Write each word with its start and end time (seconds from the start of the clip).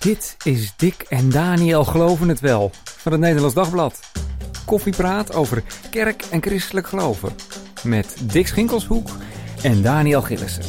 Dit 0.00 0.36
is 0.44 0.72
Dick 0.76 1.02
en 1.08 1.30
Daniel 1.30 1.84
Geloven 1.84 2.28
het 2.28 2.40
Wel 2.40 2.70
van 2.84 3.12
het 3.12 3.20
Nederlands 3.20 3.54
Dagblad. 3.54 4.00
Koffiepraat 4.64 5.34
over 5.34 5.62
kerk 5.90 6.24
en 6.30 6.42
christelijk 6.42 6.86
geloven. 6.86 7.32
Met 7.82 8.16
Dick 8.22 8.46
Schinkelshoek 8.46 9.08
en 9.62 9.82
Daniel 9.82 10.22
Gillissen. 10.22 10.62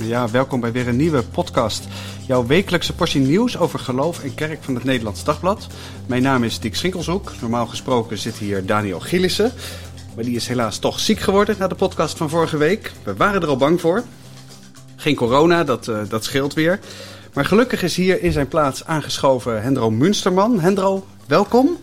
Ja, 0.00 0.30
welkom 0.30 0.60
bij 0.60 0.72
weer 0.72 0.88
een 0.88 0.96
nieuwe 0.96 1.22
podcast. 1.22 1.88
Jouw 2.26 2.46
wekelijkse 2.46 2.94
portie 2.94 3.20
nieuws 3.20 3.58
over 3.58 3.78
geloof 3.78 4.24
en 4.24 4.34
kerk 4.34 4.62
van 4.62 4.74
het 4.74 4.84
Nederlands 4.84 5.24
Dagblad. 5.24 5.66
Mijn 6.06 6.22
naam 6.22 6.44
is 6.44 6.60
Dick 6.60 6.76
Schinkelshoek. 6.76 7.32
Normaal 7.40 7.66
gesproken 7.66 8.18
zit 8.18 8.36
hier 8.36 8.66
Daniel 8.66 9.00
Gillissen. 9.00 9.52
Maar 10.14 10.24
die 10.24 10.36
is 10.36 10.48
helaas 10.48 10.78
toch 10.78 11.00
ziek 11.00 11.20
geworden 11.20 11.56
na 11.58 11.66
de 11.66 11.74
podcast 11.74 12.16
van 12.16 12.28
vorige 12.28 12.56
week. 12.56 12.92
We 13.02 13.16
waren 13.16 13.42
er 13.42 13.48
al 13.48 13.56
bang 13.56 13.80
voor. 13.80 14.04
Geen 15.08 15.16
corona, 15.16 15.64
dat, 15.64 15.86
uh, 15.86 16.00
dat 16.08 16.24
scheelt 16.24 16.54
weer. 16.54 16.78
Maar 17.32 17.44
gelukkig 17.44 17.82
is 17.82 17.96
hier 17.96 18.22
in 18.22 18.32
zijn 18.32 18.48
plaats 18.48 18.84
aangeschoven 18.84 19.62
Hendro 19.62 19.90
Munsterman. 19.90 20.60
Hendro, 20.60 21.06
welkom. 21.26 21.78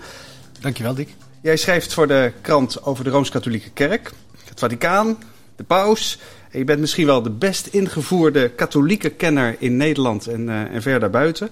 Dankjewel, 0.59 0.93
Dick. 0.93 1.09
Jij 1.41 1.57
schrijft 1.57 1.93
voor 1.93 2.07
de 2.07 2.31
krant 2.41 2.83
over 2.83 3.03
de 3.03 3.09
Rooms-Katholieke 3.09 3.69
Kerk, 3.69 4.11
het 4.45 4.59
Vaticaan, 4.59 5.17
de 5.55 5.63
paus. 5.63 6.19
En 6.51 6.59
je 6.59 6.65
bent 6.65 6.79
misschien 6.79 7.05
wel 7.05 7.21
de 7.21 7.29
best 7.29 7.67
ingevoerde 7.67 8.49
katholieke 8.49 9.09
kenner 9.09 9.55
in 9.59 9.77
Nederland 9.77 10.27
en, 10.27 10.41
uh, 10.41 10.61
en 10.61 10.81
ver 10.81 10.99
daarbuiten. 10.99 11.49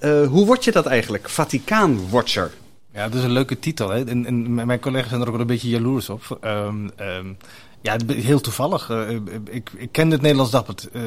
Uh, 0.00 0.26
hoe 0.26 0.46
word 0.46 0.64
je 0.64 0.72
dat 0.72 0.86
eigenlijk, 0.86 1.28
Vaticaan-watcher? 1.28 2.50
Ja, 2.92 3.08
dat 3.08 3.18
is 3.18 3.24
een 3.24 3.32
leuke 3.32 3.58
titel. 3.58 3.90
Hè? 3.90 4.04
En, 4.04 4.26
en 4.26 4.54
mijn 4.54 4.80
collega's 4.80 5.08
zijn 5.08 5.20
er 5.20 5.26
ook 5.26 5.32
wel 5.32 5.40
een 5.40 5.46
beetje 5.46 5.68
jaloers 5.68 6.08
op. 6.08 6.38
Um, 6.44 6.90
um, 7.00 7.36
ja, 7.80 7.96
heel 8.06 8.40
toevallig. 8.40 8.88
Uh, 8.90 9.10
ik, 9.50 9.70
ik 9.76 9.92
kende 9.92 10.12
het 10.12 10.22
Nederlands 10.22 10.52
Dagblad 10.52 10.88
uh, 10.92 11.02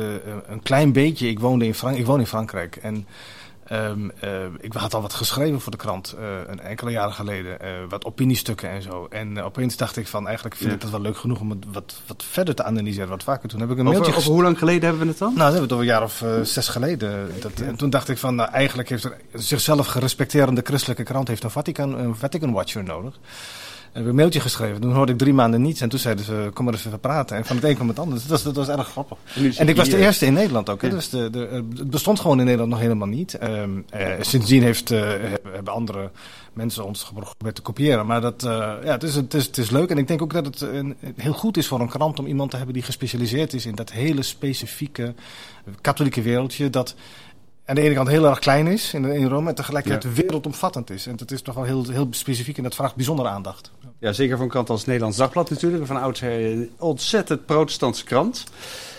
een 0.47 0.61
klein 0.63 0.91
beetje. 0.91 1.27
Ik 1.27 1.39
woonde 1.39 1.65
in, 1.65 1.73
Frank 1.73 1.97
ik 1.97 2.05
woon 2.05 2.19
in 2.19 2.27
Frankrijk. 2.27 2.75
En 2.75 3.07
um, 3.71 4.11
uh, 4.23 4.29
ik 4.59 4.73
had 4.73 4.93
al 4.93 5.01
wat 5.01 5.13
geschreven 5.13 5.61
voor 5.61 5.71
de 5.71 5.77
krant 5.77 6.15
een 6.47 6.59
enkele 6.59 6.91
jaren 6.91 7.13
geleden. 7.13 7.57
wat 7.89 8.05
opiniestukken 8.05 8.69
en 8.69 8.81
zo. 8.81 9.07
En 9.09 9.41
opeens 9.41 9.77
dacht 9.77 9.97
ik 9.97 10.07
van 10.07 10.25
eigenlijk 10.25 10.55
vind 10.55 10.69
ja. 10.69 10.75
ik 10.75 10.81
dat 10.81 10.91
wel 10.91 11.01
leuk 11.01 11.17
genoeg 11.17 11.39
om 11.39 11.49
het 11.49 11.65
wat, 11.71 12.01
wat 12.07 12.23
verder 12.29 12.55
te 12.55 12.63
analyseren. 12.63 13.09
Wat 13.09 13.23
vaker. 13.23 13.49
Toen 13.49 13.59
heb 13.59 13.69
ik 13.69 13.77
een 13.77 13.87
over, 13.87 13.99
mailtje 13.99 14.19
over 14.19 14.31
hoe 14.31 14.43
lang 14.43 14.57
geleden 14.57 14.83
hebben 14.83 15.01
we 15.01 15.07
het 15.07 15.17
dan? 15.17 15.33
Nou, 15.33 15.51
dat 15.51 15.59
hebben 15.59 15.69
we 15.69 15.75
het 15.75 15.91
over 15.95 16.09
een 16.09 16.19
jaar 16.21 16.39
of 16.41 16.47
zes 16.47 16.67
geleden. 16.67 17.29
Dat. 17.39 17.51
En 17.59 17.75
toen 17.75 17.89
dacht 17.89 18.09
ik 18.09 18.17
van 18.17 18.35
nou, 18.35 18.51
eigenlijk 18.51 18.89
heeft 18.89 19.03
er 19.03 19.17
zichzelf 19.33 19.87
gerespecterende 19.87 20.61
christelijke 20.63 21.03
krant 21.03 21.27
heeft 21.27 21.43
een 21.43 21.51
Vatican, 21.51 21.99
een 21.99 22.15
Vatican 22.15 22.51
Watcher 22.51 22.83
nodig. 22.83 23.19
We 23.91 23.97
hebben 23.97 24.13
een 24.13 24.19
mailtje 24.19 24.39
geschreven. 24.39 24.81
Toen 24.81 24.93
hoorde 24.93 25.11
ik 25.11 25.17
drie 25.17 25.33
maanden 25.33 25.61
niets. 25.61 25.81
En 25.81 25.89
toen 25.89 25.99
zeiden 25.99 26.25
ze, 26.25 26.49
kom 26.53 26.65
maar 26.65 26.73
even 26.73 26.99
praten. 26.99 27.37
En 27.37 27.45
van 27.45 27.55
het 27.55 27.65
een 27.65 27.75
kwam 27.75 27.87
het 27.87 27.99
ander. 27.99 28.19
Dat 28.19 28.27
was, 28.27 28.43
dat 28.43 28.55
was 28.55 28.67
erg 28.67 28.87
grappig. 28.87 29.17
En, 29.35 29.55
en 29.57 29.67
ik 29.67 29.75
was 29.75 29.89
de 29.89 29.97
eerste 29.97 30.25
in 30.25 30.33
Nederland 30.33 30.69
ook. 30.69 30.81
Hè? 30.81 30.87
Ja. 30.87 30.93
Dus 30.93 31.09
de, 31.09 31.29
de, 31.29 31.63
het 31.75 31.89
bestond 31.89 32.19
gewoon 32.19 32.39
in 32.39 32.43
Nederland 32.43 32.71
nog 32.71 32.79
helemaal 32.79 33.07
niet. 33.07 33.37
Um, 33.43 33.85
uh, 33.95 34.07
sindsdien 34.21 34.63
heeft, 34.63 34.91
uh, 34.91 34.99
hebben 35.51 35.73
andere 35.73 36.11
mensen 36.53 36.85
ons 36.85 37.03
geprobeerd 37.03 37.55
te 37.55 37.61
kopiëren. 37.61 38.05
Maar 38.05 38.21
dat, 38.21 38.43
uh, 38.43 38.51
ja, 38.83 38.91
het, 38.91 39.03
is, 39.03 39.15
het, 39.15 39.33
is, 39.33 39.45
het 39.45 39.57
is 39.57 39.69
leuk. 39.69 39.89
En 39.89 39.97
ik 39.97 40.07
denk 40.07 40.21
ook 40.21 40.33
dat 40.33 40.45
het 40.45 40.61
een, 40.61 40.95
heel 41.15 41.33
goed 41.33 41.57
is 41.57 41.67
voor 41.67 41.79
een 41.79 41.89
krant 41.89 42.19
om 42.19 42.25
iemand 42.25 42.49
te 42.49 42.57
hebben 42.57 42.73
die 42.73 42.83
gespecialiseerd 42.83 43.53
is 43.53 43.65
in 43.65 43.75
dat 43.75 43.91
hele 43.91 44.21
specifieke 44.21 45.13
katholieke 45.81 46.21
wereldje. 46.21 46.69
Dat 46.69 46.95
aan 47.71 47.77
de 47.77 47.83
ene 47.83 47.95
kant 47.95 48.07
heel 48.07 48.25
erg 48.25 48.39
klein 48.39 48.67
is 48.67 48.93
in, 48.93 49.05
in 49.05 49.27
Rome 49.27 49.49
en 49.49 49.55
tegelijkertijd 49.55 50.03
ja. 50.03 50.21
wereldomvattend 50.21 50.89
is. 50.89 51.07
En 51.07 51.15
dat 51.15 51.31
is 51.31 51.41
toch 51.41 51.55
wel 51.55 51.63
heel, 51.63 51.85
heel 51.89 52.07
specifiek 52.09 52.57
en 52.57 52.63
dat 52.63 52.75
vraagt 52.75 52.95
bijzondere 52.95 53.29
aandacht. 53.29 53.71
Ja, 53.99 54.13
zeker 54.13 54.35
voor 54.35 54.45
een 54.45 54.51
krant 54.51 54.69
als 54.69 54.85
Nederlands 54.85 55.17
Dagblad 55.17 55.49
natuurlijk. 55.49 55.85
Van 55.85 56.01
oudsher 56.01 56.51
een 56.51 56.71
ontzettend 56.77 57.45
protestantse 57.45 58.03
krant. 58.03 58.43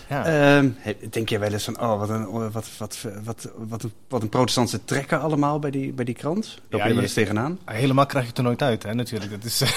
Ja. 0.09 0.61
Uh, 0.61 0.69
denk 1.09 1.29
je 1.29 1.39
wel 1.39 1.51
eens 1.51 1.63
van, 1.63 1.79
oh, 1.79 1.99
wat 1.99 2.09
een, 2.09 2.51
wat, 2.51 2.77
wat, 2.77 3.05
wat, 3.23 3.49
wat, 3.57 3.87
wat 4.07 4.21
een 4.21 4.29
protestantse 4.29 4.85
trekken 4.85 5.21
allemaal 5.21 5.59
bij 5.59 5.71
die, 5.71 5.93
bij 5.93 6.05
die 6.05 6.15
krant? 6.15 6.59
Loop 6.69 6.81
ja, 6.81 6.87
je 6.87 6.93
wel 6.93 7.03
eens 7.03 7.13
tegenaan? 7.13 7.59
Helemaal 7.65 8.05
krijg 8.05 8.23
je 8.23 8.29
het 8.29 8.37
er 8.37 8.43
nooit 8.43 8.61
uit, 8.61 8.83
hè, 8.83 8.93
natuurlijk. 8.93 9.31
Dat 9.31 9.43
is, 9.43 9.61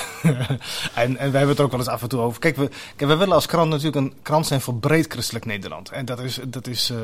en, 0.95 1.17
en 1.17 1.17
wij 1.17 1.17
hebben 1.17 1.49
het 1.49 1.59
er 1.59 1.65
ook 1.65 1.71
wel 1.71 1.81
eens 1.81 1.89
af 1.89 2.03
en 2.03 2.09
toe 2.09 2.21
over. 2.21 2.41
Kijk, 2.41 2.57
we, 2.57 2.69
kijk, 2.97 3.11
we 3.11 3.17
willen 3.17 3.35
als 3.35 3.47
krant 3.47 3.71
natuurlijk 3.71 3.97
een 3.97 4.13
krant 4.23 4.47
zijn 4.47 4.61
voor 4.61 4.75
breed 4.75 5.07
christelijk 5.13 5.45
Nederland. 5.45 5.91
En 5.91 6.05
dat 6.05 6.21
is, 6.21 6.41
dat 6.47 6.67
is, 6.67 6.91
uh, 6.91 6.99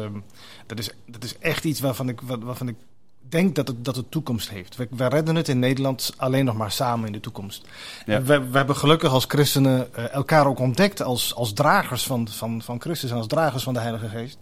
dat 0.67 0.79
is, 0.79 0.91
dat 1.07 1.25
is 1.25 1.39
echt 1.39 1.65
iets 1.65 1.81
waarvan 1.81 2.09
ik, 2.09 2.21
waarvan 2.21 2.69
ik 2.69 2.77
denk 3.33 3.55
dat 3.55 3.69
het, 3.69 3.85
dat 3.85 3.97
het 3.97 4.11
toekomst 4.11 4.51
heeft. 4.51 4.77
We, 4.77 4.89
we, 4.91 5.07
redden 5.07 5.37
het 5.37 5.49
in 5.49 5.59
Nederland 5.59 6.13
alleen 6.17 6.45
nog 6.45 6.57
maar 6.57 6.71
samen 6.71 7.07
in 7.07 7.13
de 7.13 7.21
toekomst. 7.21 7.67
Ja. 8.07 8.23
We, 8.23 8.51
we, 8.51 8.57
hebben 8.57 8.77
gelukkig 8.77 9.13
als 9.13 9.25
christenen 9.29 9.89
uh, 9.99 10.13
elkaar 10.13 10.47
ook 10.47 10.59
ontdekt 10.59 11.03
als, 11.03 11.35
als 11.35 11.53
dragers 11.53 12.03
van, 12.03 12.29
van, 12.29 12.63
van 12.63 12.81
Christus 12.81 13.11
en 13.11 13.17
als 13.17 13.27
dragers 13.27 13.63
van 13.63 13.75
de 13.75 13.81
Heilige 13.81 14.09
Geest. 14.09 14.39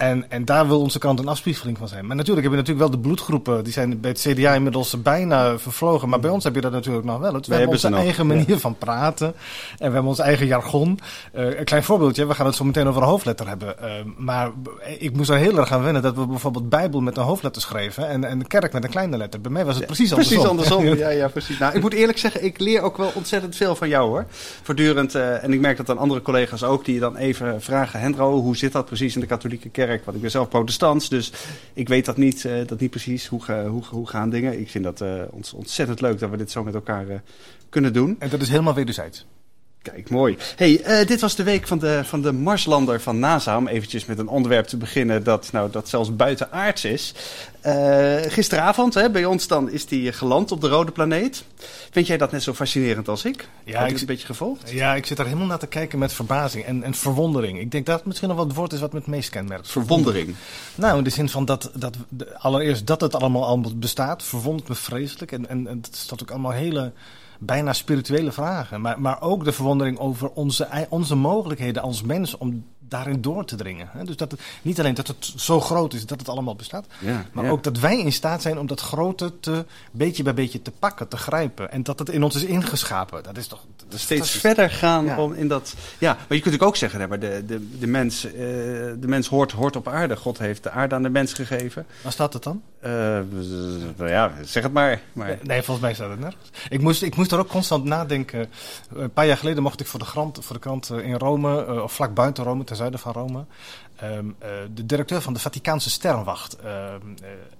En, 0.00 0.24
en 0.28 0.44
daar 0.44 0.66
wil 0.66 0.80
onze 0.80 0.98
krant 0.98 1.18
een 1.18 1.28
afspiegeling 1.28 1.78
van 1.78 1.88
zijn. 1.88 2.06
Maar 2.06 2.16
natuurlijk 2.16 2.46
hebben 2.46 2.64
we 2.64 2.70
natuurlijk 2.70 2.92
wel 2.92 3.00
de 3.00 3.08
bloedgroepen. 3.08 3.64
Die 3.64 3.72
zijn 3.72 4.00
bij 4.00 4.10
het 4.10 4.20
CDA 4.20 4.54
inmiddels 4.54 5.02
bijna 5.02 5.58
vervlogen. 5.58 6.08
Maar 6.08 6.20
bij 6.20 6.30
ons 6.30 6.44
heb 6.44 6.54
je 6.54 6.60
dat 6.60 6.72
natuurlijk 6.72 7.06
nog 7.06 7.18
wel. 7.18 7.32
We, 7.32 7.40
we 7.46 7.54
hebben 7.54 7.70
onze 7.70 7.94
eigen 7.94 8.26
nog. 8.26 8.36
manier 8.36 8.50
ja. 8.50 8.58
van 8.58 8.78
praten. 8.78 9.26
En 9.26 9.34
we 9.76 9.84
hebben 9.84 10.04
ons 10.04 10.18
eigen 10.18 10.46
jargon. 10.46 10.98
Uh, 11.34 11.58
een 11.58 11.64
klein 11.64 11.82
voorbeeldje. 11.82 12.26
We 12.26 12.34
gaan 12.34 12.46
het 12.46 12.54
zo 12.54 12.64
meteen 12.64 12.86
over 12.86 13.02
een 13.02 13.08
hoofdletter 13.08 13.48
hebben. 13.48 13.74
Uh, 13.82 13.90
maar 14.16 14.50
ik 14.98 15.16
moest 15.16 15.30
er 15.30 15.36
heel 15.36 15.58
erg 15.58 15.72
aan 15.72 15.82
wennen 15.82 16.02
dat 16.02 16.14
we 16.14 16.26
bijvoorbeeld 16.26 16.68
Bijbel 16.68 17.00
met 17.00 17.16
een 17.16 17.24
hoofdletter 17.24 17.62
schreven. 17.62 18.08
En, 18.08 18.24
en 18.24 18.38
de 18.38 18.46
kerk 18.46 18.72
met 18.72 18.84
een 18.84 18.90
kleine 18.90 19.16
letter. 19.16 19.40
Bij 19.40 19.52
mij 19.52 19.64
was 19.64 19.76
het 19.76 19.86
precies 19.86 20.12
andersom. 20.12 20.36
Precies 20.36 20.50
andersom. 20.50 20.84
ja, 21.04 21.08
ja, 21.08 21.28
precies. 21.28 21.58
Nou, 21.58 21.74
ik 21.74 21.80
moet 21.80 21.92
eerlijk 21.92 22.18
zeggen, 22.18 22.44
ik 22.44 22.58
leer 22.58 22.82
ook 22.82 22.96
wel 22.96 23.12
ontzettend 23.14 23.56
veel 23.56 23.76
van 23.76 23.88
jou 23.88 24.08
hoor. 24.08 24.26
Voortdurend. 24.62 25.14
Uh, 25.14 25.44
en 25.44 25.52
ik 25.52 25.60
merk 25.60 25.76
dat 25.76 25.86
dan 25.86 25.98
andere 25.98 26.22
collega's 26.22 26.62
ook. 26.62 26.84
Die 26.84 26.94
je 26.94 27.00
dan 27.00 27.16
even 27.16 27.62
vragen. 27.62 28.00
Hendro, 28.00 28.40
hoe 28.40 28.56
zit 28.56 28.72
dat 28.72 28.84
precies 28.84 29.14
in 29.14 29.20
de 29.20 29.26
katholieke 29.26 29.68
kerk? 29.68 29.88
Want 29.98 30.16
ik 30.16 30.22
ben 30.22 30.30
zelf 30.30 30.48
protestants, 30.48 31.08
dus 31.08 31.32
ik 31.72 31.88
weet 31.88 32.04
dat 32.04 32.16
niet, 32.16 32.44
uh, 32.44 32.66
dat 32.66 32.80
niet 32.80 32.90
precies. 32.90 33.26
Hoe, 33.26 33.52
hoe, 33.52 33.84
hoe 33.84 34.08
gaan 34.08 34.30
dingen? 34.30 34.60
Ik 34.60 34.70
vind 34.70 34.84
dat 34.84 35.00
uh, 35.00 35.22
ons, 35.30 35.52
ontzettend 35.52 36.00
leuk 36.00 36.18
dat 36.18 36.30
we 36.30 36.36
dit 36.36 36.50
zo 36.50 36.64
met 36.64 36.74
elkaar 36.74 37.06
uh, 37.06 37.14
kunnen 37.68 37.92
doen. 37.92 38.16
En 38.18 38.28
dat 38.28 38.40
is 38.40 38.48
helemaal 38.48 38.74
wederzijds. 38.74 39.26
Kijk, 39.82 40.10
mooi. 40.10 40.36
Hey, 40.56 41.00
uh, 41.00 41.06
dit 41.06 41.20
was 41.20 41.34
de 41.36 41.42
week 41.42 41.66
van 41.66 41.78
de, 41.78 42.00
van 42.04 42.22
de 42.22 42.32
Marslander 42.32 43.00
van 43.00 43.18
NASA. 43.18 43.56
Om 43.56 43.68
eventjes 43.68 44.04
met 44.04 44.18
een 44.18 44.28
onderwerp 44.28 44.66
te 44.66 44.76
beginnen 44.76 45.24
dat, 45.24 45.48
nou, 45.52 45.70
dat 45.70 45.88
zelfs 45.88 46.16
buitenaards 46.16 46.84
is. 46.84 47.14
Uh, 47.66 48.16
gisteravond, 48.20 48.94
hè, 48.94 49.10
bij 49.10 49.24
ons 49.24 49.46
dan, 49.46 49.70
is 49.70 49.86
die 49.86 50.12
geland 50.12 50.52
op 50.52 50.60
de 50.60 50.68
rode 50.68 50.92
planeet. 50.92 51.44
Vind 51.90 52.06
jij 52.06 52.16
dat 52.16 52.32
net 52.32 52.42
zo 52.42 52.52
fascinerend 52.52 53.08
als 53.08 53.24
ik? 53.24 53.48
Ja, 53.64 53.72
Heb 53.72 53.80
ik 53.80 53.86
je 53.86 53.92
het 53.92 54.00
een 54.00 54.06
beetje 54.06 54.26
gevolgd? 54.26 54.70
Ja, 54.70 54.94
ik 54.94 55.06
zit 55.06 55.18
er 55.18 55.24
helemaal 55.24 55.46
naar 55.46 55.58
te 55.58 55.66
kijken 55.66 55.98
met 55.98 56.12
verbazing 56.12 56.64
en, 56.64 56.82
en 56.82 56.94
verwondering. 56.94 57.60
Ik 57.60 57.70
denk 57.70 57.86
dat 57.86 57.96
het 57.96 58.06
misschien 58.06 58.28
nog 58.28 58.36
wel 58.36 58.46
het 58.46 58.56
woord 58.56 58.72
is 58.72 58.80
wat 58.80 58.92
me 58.92 58.98
het 58.98 59.08
meest 59.08 59.30
kenmerkt. 59.30 59.68
Verwondering? 59.68 60.34
Nou, 60.74 60.98
in 60.98 61.04
de 61.04 61.10
zin 61.10 61.28
van 61.28 61.44
dat, 61.44 61.70
dat 61.74 61.96
allereerst 62.38 62.86
dat 62.86 63.00
het 63.00 63.14
allemaal 63.14 63.44
al 63.46 63.72
bestaat, 63.74 64.22
verwondert 64.22 64.68
me 64.68 64.74
vreselijk. 64.74 65.32
En, 65.32 65.48
en, 65.48 65.66
en 65.66 65.76
het 65.76 65.96
staat 65.96 66.22
ook 66.22 66.30
allemaal 66.30 66.52
hele 66.52 66.92
bijna 67.40 67.72
spirituele 67.72 68.32
vragen. 68.32 68.80
Maar, 68.80 69.00
maar 69.00 69.22
ook 69.22 69.44
de 69.44 69.52
verwondering 69.52 69.98
over 69.98 70.30
onze, 70.30 70.86
onze 70.88 71.14
mogelijkheden 71.14 71.82
als 71.82 72.02
mens 72.02 72.36
om 72.36 72.64
daarin 72.90 73.20
door 73.20 73.44
te 73.44 73.56
dringen. 73.56 73.88
Dus 74.04 74.16
dat 74.16 74.30
het, 74.30 74.40
niet 74.62 74.78
alleen 74.78 74.94
dat 74.94 75.06
het 75.06 75.32
zo 75.36 75.60
groot 75.60 75.94
is 75.94 76.06
dat 76.06 76.18
het 76.18 76.28
allemaal 76.28 76.56
bestaat, 76.56 76.86
ja, 76.98 77.26
maar 77.32 77.44
ja. 77.44 77.50
ook 77.50 77.62
dat 77.62 77.78
wij 77.78 77.98
in 77.98 78.12
staat 78.12 78.42
zijn 78.42 78.58
om 78.58 78.66
dat 78.66 78.80
grote 78.80 79.40
te, 79.40 79.64
beetje 79.90 80.22
bij 80.22 80.34
beetje 80.34 80.62
te 80.62 80.70
pakken, 80.70 81.08
te 81.08 81.16
grijpen. 81.16 81.72
En 81.72 81.82
dat 81.82 81.98
het 81.98 82.08
in 82.08 82.22
ons 82.22 82.34
is 82.34 82.44
ingeschapen. 82.44 83.22
Dat 83.22 83.36
is 83.36 83.46
toch 83.46 83.64
dat 83.90 83.98
is 83.98 84.04
steeds 84.04 84.30
verder 84.30 84.70
gaan 84.70 85.04
ja. 85.04 85.22
om 85.22 85.32
in 85.32 85.48
dat. 85.48 85.74
Ja, 85.98 86.16
maar 86.28 86.36
je 86.36 86.42
kunt 86.42 86.60
ook 86.60 86.76
zeggen, 86.76 87.00
hè, 87.00 87.08
maar 87.08 87.18
de, 87.18 87.42
de, 87.46 87.78
de, 87.78 87.86
mens, 87.86 88.24
uh, 88.24 88.32
de 88.32 89.06
mens 89.06 89.28
hoort, 89.28 89.52
hoort 89.52 89.76
op 89.76 89.88
aarde. 89.88 90.16
God 90.16 90.38
heeft 90.38 90.62
de 90.62 90.70
aarde 90.70 90.94
aan 90.94 91.02
de 91.02 91.10
mens 91.10 91.32
gegeven. 91.32 91.86
Waar 92.02 92.12
staat 92.12 92.32
het 92.32 92.42
dan? 92.42 92.62
Uh, 92.84 93.18
ja, 93.96 94.32
zeg 94.44 94.62
het 94.62 94.72
maar. 94.72 95.00
maar. 95.12 95.38
Nee, 95.42 95.62
volgens 95.62 95.86
mij 95.86 95.94
staat 95.94 96.10
het 96.10 96.20
nergens. 96.20 96.50
Ik 96.68 96.80
moest, 96.80 97.02
ik 97.02 97.16
moest 97.16 97.32
er 97.32 97.38
ook 97.38 97.48
constant 97.48 97.84
nadenken. 97.84 98.50
Een 98.94 99.12
paar 99.12 99.26
jaar 99.26 99.36
geleden 99.36 99.62
mocht 99.62 99.80
ik 99.80 99.86
voor 99.86 99.98
de 99.98 100.04
krant, 100.04 100.38
voor 100.44 100.54
de 100.54 100.60
krant 100.60 100.90
in 100.90 101.14
Rome, 101.14 101.82
of 101.82 101.92
vlak 101.92 102.14
buiten 102.14 102.44
Rome, 102.44 102.64
van 102.98 103.12
Rome, 103.12 103.44
um, 104.02 104.36
uh, 104.42 104.48
de 104.74 104.86
directeur 104.86 105.20
van 105.20 105.32
de 105.32 105.40
Vaticaanse 105.40 105.90
Sterrenwacht 105.90 106.56
uh, 106.64 106.94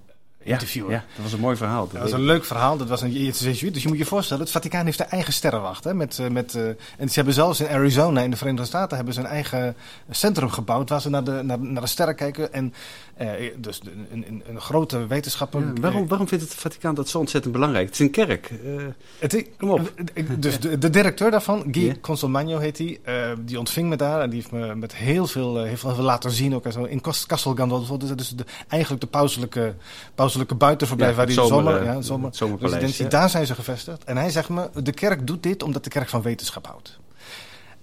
interviewen. 0.43 0.91
Ja, 0.91 1.03
dat 1.15 1.23
was 1.23 1.33
een 1.33 1.39
mooi 1.39 1.55
verhaal. 1.55 1.83
Dat, 1.83 1.91
dat 1.91 2.01
was 2.01 2.11
een 2.11 2.25
leuk 2.25 2.45
verhaal. 2.45 2.77
Dat 2.77 2.87
was 2.87 3.01
een 3.01 3.11
Jezuïet. 3.11 3.73
Dus 3.73 3.83
je 3.83 3.87
moet 3.87 3.97
je 3.97 4.05
voorstellen, 4.05 4.43
het 4.43 4.51
Vaticaan 4.51 4.85
heeft 4.85 4.99
een 4.99 5.09
eigen 5.09 5.33
sterrenwacht. 5.33 5.83
Hè, 5.83 5.93
met, 5.93 6.19
met, 6.31 6.53
uh, 6.55 6.67
en 6.97 7.09
ze 7.09 7.13
hebben 7.13 7.33
zelfs 7.33 7.59
in 7.59 7.67
Arizona, 7.67 8.21
in 8.21 8.31
de 8.31 8.37
Verenigde 8.37 8.65
Staten, 8.65 8.95
hebben 8.95 9.13
ze 9.13 9.19
een 9.19 9.25
eigen 9.25 9.75
centrum 10.09 10.49
gebouwd 10.49 10.89
waar 10.89 11.01
ze 11.01 11.09
naar 11.09 11.23
de, 11.23 11.41
naar, 11.43 11.59
naar 11.59 11.81
de 11.81 11.87
sterren 11.87 12.15
kijken. 12.15 12.53
En 12.53 12.73
uh, 13.21 13.29
dus 13.57 13.81
een, 14.11 14.25
een, 14.27 14.43
een, 14.47 14.61
grote 14.61 15.07
wetenschapper. 15.07 15.59
Ja, 15.59 15.73
waarom, 15.81 16.07
waarom 16.07 16.27
vindt 16.27 16.43
het 16.43 16.53
Vaticaan 16.53 16.95
dat 16.95 17.09
zo 17.09 17.17
ontzettend 17.17 17.53
belangrijk? 17.53 17.85
Het 17.85 17.93
is 17.93 17.99
een 17.99 18.11
kerk. 18.11 18.51
Uh, 18.65 18.83
het, 19.19 19.45
kom 19.57 19.69
op. 19.69 19.93
Dus 20.37 20.59
de, 20.59 20.77
de, 20.77 20.89
directeur 20.89 21.31
daarvan, 21.31 21.63
Guy 21.71 21.83
yeah. 21.83 21.95
Consolmagno 22.01 22.57
heet 22.57 22.77
hij, 22.77 22.99
uh, 23.05 23.37
die 23.39 23.59
ontving 23.59 23.89
me 23.89 23.95
daar 23.95 24.21
en 24.21 24.29
die 24.29 24.39
heeft 24.39 24.51
me 24.51 24.75
met 24.75 24.95
heel 24.95 25.27
veel, 25.27 25.67
veel 25.75 25.95
laten 25.95 26.31
zien 26.31 26.55
ook. 26.55 26.65
In 26.65 27.01
Castel 27.01 27.55
Gandolfo, 27.55 27.97
dus, 27.97 28.09
dus 28.09 28.29
de, 28.29 28.45
eigenlijk 28.67 29.01
de 29.01 29.07
pauselijke, 29.07 29.75
pauselijke 30.15 30.30
buitenverblijf 30.57 31.11
ja, 31.11 31.17
waar 31.17 31.25
die 31.25 31.35
zomer, 31.35 31.83
ja, 31.83 32.01
zomer, 32.01 32.29
zomerpaleis, 32.33 32.97
ja. 32.97 33.09
daar 33.09 33.29
zijn 33.29 33.45
ze 33.45 33.55
gevestigd. 33.55 34.03
En 34.03 34.17
hij 34.17 34.29
zegt 34.29 34.49
me, 34.49 34.69
de 34.83 34.91
kerk 34.91 35.27
doet 35.27 35.43
dit 35.43 35.63
omdat 35.63 35.83
de 35.83 35.89
kerk 35.89 36.09
van 36.09 36.21
wetenschap 36.21 36.67
houdt. 36.67 36.99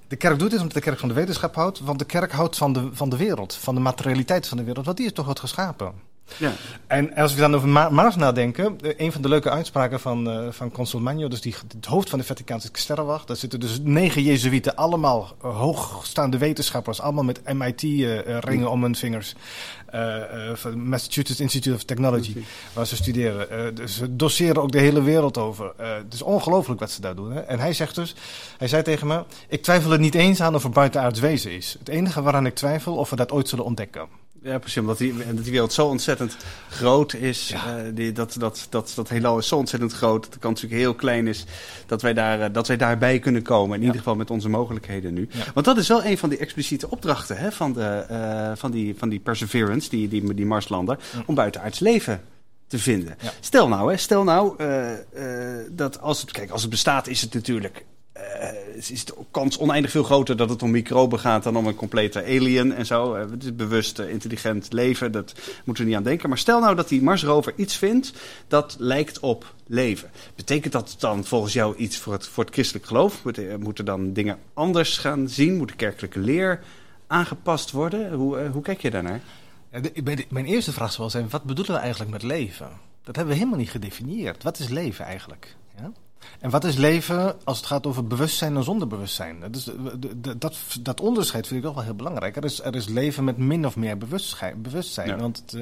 De 0.08 0.16
kerk 0.16 0.38
doet 0.38 0.50
dit 0.50 0.60
omdat 0.60 0.74
de 0.74 0.80
kerk 0.80 0.98
van 0.98 1.08
de 1.08 1.14
wetenschap 1.14 1.54
houdt, 1.54 1.80
want 1.80 1.98
de 1.98 2.04
kerk 2.04 2.32
houdt 2.32 2.56
van 2.56 2.72
de, 2.72 2.88
van 2.92 3.08
de 3.08 3.16
wereld, 3.16 3.54
van 3.54 3.74
de 3.74 3.80
materialiteit 3.80 4.48
van 4.48 4.56
de 4.56 4.64
wereld, 4.64 4.84
want 4.84 4.96
die 4.96 5.06
is 5.06 5.12
toch 5.12 5.26
wat 5.26 5.40
geschapen. 5.40 5.92
Ja. 6.36 6.52
En 6.86 7.14
als 7.14 7.34
we 7.34 7.40
dan 7.40 7.54
over 7.54 7.68
Ma 7.68 7.88
Mars 7.88 8.16
nadenken, 8.16 8.78
eh, 8.80 8.92
een 8.96 9.12
van 9.12 9.22
de 9.22 9.28
leuke 9.28 9.50
uitspraken 9.50 10.00
van, 10.00 10.28
uh, 10.28 10.46
van 10.50 10.70
Consul 10.70 11.00
Magno, 11.00 11.28
dus 11.28 11.40
die, 11.40 11.54
het 11.74 11.86
hoofd 11.86 12.10
van 12.10 12.18
de 12.18 12.24
Vaticaanse 12.24 12.68
sterrenwacht, 12.72 13.26
daar 13.26 13.36
zitten 13.36 13.60
dus 13.60 13.78
negen 13.82 14.22
Jezuïeten, 14.22 14.76
allemaal 14.76 15.36
uh, 15.44 15.58
hoogstaande 15.58 16.38
wetenschappers, 16.38 17.00
allemaal 17.00 17.24
met 17.24 17.54
MIT-ringen 17.54 18.70
om 18.70 18.82
hun 18.82 18.96
vingers. 18.96 19.34
van 20.54 20.88
Massachusetts 20.88 21.40
Institute 21.40 21.76
of 21.76 21.84
Technology, 21.84 22.44
waar 22.72 22.86
ze 22.86 22.96
studeren. 22.96 23.74
dus 23.74 23.96
ze 23.96 24.16
doseren 24.16 24.62
ook 24.62 24.72
de 24.72 24.78
hele 24.78 25.02
wereld 25.02 25.38
over. 25.38 25.72
het 25.76 26.14
is 26.14 26.22
ongelooflijk 26.22 26.80
wat 26.80 26.90
ze 26.90 27.00
daar 27.00 27.14
doen. 27.14 27.32
Hè? 27.32 27.40
En 27.40 27.58
hij 27.58 27.72
zegt 27.72 27.94
dus, 27.94 28.14
hij 28.58 28.68
zei 28.68 28.82
tegen 28.82 29.06
me, 29.06 29.24
ik 29.48 29.62
twijfel 29.62 29.92
er 29.92 29.98
niet 29.98 30.14
eens 30.14 30.40
aan 30.40 30.54
of 30.54 30.64
er 30.64 30.70
buitenaards 30.70 31.20
wezen 31.20 31.50
is. 31.50 31.76
Het 31.78 31.88
enige 31.88 32.22
waaraan 32.22 32.46
ik 32.46 32.54
twijfel, 32.54 32.94
of 32.94 33.10
we 33.10 33.16
dat 33.16 33.32
ooit 33.32 33.48
zullen 33.48 33.64
ontdekken. 33.64 34.08
Ja, 34.48 34.58
precies. 34.58 34.78
Omdat 34.80 34.98
die, 34.98 35.14
wereld 35.44 35.72
zo 35.72 35.86
ontzettend 35.86 36.36
groot 36.70 37.14
is. 37.14 37.48
Ja. 37.48 37.78
Uh, 37.78 37.82
die, 37.94 38.12
dat, 38.12 38.36
dat, 38.38 38.66
dat, 38.70 38.92
dat 38.94 39.08
heelal 39.08 39.38
is 39.38 39.48
zo 39.48 39.56
ontzettend 39.56 39.92
groot. 39.92 40.22
Dat 40.22 40.32
de 40.32 40.38
kans 40.38 40.62
natuurlijk 40.62 40.82
heel 40.88 40.94
klein 40.94 41.26
is 41.26 41.44
dat 41.86 42.02
wij, 42.02 42.14
daar, 42.14 42.38
uh, 42.40 42.46
dat 42.52 42.66
wij 42.66 42.76
daarbij 42.76 43.18
kunnen 43.18 43.42
komen. 43.42 43.74
In 43.74 43.80
Ja. 43.80 43.86
ieder 43.86 43.98
geval 44.00 44.16
met 44.16 44.30
onze 44.30 44.48
mogelijkheden 44.48 45.14
nu. 45.14 45.28
Ja. 45.30 45.44
Want 45.54 45.66
dat 45.66 45.76
is 45.76 45.88
wel 45.88 46.04
een 46.04 46.18
van 46.18 46.28
die 46.28 46.38
expliciete 46.38 46.90
opdrachten 46.90 47.36
hè, 47.36 47.52
van, 47.52 47.72
de, 47.72 48.06
uh, 48.10 48.52
van, 48.54 48.70
die, 48.70 48.94
van 48.98 49.08
die 49.08 49.20
Perseverance, 49.20 49.88
die, 49.90 50.08
die, 50.08 50.34
die 50.34 50.46
Marslander, 50.46 50.98
om 51.26 51.34
buitenaards 51.34 51.78
leven 51.78 52.20
te 52.66 52.78
vinden. 52.78 53.16
Stel 53.40 53.68
nou, 53.68 53.90
hè, 53.90 53.96
stel 53.96 54.24
nou 54.24 54.56
dat 55.70 56.00
als 56.00 56.20
het, 56.20 56.30
kijk, 56.30 56.50
als 56.50 56.60
het 56.60 56.70
bestaat, 56.70 57.06
is 57.06 57.20
het 57.20 57.34
natuurlijk 57.34 57.84
uh, 58.18 58.90
is 58.90 59.04
de 59.04 59.14
kans 59.30 59.58
oneindig 59.58 59.90
veel 59.90 60.02
groter 60.02 60.36
dat 60.36 60.50
het 60.50 60.62
om 60.62 60.70
microben 60.70 61.18
gaat 61.18 61.42
dan 61.42 61.56
om 61.56 61.66
een 61.66 61.74
complete 61.74 62.24
alien 62.24 62.72
en 62.72 62.86
zo. 62.86 63.14
Uh, 63.14 63.30
het 63.30 63.44
is 63.44 63.56
bewust, 63.56 63.98
uh, 63.98 64.10
intelligent 64.10 64.72
leven, 64.72 65.12
dat 65.12 65.34
moeten 65.64 65.84
we 65.84 65.90
niet 65.90 65.98
aan 65.98 66.04
denken. 66.04 66.28
Maar 66.28 66.38
stel 66.38 66.60
nou 66.60 66.74
dat 66.74 66.88
die 66.88 67.02
Marsrover 67.02 67.52
iets 67.56 67.76
vindt 67.76 68.12
dat 68.48 68.76
lijkt 68.78 69.20
op 69.20 69.54
leven. 69.66 70.10
Betekent 70.34 70.72
dat 70.72 70.96
dan 70.98 71.24
volgens 71.24 71.52
jou 71.52 71.76
iets 71.76 71.98
voor 71.98 72.12
het, 72.12 72.28
voor 72.28 72.46
christelijk 72.50 72.86
geloof? 72.86 73.22
Moeten, 73.58 73.84
dan 73.84 74.12
dingen 74.12 74.38
anders 74.54 74.98
gaan 74.98 75.28
zien? 75.28 75.56
Moet 75.56 75.68
de 75.68 75.76
kerkelijke 75.76 76.18
leer 76.18 76.60
aangepast 77.06 77.70
worden? 77.70 78.12
Hoe, 78.12 78.48
hoe 78.52 78.62
kijk 78.62 78.82
je 78.82 78.90
daarnaar? 78.90 79.20
Mijn 80.28 80.46
eerste 80.46 80.72
vraag 80.72 80.92
zal 80.92 81.10
zijn, 81.10 81.28
wat 81.28 81.42
bedoelen 81.42 81.74
we 81.74 81.80
eigenlijk 81.80 82.10
met 82.10 82.22
leven? 82.22 82.68
Dat 83.02 83.16
hebben 83.16 83.34
we 83.34 83.40
helemaal 83.40 83.60
niet 83.60 83.70
gedefinieerd. 83.70 84.42
Wat 84.42 84.58
is 84.58 84.68
leven 84.68 85.04
eigenlijk? 85.04 85.56
Ja? 85.76 85.92
En 86.40 86.50
wat 86.50 86.64
is 86.64 86.76
leven 86.76 87.36
als 87.44 87.56
het 87.56 87.66
gaat 87.66 87.86
over 87.86 88.06
bewustzijn 88.06 88.56
en 88.56 88.64
zonder 88.64 88.88
bewustzijn? 88.88 89.40
Dat, 89.40 89.56
is, 89.56 89.70
dat, 90.38 90.56
dat 90.80 91.00
onderscheid 91.00 91.46
vind 91.46 91.60
ik 91.60 91.66
toch 91.66 91.74
wel 91.74 91.84
heel 91.84 91.94
belangrijk. 91.94 92.36
Er 92.36 92.44
is, 92.44 92.62
er 92.62 92.74
is 92.74 92.88
leven 92.88 93.24
met 93.24 93.36
min 93.36 93.66
of 93.66 93.76
meer 93.76 93.98
bewustzijn. 93.98 94.64
Ja. 95.06 95.16
Want 95.16 95.36
het, 95.36 95.52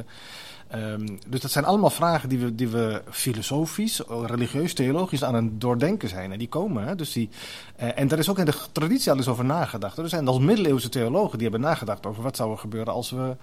uh, 0.72 0.92
um, 0.92 1.18
dus 1.28 1.40
dat 1.40 1.50
zijn 1.50 1.64
allemaal 1.64 1.90
vragen 1.90 2.28
die 2.28 2.38
we, 2.38 2.54
die 2.54 2.68
we 2.68 3.02
filosofisch, 3.10 4.00
religieus, 4.08 4.74
theologisch 4.74 5.24
aan 5.24 5.34
het 5.34 5.60
doordenken 5.60 6.08
zijn. 6.08 6.32
En 6.32 6.38
die 6.38 6.48
komen. 6.48 6.84
Hè? 6.84 6.94
Dus 6.94 7.12
die, 7.12 7.28
uh, 7.80 7.98
en 7.98 8.08
daar 8.08 8.18
is 8.18 8.28
ook 8.30 8.38
in 8.38 8.44
de 8.44 8.54
traditie 8.72 9.10
al 9.10 9.16
eens 9.16 9.28
over 9.28 9.44
nagedacht. 9.44 9.98
Er 9.98 10.08
zijn 10.08 10.28
als 10.28 10.38
middeleeuwse 10.38 10.88
theologen 10.88 11.38
die 11.38 11.48
hebben 11.48 11.68
nagedacht 11.68 12.06
over 12.06 12.22
wat 12.22 12.36
zou 12.36 12.50
er 12.50 12.58
gebeuren 12.58 12.92
als 12.92 13.10
we 13.10 13.36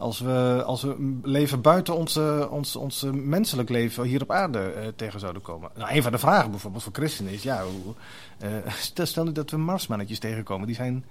als 0.00 0.20
we, 0.20 0.62
als 0.66 0.82
we 0.82 1.18
leven 1.22 1.60
buiten 1.60 1.96
onze, 1.96 2.48
ons, 2.50 2.76
ons 2.76 3.02
menselijk 3.12 3.68
leven 3.68 4.04
hier 4.04 4.22
op 4.22 4.30
aarde 4.30 4.72
uh, 4.76 4.86
tegen 4.96 5.20
zouden 5.20 5.42
komen. 5.42 5.70
Nou, 5.76 5.94
een 5.94 6.02
van 6.02 6.12
de 6.12 6.18
vragen 6.18 6.50
bijvoorbeeld 6.50 6.82
voor 6.82 6.92
christenen 6.92 7.32
is, 7.32 7.42
ja, 7.42 7.64
hoe, 7.64 7.94
uh, 8.64 8.72
stel 9.04 9.24
nu 9.24 9.32
dat 9.32 9.50
we 9.50 9.56
marsmannetjes 9.56 10.18
tegenkomen, 10.18 10.66
die 10.66 10.76
zijn... 10.76 11.04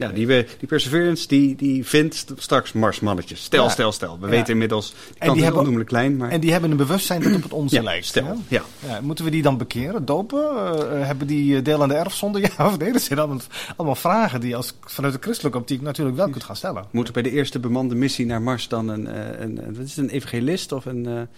Ja, 0.00 0.08
die, 0.08 0.26
we, 0.26 0.46
die 0.58 0.68
Perseverance 0.68 1.28
die, 1.28 1.56
die 1.56 1.86
vindt 1.86 2.26
straks 2.36 2.72
marsmannetjes. 2.72 3.42
Stel, 3.44 3.64
Ja. 3.64 3.68
stel, 3.70 3.92
stel. 3.92 4.18
We 4.20 4.24
Ja. 4.24 4.30
weten 4.30 4.52
inmiddels, 4.52 4.88
die 4.90 4.96
die 5.08 5.18
kans 5.18 5.36
is 5.36 5.42
hebben- 5.42 5.58
onnoemelijk 5.58 5.90
klein, 5.90 6.16
maar... 6.16 6.30
En 6.30 6.40
die 6.40 6.52
hebben 6.52 6.70
een 6.70 6.76
bewustzijn 6.76 7.22
dat 7.22 7.34
op 7.34 7.42
het 7.42 7.52
onze 7.52 7.74
ja, 7.74 7.82
lijkt. 7.82 8.06
stel. 8.06 8.36
ja? 8.48 8.62
Moeten 9.02 9.24
we 9.24 9.30
die 9.30 9.42
dan 9.42 9.58
bekeren, 9.58 10.04
dopen? 10.04 10.38
Uh, 10.40 11.06
hebben 11.06 11.26
die 11.26 11.62
deel 11.62 11.82
aan 11.82 11.88
de 11.88 11.94
erfzonde? 11.94 12.40
Ja 12.40 12.66
of 12.66 12.78
nee? 12.78 12.92
Dat 12.92 13.02
zijn 13.02 13.18
allemaal, 13.18 13.38
allemaal 13.76 13.94
vragen 13.96 14.40
die 14.40 14.56
als, 14.56 14.74
vanuit 14.84 15.14
de 15.14 15.20
christelijke 15.22 15.58
optiek 15.58 15.80
natuurlijk 15.80 16.16
wel 16.16 16.30
kunt 16.30 16.44
gaan 16.44 16.56
stellen. 16.56 16.84
Moet 16.90 17.06
er 17.06 17.12
bij 17.12 17.22
de 17.22 17.30
eerste 17.30 17.58
bemande 17.58 17.94
missie 17.94 18.26
naar 18.26 18.42
Mars 18.42 18.68
dan 18.68 18.88
een, 18.88 19.06
uh, 19.06 19.40
een, 19.40 19.66
een, 19.66 19.74
wat 19.76 19.84
is 19.84 19.96
het, 19.96 20.04
een 20.04 20.10
evangelist 20.10 20.72
of 20.72 20.84
een, 20.84 21.04
een 21.06 21.28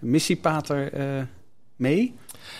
missiepater 0.00 0.94
uh, 0.98 1.22
mee? 1.76 2.14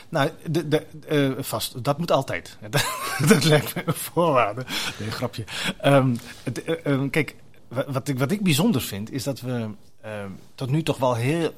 Nou, 0.08 0.30
de, 0.50 0.68
de, 0.68 0.86
uh, 1.10 1.42
vast. 1.42 1.84
Dat 1.84 1.98
moet 1.98 2.10
altijd. 2.10 2.58
dat 3.28 3.44
lijkt 3.44 3.74
me 3.74 3.82
een 3.86 3.94
voorwaarde. 3.94 4.64
Nee, 4.98 5.10
grapje. 5.10 5.44
Um, 5.84 6.18
het, 6.42 6.68
uh, 6.68 6.76
um, 6.84 7.10
kijk, 7.10 7.36
wat 7.68 8.08
ik, 8.08 8.18
wat 8.18 8.30
ik 8.30 8.42
bijzonder 8.42 8.80
vind, 8.80 9.12
is 9.12 9.22
dat 9.22 9.40
we 9.40 9.68
um, 10.06 10.38
tot 10.54 10.70
nu 10.70 10.82
toch 10.82 10.98
wel 10.98 11.14
heel, 11.14 11.54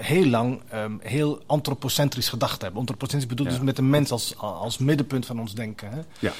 heel 0.00 0.26
lang 0.26 0.60
um, 0.74 0.98
heel 1.02 1.42
antropocentrisch 1.46 2.28
gedacht 2.28 2.62
hebben. 2.62 2.80
Antropocentrisch 2.80 3.28
bedoelt 3.28 3.48
Ja. 3.48 3.54
dus 3.54 3.64
met 3.64 3.76
de 3.76 3.82
mens 3.82 4.10
als, 4.10 4.36
als 4.36 4.78
middenpunt 4.78 5.26
van 5.26 5.40
ons 5.40 5.54
denken. 5.54 5.90
Hè? 5.90 6.00
Ja. 6.18 6.32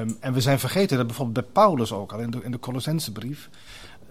Um, 0.00 0.16
en 0.20 0.32
we 0.32 0.40
zijn 0.40 0.58
vergeten 0.58 0.96
dat 0.96 1.06
bijvoorbeeld 1.06 1.44
bij 1.44 1.52
Paulus 1.62 1.92
ook 1.92 2.12
al 2.12 2.18
in 2.18 2.30
de, 2.30 2.40
in 2.42 2.50
de 2.50 2.58
Colossensebrief 2.58 3.48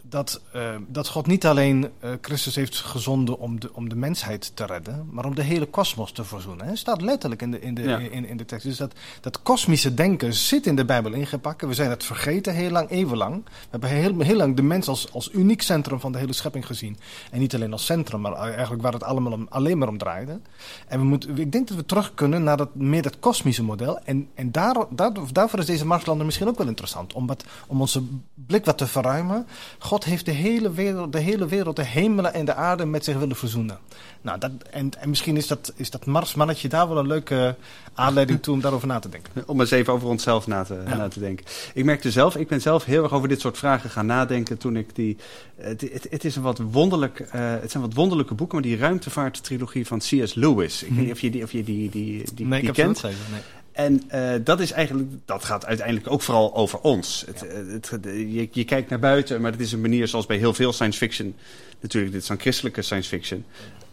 dat, 0.09 0.41
uh, 0.55 0.75
dat 0.87 1.07
God 1.07 1.27
niet 1.27 1.45
alleen 1.45 1.89
uh, 2.03 2.09
Christus 2.21 2.55
heeft 2.55 2.77
gezonden 2.77 3.39
om 3.39 3.59
de, 3.59 3.73
om 3.73 3.89
de 3.89 3.95
mensheid 3.95 4.51
te 4.55 4.65
redden, 4.65 5.07
maar 5.11 5.25
om 5.25 5.35
de 5.35 5.41
hele 5.43 5.65
kosmos 5.65 6.11
te 6.11 6.23
verzoenen. 6.23 6.65
Hij 6.65 6.75
staat 6.75 7.01
letterlijk 7.01 7.41
in 7.41 7.51
de, 7.51 7.59
in 7.59 7.73
de, 7.73 7.81
Ja. 7.81 7.97
in, 7.97 8.25
in 8.25 8.37
de 8.37 8.45
tekst. 8.45 8.65
Dus 8.65 8.77
dat, 8.77 8.93
dat 9.21 9.41
kosmische 9.41 9.93
denken 9.93 10.33
zit 10.33 10.65
in 10.65 10.75
de 10.75 10.85
Bijbel 10.85 11.13
ingepakt. 11.13 11.61
We 11.61 11.73
zijn 11.73 11.89
het 11.89 12.03
vergeten 12.03 12.53
heel 12.53 12.69
lang, 12.69 12.89
eeuwenlang. 12.89 13.43
We 13.45 13.51
hebben 13.69 13.89
heel, 13.89 14.19
heel 14.19 14.35
lang 14.35 14.55
de 14.55 14.61
mens 14.61 14.87
als, 14.87 15.13
als 15.13 15.29
uniek 15.33 15.61
centrum 15.61 15.99
van 15.99 16.11
de 16.11 16.17
hele 16.17 16.33
schepping 16.33 16.65
gezien. 16.65 16.97
En 17.31 17.39
niet 17.39 17.55
alleen 17.55 17.71
als 17.71 17.85
centrum, 17.85 18.21
maar 18.21 18.33
eigenlijk 18.33 18.81
waar 18.81 18.93
het 18.93 19.03
allemaal 19.03 19.31
om, 19.31 19.47
alleen 19.49 19.77
maar 19.77 19.87
om 19.87 19.97
draaide. 19.97 20.39
En 20.87 20.99
we 20.99 21.05
moeten, 21.05 21.37
ik 21.37 21.51
denk 21.51 21.67
dat 21.67 21.77
we 21.77 21.85
terug 21.85 22.13
kunnen 22.13 22.43
naar 22.43 22.57
dat, 22.57 22.75
meer 22.75 23.01
dat 23.01 23.19
kosmische 23.19 23.63
model. 23.63 23.99
En, 24.03 24.27
en 24.35 24.51
daar, 24.51 24.75
daar, 24.89 25.11
daarvoor 25.31 25.59
is 25.59 25.65
deze 25.65 25.85
Marslander 25.85 26.25
misschien 26.25 26.47
ook 26.47 26.57
wel 26.57 26.67
interessant. 26.67 27.13
Om, 27.13 27.27
wat, 27.27 27.43
om 27.67 27.81
onze 27.81 28.03
blik 28.33 28.65
wat 28.65 28.77
te 28.77 28.87
verruimen. 28.87 29.47
God 29.79 29.96
God 29.97 30.05
heeft 30.05 30.25
de 30.25 30.31
hele 30.31 30.71
wereld, 30.71 31.11
de 31.11 31.19
hele 31.19 31.45
wereld, 31.47 31.75
de 31.75 31.83
hemelen 31.83 32.33
en 32.33 32.45
de 32.45 32.53
aarde 32.53 32.85
met 32.85 33.03
zich 33.03 33.17
willen 33.17 33.35
verzoenen. 33.35 33.77
Nou, 34.21 34.39
dat, 34.39 34.51
en, 34.71 34.89
en 34.99 35.09
misschien 35.09 35.37
is 35.37 35.47
dat, 35.47 35.73
is 35.75 35.89
dat 35.89 36.05
Marsmannetje 36.05 36.67
daar 36.67 36.87
wel 36.87 36.97
een 36.97 37.07
leuke 37.07 37.55
aanleiding 37.93 38.41
toe 38.43 38.53
om 38.53 38.61
daarover 38.61 38.87
na 38.87 38.99
te 38.99 39.09
denken. 39.09 39.31
Om 39.45 39.59
eens 39.59 39.71
even 39.71 39.93
over 39.93 40.07
onszelf 40.07 40.47
na 40.47 40.63
te, 40.63 40.83
Ja. 40.87 40.95
na 40.95 41.07
te 41.07 41.19
denken. 41.19 41.45
Ik 41.73 41.85
merkte 41.85 42.11
zelf, 42.11 42.35
ik 42.35 42.47
ben 42.47 42.61
zelf 42.61 42.85
heel 42.85 43.03
erg 43.03 43.13
over 43.13 43.27
dit 43.27 43.41
soort 43.41 43.57
vragen 43.57 43.89
gaan 43.89 44.05
nadenken 44.05 44.57
toen 44.57 44.75
ik 44.75 44.95
die... 44.95 45.17
Het, 45.55 45.81
het, 45.81 46.07
het 46.09 46.25
is 46.25 46.35
een 46.35 46.41
wat 46.41 46.59
wonderlijk, 46.71 47.19
uh, 47.19 47.25
het 47.33 47.71
zijn 47.71 47.83
wat 47.83 47.93
wonderlijke 47.93 48.33
boeken, 48.33 48.55
maar 48.59 48.67
die 48.67 48.77
ruimtevaarttrilogie 48.77 49.87
van 49.87 49.99
C.S. 49.99 50.33
Lewis. 50.33 50.83
Ik 50.83 50.89
weet 50.89 51.03
niet 51.03 51.11
of 51.11 51.19
je 51.21 51.29
die, 51.29 51.43
of 51.43 51.51
je 51.51 51.63
die, 51.63 51.89
die, 51.89 52.23
die, 52.33 52.45
nee, 52.45 52.59
die 52.61 52.69
ik 52.69 52.75
heb 52.75 52.85
kent. 52.85 52.97
ze 52.97 53.07
niet 53.07 53.15
Nee. 53.31 53.39
En 53.77 54.03
uh, 54.15 54.31
dat 54.43 54.59
is 54.59 54.71
eigenlijk, 54.71 55.09
dat 55.25 55.43
gaat 55.43 55.65
uiteindelijk 55.65 56.11
ook 56.11 56.21
vooral 56.21 56.55
over 56.55 56.79
ons. 56.79 57.23
Het, 57.25 57.39
Ja. 57.39 57.55
het, 57.71 57.89
het, 57.89 58.03
je, 58.05 58.47
je, 58.51 58.63
kijkt 58.63 58.89
naar 58.89 58.99
buiten, 58.99 59.41
maar 59.41 59.51
het 59.51 59.61
is 59.61 59.71
een 59.71 59.81
manier 59.81 60.07
zoals 60.07 60.25
bij 60.25 60.37
heel 60.37 60.53
veel 60.53 60.73
science 60.73 60.97
fiction. 60.97 61.35
Natuurlijk, 61.79 62.13
dit 62.13 62.21
is 62.21 62.27
dan 62.27 62.39
christelijke 62.39 62.81
science 62.81 63.09
fiction. 63.09 63.45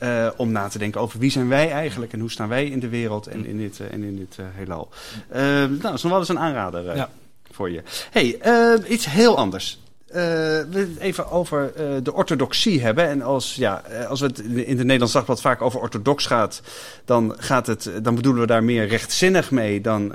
Uh, 0.03 0.31
om 0.37 0.53
na 0.53 0.69
te 0.69 0.79
denken 0.79 1.01
over 1.01 1.19
wie 1.19 1.31
zijn 1.31 1.49
wij 1.49 1.71
eigenlijk 1.71 2.13
en 2.13 2.21
hoe 2.21 2.31
staan 2.31 2.49
wij 2.49 2.67
in 2.67 2.81
de 2.81 2.89
wereld 2.89 3.27
en 3.27 3.47
in 3.47 3.59
dit, 3.59 3.81
en 3.91 4.03
in 4.03 4.17
dit 4.17 4.39
heelal. 4.55 4.89
nou, 5.33 5.79
dat 5.79 5.95
is 5.95 6.03
nog 6.03 6.11
wel 6.13 6.21
eens 6.21 6.29
een 6.29 6.39
aanrader 6.39 6.97
Ja. 6.97 7.11
voor 7.51 7.71
je. 7.71 7.83
hey, 8.11 8.39
iets 8.89 9.07
heel 9.07 9.37
anders. 9.37 9.83
Uh, 10.15 10.21
we 10.21 10.79
het 10.79 10.99
even 10.99 11.31
over 11.31 11.73
uh, 11.79 11.97
de 12.03 12.13
orthodoxie 12.13 12.81
hebben. 12.81 13.09
En 13.09 13.23
als, 13.23 13.55
ja, 13.55 13.83
als 14.09 14.21
het 14.21 14.39
in 14.39 14.77
de 14.77 14.85
Nederlands 14.85 15.13
Dagblad 15.13 15.41
vaak 15.41 15.63
over 15.63 15.81
orthodox 15.81 16.27
gaat, 16.27 16.63
dan, 17.05 17.35
gaat 17.39 17.67
het, 17.67 17.91
dan 18.03 18.15
bedoelen 18.15 18.41
we 18.41 18.47
daar 18.47 18.65
meer 18.65 18.87
rechtzinnig 18.87 19.51
mee 19.51 19.81
dan, 19.81 20.15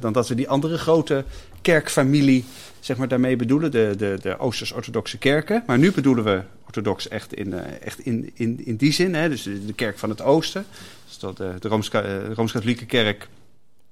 dan 0.00 0.12
dat 0.12 0.28
we 0.28 0.34
die 0.34 0.48
andere 0.48 0.78
grote 0.78 1.24
kerkfamilie 1.62 2.44
zeg 2.80 2.96
maar, 2.96 3.08
daarmee 3.08 3.36
bedoelen, 3.36 3.70
de, 3.70 3.94
de, 3.96 4.18
de 4.20 4.38
Oosters-orthodoxe 4.38 5.18
kerken. 5.18 5.62
Maar 5.66 5.78
nu 5.78 5.92
bedoelen 5.92 6.24
we 6.24 6.42
orthodox 6.66 7.08
echt 7.08 7.34
in, 7.34 7.52
echt 7.80 7.98
in, 7.98 8.30
in, 8.34 8.66
in 8.66 8.76
die 8.76 8.92
zin, 8.92 9.14
hè, 9.14 9.28
dus 9.28 9.42
de, 9.42 9.72
kerk 9.74 9.98
van 9.98 10.08
het 10.08 10.22
Oosten. 10.22 10.66
Dus 11.06 11.18
dat 11.18 11.36
de, 11.36 11.54
de 11.58 11.68
Rooms-Katholieke 11.68 12.34
Rooms 12.34 12.86
kerk. 12.86 13.28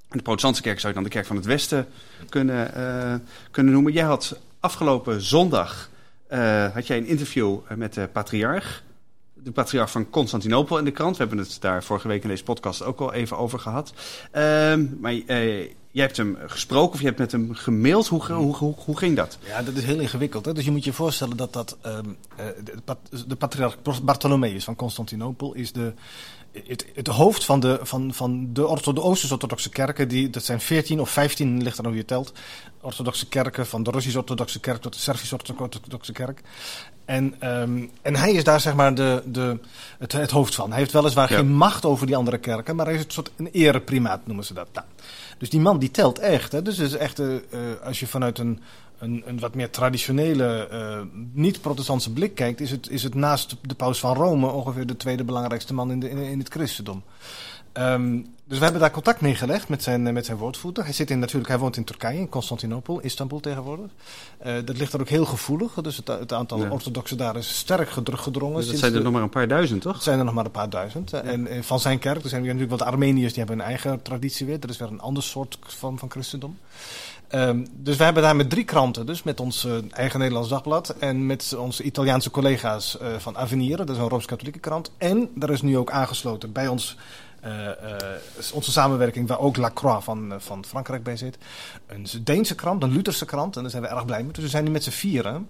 En 0.09 0.19
de 0.19 0.23
protestantse 0.23 0.63
kerk 0.63 0.81
zou 0.81 0.89
je 0.89 0.95
dan 0.95 1.09
de 1.09 1.15
kerk 1.15 1.27
van 1.27 1.37
het 1.37 1.45
Westen 1.45 1.87
kunnen, 2.29 2.71
kunnen 3.51 3.73
noemen. 3.73 3.93
Jij 3.93 4.05
had 4.05 4.39
afgelopen 4.62 5.23
zondag 5.23 5.90
uh, 6.33 6.75
had 6.75 6.87
jij 6.87 6.97
een 6.97 7.07
interview 7.07 7.59
met 7.76 7.95
de 7.95 8.09
patriarch. 8.12 8.83
De 9.35 9.50
patriarch 9.50 9.90
van 9.90 10.11
Constantinopel 10.11 10.78
in 10.78 10.85
de 10.85 10.90
krant. 10.90 11.16
We 11.16 11.25
hebben 11.25 11.45
het 11.45 11.57
daar 11.61 11.85
vorige 11.85 12.09
week 12.09 12.23
in 12.23 12.28
deze 12.28 12.42
podcast 12.42 12.83
ook 12.83 13.00
al 13.00 13.12
even 13.12 13.38
over 13.38 13.59
gehad. 13.59 13.92
Uh, 14.33 14.75
maar 15.00 15.12
uh, 15.12 15.25
jij 15.90 16.04
hebt 16.04 16.16
hem 16.16 16.38
gesproken 16.47 16.92
of 16.92 17.00
je 17.00 17.07
hebt 17.07 17.19
met 17.19 17.33
hem 17.33 17.54
gemaild. 17.54 18.09
Hoe, 18.09 18.33
hoe, 18.33 18.75
hoe, 18.85 18.99
ging 18.99 19.16
dat? 19.16 19.38
Ja, 19.47 19.62
dat 19.62 19.75
is 19.75 19.85
heel 19.85 20.00
ingewikkeld. 20.00 20.45
Hè? 20.45 20.54
Dus 20.54 20.64
je 20.64 20.71
moet 20.71 20.85
je 20.85 20.92
voorstellen 20.92 21.37
dat, 21.37 21.52
dat 21.52 21.76
um, 21.87 22.16
de, 22.64 22.97
de 23.26 23.37
patriarch 23.37 23.76
Bartholomeus 24.02 24.64
van 24.64 24.76
Constantinopel 24.76 25.54
is 25.54 25.73
de, 25.73 25.92
het, 26.53 26.87
het 26.95 27.07
hoofd 27.07 27.45
van 27.45 27.61
de, 27.61 27.79
van, 27.83 28.15
van 28.15 28.53
de 28.53 28.67
Oosterse-orthodoxe 29.03 29.69
kerken. 29.69 30.09
Die, 30.09 30.31
dat 30.31 30.45
zijn 30.45 30.61
14 30.61 31.01
of 31.01 31.11
15, 31.11 31.63
ligt 31.63 31.79
er 31.79 31.85
hoe 31.85 31.95
je 31.95 32.05
telt. 32.05 32.33
Orthodoxe 32.81 33.29
kerken, 33.29 33.67
van 33.67 33.83
de 33.83 33.91
Russisch-orthodoxe 33.91 34.61
kerk 34.61 34.81
tot 34.81 34.93
de 34.93 34.99
Servisch-orthodoxe 34.99 36.13
kerk. 36.13 36.41
En, 37.05 37.35
um, 37.45 37.91
en 38.03 38.17
hij 38.17 38.33
is 38.33 38.45
daar 38.45 38.61
zeg 38.61 38.75
maar 38.75 38.95
de, 38.95 39.23
de, 39.27 39.59
het, 39.99 40.13
het 40.13 40.31
hoofd 40.31 40.55
van. 40.55 40.71
Hij 40.71 40.79
heeft 40.79 40.93
weliswaar 40.93 41.31
ja. 41.31 41.37
geen 41.37 41.55
macht 41.55 41.85
over 41.85 42.07
die 42.07 42.17
andere 42.17 42.39
kerken, 42.39 42.77
maar 42.77 42.87
hij 42.87 42.95
is 42.95 43.05
een 43.05 43.11
soort 43.11 43.31
een 43.37 43.49
ereprimaat, 43.53 44.27
noemen 44.27 44.45
ze 44.45 44.55
dat. 44.55 44.69
Nou, 44.73 44.87
dus 45.39 45.51
die 45.51 45.61
man 45.61 45.79
die 45.79 45.91
telt 45.91 46.19
echt. 46.19 46.53
Hè? 46.53 46.63
Dus 46.63 46.79
is 46.79 46.97
echt, 46.97 47.21
uh, 47.21 47.37
als 47.85 48.01
je 48.01 48.07
vanuit 48.07 48.39
een, 48.39 48.61
een, 48.99 49.23
een 49.27 49.39
wat 49.39 49.55
meer 49.55 49.71
traditionele, 49.71 50.69
uh, 50.73 51.01
niet-protestantse 51.33 52.13
blik 52.13 52.35
kijkt, 52.35 52.61
is 52.61 52.71
het, 52.71 52.89
is 52.91 53.03
het 53.03 53.15
naast 53.15 53.57
de 53.61 53.75
paus 53.75 53.99
van 53.99 54.17
Rome 54.17 54.47
ongeveer 54.47 54.87
de 54.87 54.97
tweede 54.97 55.25
belangrijkste 55.25 55.75
man 55.75 55.91
in, 55.91 56.01
de, 56.01 56.11
in, 56.11 56.19
in 56.19 56.39
het 56.39 56.49
christendom. 56.49 57.03
Um, 57.79 58.26
dus 58.45 58.59
we 58.59 58.64
hebben 58.64 58.83
daar 58.83 58.91
contact 58.91 59.21
mee 59.21 59.35
gelegd 59.35 59.69
met 59.69 59.83
zijn, 59.83 60.12
met 60.12 60.26
zijn 60.26 60.38
woordvoerder. 60.38 60.85
Hij, 60.85 60.93
zit 60.93 61.11
in, 61.11 61.19
natuurlijk, 61.19 61.49
hij 61.49 61.59
woont 61.59 61.76
in 61.76 61.85
Turkije, 61.85 62.19
in 62.19 62.29
Constantinopel, 62.29 63.00
Istanbul 63.00 63.41
tegenwoordig. 63.41 63.91
Uh, 64.47 64.55
dat 64.64 64.76
ligt 64.76 64.93
er 64.93 65.00
ook 65.00 65.09
heel 65.09 65.25
gevoelig. 65.25 65.73
Dus 65.73 65.97
het, 65.97 66.07
het 66.07 66.33
aantal 66.33 66.59
ja. 66.59 66.69
orthodoxen 66.69 67.17
daar 67.17 67.37
is 67.37 67.59
sterk 67.59 67.91
gedrongen. 67.91 68.57
Dus 68.57 68.67
dat 68.67 68.79
zijn 68.79 68.93
er 68.93 68.99
de, 68.99 69.05
nog 69.05 69.12
maar 69.12 69.23
een 69.23 69.29
paar 69.29 69.49
duizend, 69.49 69.83
toch? 69.83 69.95
Het 69.95 70.02
zijn 70.02 70.19
er 70.19 70.25
nog 70.25 70.35
maar 70.35 70.45
een 70.45 70.50
paar 70.50 70.71
duizend. 70.71 71.11
Ja. 71.11 71.21
En, 71.21 71.47
en, 71.47 71.64
van 71.64 71.81
zijn 71.81 71.99
kerk, 71.99 72.23
er 72.23 72.29
zijn 72.29 72.43
natuurlijk 72.43 72.71
wat 72.71 72.83
Armeniërs, 72.83 73.33
die 73.33 73.45
hebben 73.45 73.59
een 73.59 73.71
eigen 73.71 74.02
traditie 74.02 74.47
weer. 74.47 74.61
Dat 74.61 74.71
is 74.71 74.79
weer 74.79 74.88
een 74.88 75.00
ander 75.00 75.23
soort 75.23 75.59
van, 75.61 75.99
van 75.99 76.11
christendom. 76.11 76.59
Um, 77.35 77.67
dus 77.73 77.97
we 77.97 78.05
hebben 78.05 78.23
daar 78.23 78.37
met 78.37 78.50
drie 78.50 78.64
kranten, 78.64 79.07
dus 79.07 79.23
met 79.23 79.41
ons 79.41 79.64
uh, 79.64 79.73
eigen 79.91 80.19
Nederlands 80.19 80.49
Dagblad 80.49 80.88
en 80.88 81.26
met 81.26 81.55
onze 81.59 81.83
Italiaanse 81.83 82.31
collega's 82.31 82.99
uh, 83.02 83.09
van 83.19 83.37
Avenir, 83.37 83.76
dat 83.76 83.91
is 83.91 83.97
een 83.97 84.09
Rooms-Katholieke 84.09 84.59
krant. 84.59 84.91
En 84.99 85.31
er 85.38 85.50
is 85.50 85.62
nu 85.62 85.76
ook 85.76 85.91
aangesloten 85.91 86.52
bij 86.52 86.69
ons 86.69 86.97
onze 88.53 88.73
samenwerking, 88.73 89.29
waar 89.29 89.39
ook 89.39 89.57
Lacroix 89.57 90.05
van, 90.05 90.33
uh, 90.33 90.39
van 90.39 90.65
Frankrijk 90.65 91.03
bij 91.03 91.17
zit. 91.17 91.39
Een 91.87 92.07
Deense 92.21 92.55
krant, 92.55 92.83
een 92.83 92.93
Lutherse 92.93 93.25
krant. 93.25 93.57
En 93.57 93.63
daar 93.63 93.71
zijn 93.71 93.83
we 93.83 93.89
erg 93.89 94.05
blij 94.05 94.23
mee. 94.23 94.33
Dus 94.33 94.43
we 94.43 94.51
zijn 94.51 94.65
nu 94.65 94.71
met 94.71 94.85
z'n 94.85 94.91
vieren. 94.91 95.49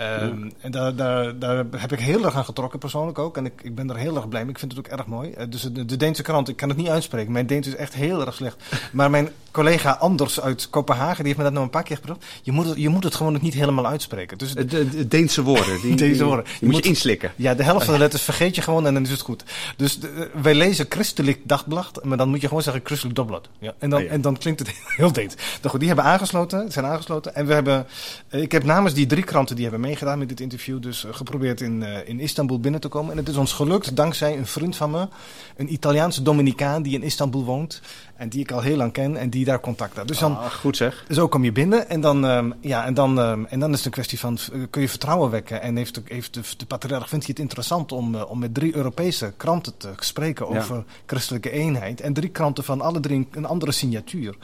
Um, 0.00 0.52
en 0.60 0.70
daar, 0.70 0.94
daar, 0.94 1.38
daar 1.38 1.64
heb 1.76 1.92
ik 1.92 1.98
heel 1.98 2.24
erg 2.24 2.34
aan 2.34 2.44
getrokken 2.44 2.78
persoonlijk 2.78 3.18
ook. 3.18 3.36
En 3.36 3.44
ik, 3.44 3.60
ik 3.62 3.74
ben 3.74 3.90
er 3.90 3.96
heel 3.96 4.16
erg 4.16 4.28
blij 4.28 4.42
mee. 4.42 4.50
Ik 4.50 4.58
vind 4.58 4.76
het 4.76 4.86
ook 4.86 4.98
erg 4.98 5.06
mooi. 5.06 5.34
Uh, 5.38 5.44
dus 5.48 5.62
de, 5.62 5.84
de 5.84 5.96
Deense 5.96 6.22
krant, 6.22 6.48
ik 6.48 6.56
kan 6.56 6.68
het 6.68 6.78
niet 6.78 6.88
uitspreken. 6.88 7.32
Mijn 7.32 7.46
Deens 7.46 7.66
is 7.66 7.76
echt 7.76 7.94
heel 7.94 8.26
erg 8.26 8.34
slecht. 8.34 8.62
Maar 8.92 9.10
mijn 9.10 9.28
collega 9.50 9.90
Anders 9.90 10.40
uit 10.40 10.70
Kopenhagen, 10.70 11.16
die 11.16 11.26
heeft 11.26 11.36
me 11.36 11.44
dat 11.44 11.52
nog 11.52 11.62
een 11.62 11.70
paar 11.70 11.82
keer 11.82 11.96
gebracht. 11.96 12.24
Je 12.42 12.52
moet 12.52 12.66
het, 12.66 12.76
je 12.78 12.88
moet 12.88 13.04
het 13.04 13.14
gewoon 13.14 13.38
niet 13.40 13.54
helemaal 13.54 13.86
uitspreken. 13.86 14.38
Dus, 14.38 14.54
de, 14.54 14.64
de, 14.64 14.88
de 14.88 15.08
Deense 15.08 15.42
woorden. 15.42 15.80
Die, 15.80 15.94
Deense 16.04 16.24
woorden. 16.24 16.44
Je, 16.46 16.66
je 16.66 16.72
moet 16.72 16.84
je 16.84 16.88
inslikken. 16.88 17.32
Ja, 17.36 17.54
de 17.54 17.62
helft 17.62 17.84
van 17.84 17.94
de 17.94 18.00
letters 18.04 18.22
vergeet 18.22 18.54
je 18.54 18.62
gewoon 18.62 18.86
en 18.86 18.94
dan 18.94 19.02
is 19.02 19.10
het 19.10 19.20
goed. 19.20 19.44
Dus 19.76 20.00
de, 20.00 20.30
wij 20.42 20.54
lezen 20.54 20.86
Christelijk 20.88 21.40
Dagblad, 21.42 22.04
maar 22.04 22.16
dan 22.16 22.28
moet 22.28 22.40
je 22.40 22.48
gewoon 22.48 22.62
zeggen 22.62 22.82
Christelijk 22.84 23.16
Dagblad. 23.16 23.48
Ja, 23.58 23.74
en, 23.78 23.90
dan, 23.90 23.98
oh 24.00 24.04
ja. 24.04 24.12
en 24.12 24.20
dan 24.20 24.38
klinkt 24.38 24.60
het 24.60 24.70
heel 24.96 25.12
Deens. 25.12 25.34
Nou 25.34 25.68
goed, 25.68 25.78
die 25.78 25.88
hebben 25.88 26.06
aangesloten, 26.06 26.72
zijn 26.72 26.86
aangesloten. 26.86 27.34
En 27.34 27.46
we 27.46 27.52
hebben, 27.52 27.86
ik 28.30 28.52
heb 28.52 28.64
namens 28.64 28.94
die 28.94 29.06
drie 29.06 29.24
kranten 29.24 29.56
die 29.56 29.64
hebben 29.64 29.85
meegedaan 29.86 30.18
met 30.18 30.28
dit 30.28 30.40
interview 30.40 30.82
dus 30.82 31.04
uh, 31.04 31.14
geprobeerd 31.14 31.60
in, 31.60 31.82
uh, 31.82 32.08
in 32.08 32.20
Istanbul 32.20 32.60
binnen 32.60 32.80
te 32.80 32.88
komen. 32.88 33.10
En 33.10 33.16
het 33.16 33.28
is 33.28 33.36
ons 33.36 33.52
gelukt 33.52 33.96
dankzij 33.96 34.36
een 34.36 34.46
vriend 34.46 34.76
van 34.76 34.90
me, 34.90 35.08
een 35.56 35.72
Italiaanse 35.72 36.22
Dominicaan 36.22 36.82
die 36.82 36.94
in 36.94 37.02
Istanbul 37.02 37.44
woont. 37.44 37.80
En 38.16 38.28
die 38.28 38.40
ik 38.40 38.50
al 38.50 38.60
heel 38.60 38.76
lang 38.76 38.92
ken 38.92 39.16
en 39.16 39.30
die 39.30 39.44
daar 39.44 39.60
contact 39.60 39.96
had. 39.96 40.08
Dus 40.08 40.18
dan, 40.18 40.38
ah, 40.38 40.44
goed 40.44 40.76
zeg. 40.76 41.04
Zo 41.08 41.28
kom 41.28 41.44
je 41.44 41.52
binnen 41.52 41.88
en 41.88 42.00
dan, 42.00 42.24
um, 42.24 42.54
ja, 42.60 42.84
en 42.84 42.94
dan, 42.94 43.18
um, 43.18 43.46
en 43.46 43.60
dan 43.60 43.70
is 43.70 43.76
het 43.76 43.86
een 43.86 43.92
kwestie 43.92 44.18
van, 44.18 44.38
uh, 44.52 44.66
kun 44.70 44.80
je 44.80 44.88
vertrouwen 44.88 45.30
wekken? 45.30 45.62
En 45.62 45.76
heeft, 45.76 46.00
heeft 46.04 46.34
de, 46.34 46.40
de 46.56 46.66
patriarch, 46.66 47.08
vindt 47.08 47.24
hij 47.24 47.34
het 47.34 47.44
interessant 47.44 47.92
om, 47.92 48.14
uh, 48.14 48.30
om 48.30 48.38
met 48.38 48.54
drie 48.54 48.76
Europese 48.76 49.32
kranten 49.36 49.76
te 49.76 49.92
spreken 49.98 50.48
over 50.48 50.76
ja. 50.76 50.84
christelijke 51.06 51.50
eenheid. 51.50 52.00
En 52.00 52.12
drie 52.12 52.30
kranten 52.30 52.64
van 52.64 52.80
alle 52.80 53.00
drie 53.00 53.28
een 53.30 53.46
andere 53.46 53.72
signatuur. 53.72 54.36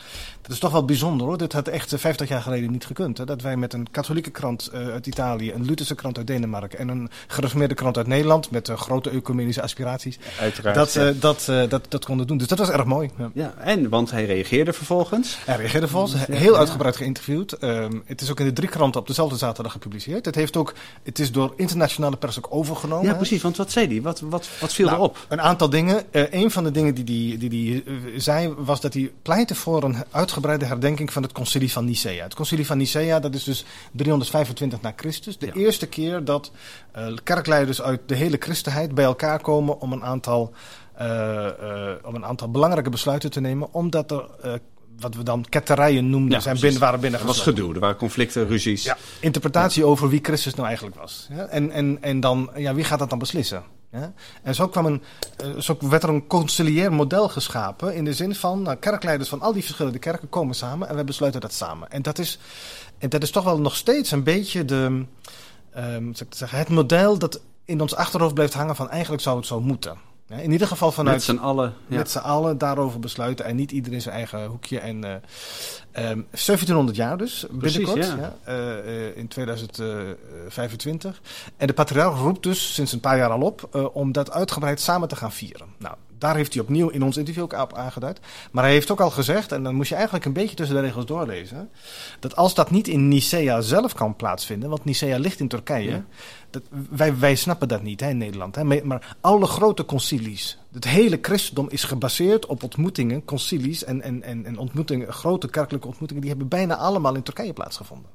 Dat 0.43 0.51
is 0.51 0.59
toch 0.59 0.73
wel 0.73 0.85
bijzonder 0.85 1.27
hoor. 1.27 1.39
Dit 1.39 1.53
had 1.53 1.69
echt 1.69 1.95
50 1.97 2.29
jaar 2.29 2.43
geleden 2.43 2.71
niet 2.71 2.87
gekund. 2.87 3.19
Hè? 3.19 3.25
Dat 3.25 3.43
wij 3.43 3.57
met 3.57 3.73
een 3.73 3.91
katholieke 3.91 4.31
krant 4.31 4.71
uh, 4.75 4.89
uit 4.89 5.07
Italië, 5.07 5.53
een 5.53 5.65
Lutherse 5.65 5.95
krant 5.95 6.19
uit 6.19 6.27
Denemarken 6.27 6.79
en 6.79 6.89
een 6.89 7.11
gereformeerde 7.27 7.75
krant 7.75 7.97
uit 7.97 8.07
Nederland 8.07 8.51
met 8.51 8.69
uh, 8.69 8.77
grote 8.77 9.11
ecumenische 9.11 9.63
aspiraties. 9.63 10.19
Uiteraard. 10.41 10.75
Dat, 10.75 10.93
ja. 10.93 11.09
uh, 11.09 11.21
dat, 11.21 11.45
dat, 11.69 11.87
dat 11.89 12.05
konden 12.05 12.27
doen. 12.27 12.39
Dus 12.39 12.47
dat 12.47 12.59
was 12.59 12.71
erg 12.71 12.85
mooi. 12.85 13.11
Ja. 13.19 13.31
ja, 13.35 13.55
en 13.63 13.89
want 13.89 14.11
hij 14.11 14.25
reageerde 14.25 14.73
vervolgens. 14.73 15.39
Hij 15.45 15.57
reageerde 15.57 15.89
vervolgens. 15.89 16.27
Heel 16.27 16.57
uitgebreid 16.57 16.97
geïnterviewd. 16.97 17.63
Um, 17.63 18.03
het 18.07 18.21
is 18.21 18.31
ook 18.31 18.41
in 18.41 18.47
de 18.47 18.53
drie 18.53 18.69
kranten 18.69 19.01
op 19.01 19.07
dezelfde 19.07 19.37
zaterdag 19.37 19.73
gepubliceerd. 19.73 20.25
Het, 20.25 20.35
heeft 20.35 20.57
ook, 20.57 20.75
het 21.03 21.19
is 21.19 21.33
door 21.33 21.53
internationale 21.57 22.17
pers 22.17 22.39
ook 22.39 22.47
overgenomen. 22.51 23.07
Ja, 23.07 23.15
precies. 23.15 23.43
Want 23.43 23.57
wat 23.57 23.71
zei 23.71 23.87
hij? 23.87 24.03
Wat, 24.03 24.21
wat, 24.21 24.49
wat 24.61 24.73
viel 24.73 24.87
nou, 24.87 24.99
erop? 24.99 25.27
Een 25.29 25.41
aantal 25.41 25.71
dingen. 25.71 26.05
een 26.11 26.51
van 26.51 26.65
de 26.65 26.71
dingen 26.71 26.95
die 26.95 27.05
hij 27.05 27.39
die, 27.39 27.49
die, 27.49 27.85
die, 27.85 28.21
zei 28.21 28.55
was 28.57 28.81
dat 28.81 28.95
hij 28.95 29.13
pleitte 29.23 29.55
voor 29.55 29.83
een 29.83 29.97
uitgebreide 30.11 30.65
herdenking 30.65 31.13
van 31.13 31.23
het 31.23 31.33
concilie 31.33 31.73
van 31.73 31.85
Nicea. 31.85 32.23
Het 32.23 32.35
concilie 32.35 32.67
van 32.67 32.77
Nicea, 32.77 33.21
dat 33.21 33.35
is 33.35 33.45
dus 33.45 33.65
325 33.93 34.81
na 34.81 34.93
Christus. 34.97 35.39
De 35.39 35.47
ja. 35.47 35.53
eerste 35.53 35.87
keer 35.87 36.25
dat 36.25 36.51
uh, 36.97 37.17
kerkleiders 37.23 37.83
uit 37.83 38.01
de 38.07 38.15
hele 38.15 38.37
christenheid 38.39 38.95
bij 38.95 39.05
elkaar 39.05 39.41
komen 39.41 39.81
om 39.81 39.93
een 39.93 40.05
aantal, 40.05 40.53
uh, 40.53 40.59
uh, 40.59 40.82
om 42.05 42.15
een 42.15 42.25
aantal 42.25 42.51
belangrijke 42.51 42.91
besluiten 42.91 43.31
te 43.31 43.41
nemen, 43.41 43.73
omdat 43.73 44.11
er 44.11 44.61
wat 44.99 45.15
we 45.15 45.23
dan 45.23 45.45
ketterijen 45.49 46.11
noemden, 46.11 46.33
ja, 46.33 46.41
zijn 46.41 46.61
binnen, 46.61 46.81
waren 46.81 47.01
binnen 47.01 47.21
Er 47.21 47.27
was 47.27 47.41
gedoe, 47.41 47.75
er 47.75 47.81
waren 47.81 47.97
conflicten, 47.97 48.47
ruzies. 48.47 48.83
Ja, 48.83 48.97
interpretatie 49.21 49.83
ja. 49.83 49.89
over 49.89 50.09
wie 50.09 50.21
Christus 50.23 50.55
nou 50.55 50.67
eigenlijk 50.67 50.97
was. 50.97 51.29
En, 51.51 51.71
en, 51.71 51.99
en 52.01 52.21
dan, 52.21 52.51
ja, 52.57 52.75
wie 52.75 52.85
gaat 52.85 52.99
dat 52.99 53.11
dan 53.11 53.19
beslissen? 53.19 53.63
En 54.43 54.55
zo, 54.55 54.69
kwam 54.69 54.87
een, 54.87 55.03
zo 55.63 55.77
werd 55.81 56.03
er 56.03 56.09
een 56.09 56.27
conciliair 56.27 56.93
model 56.93 57.29
geschapen. 57.29 57.95
In 57.95 58.05
de 58.05 58.15
zin 58.15 58.35
van, 58.35 58.63
nou, 58.63 58.77
kerkleiders 58.77 59.29
van 59.29 59.41
al 59.41 59.53
die 59.53 59.63
verschillende 59.63 59.99
kerken 59.99 60.29
komen 60.29 60.55
samen 60.55 60.89
en 60.89 60.97
we 60.97 61.05
besluiten 61.05 61.41
dat 61.41 61.53
samen. 61.53 61.91
En 61.91 62.03
dat 62.03 62.19
is, 62.19 62.39
en 62.99 63.09
dat 63.09 63.23
is 63.23 63.31
toch 63.31 63.45
wel 63.45 63.61
nog 63.61 63.77
steeds 63.77 64.11
een 64.11 64.23
beetje 64.23 64.65
de, 64.65 65.05
um, 65.77 66.15
het 66.47 66.69
model 66.69 67.19
dat 67.19 67.41
in 67.65 67.81
ons 67.81 67.95
achterhoofd 67.95 68.35
blijft 68.35 68.55
hangen 68.55 68.77
van 68.77 68.91
eigenlijk 68.91 69.23
zou 69.23 69.37
het 69.37 69.47
zo 69.47 69.61
moeten. 69.61 69.97
In 70.41 70.53
ieder 70.53 70.67
geval 70.67 70.93
vanuit... 70.93 71.17
Met 71.17 71.25
z'n 71.25 71.37
allen. 71.37 71.75
Ja. 71.87 71.97
Met 71.97 72.11
z'n 72.11 72.19
allen 72.19 72.59
daarover 72.59 73.01
besluiten 73.01 73.45
en 73.45 73.57
niet 73.57 73.73
iedereen 73.73 74.03
zijn 74.03 74.15
eigen 74.15 74.47
hoekje. 74.47 74.79
En 74.79 75.05
uh, 75.05 75.15
um, 75.97 76.27
1700 76.31 76.97
jaar 76.97 77.19
dus, 77.19 77.47
binnenkort. 77.51 78.05
Ja. 78.07 78.37
ja 78.47 78.83
uh, 78.85 79.17
in 79.17 79.29
2025. 79.29 81.21
En 81.57 81.67
de 81.67 81.73
patriarch 81.73 82.19
roept 82.19 82.43
dus 82.43 82.75
sinds 82.75 82.93
een 82.93 83.01
paar 83.01 83.17
jaar 83.17 83.31
al 83.31 83.41
op 83.41 83.69
uh, 83.77 83.97
om 83.97 84.13
dat 84.13 84.31
uitgebreid 84.31 84.81
samen 84.81 85.09
te 85.09 85.17
gaan 85.17 85.33
vieren. 85.33 85.67
Nou, 85.79 85.95
daar 86.23 86.37
heeft 86.37 86.53
hij 86.55 86.63
opnieuw 86.63 86.89
in 86.89 87.03
ons 87.03 87.17
interview 87.17 87.43
ook 87.43 87.61
op 87.61 87.75
aangeduid. 87.75 88.21
Maar 88.51 88.65
hij 88.65 88.73
heeft 88.73 88.91
ook 88.91 89.01
al 89.01 89.11
gezegd, 89.11 89.53
en 89.53 89.63
dan 89.63 89.75
moest 89.75 89.89
je 89.89 89.95
eigenlijk 89.95 90.25
een 90.25 90.33
beetje 90.33 90.57
tussen 90.57 90.77
de 90.77 90.83
regels 90.83 91.07
doorlezen, 91.07 91.71
dat 92.21 92.37
als 92.37 92.55
dat 92.55 92.71
niet 92.71 92.89
in 92.89 93.09
Nicea 93.09 93.61
zelf 93.61 93.95
kan 93.95 94.17
plaatsvinden, 94.17 94.69
want 94.69 94.85
Nicea 94.85 95.19
ligt 95.19 95.41
in 95.41 95.49
Turkije, 95.49 95.91
ja. 95.91 96.05
dat, 96.51 96.63
wij, 96.91 97.19
wij 97.19 97.35
snappen 97.35 97.69
dat 97.69 97.83
niet 97.83 98.01
hè, 98.01 98.09
in 98.09 98.19
Nederland. 98.19 98.55
Hè, 98.55 98.65
maar 98.65 99.17
alle 99.21 99.47
grote 99.47 99.85
concilies, 99.85 100.59
het 100.73 100.85
hele 100.85 101.19
christendom 101.23 101.69
is 101.71 101.85
gebaseerd 101.85 102.47
op 102.47 102.63
ontmoetingen, 102.63 103.25
concilies 103.25 103.85
en, 103.85 104.03
en, 104.03 104.23
en, 104.23 104.45
en 104.47 104.59
ontmoetingen, 104.59 105.13
grote 105.13 105.49
kerkelijke 105.49 105.87
ontmoetingen, 105.87 106.23
die 106.23 106.31
hebben 106.31 106.49
bijna 106.49 106.77
allemaal 106.77 107.15
in 107.15 107.23
Turkije 107.23 107.53
plaatsgevonden. 107.53 108.11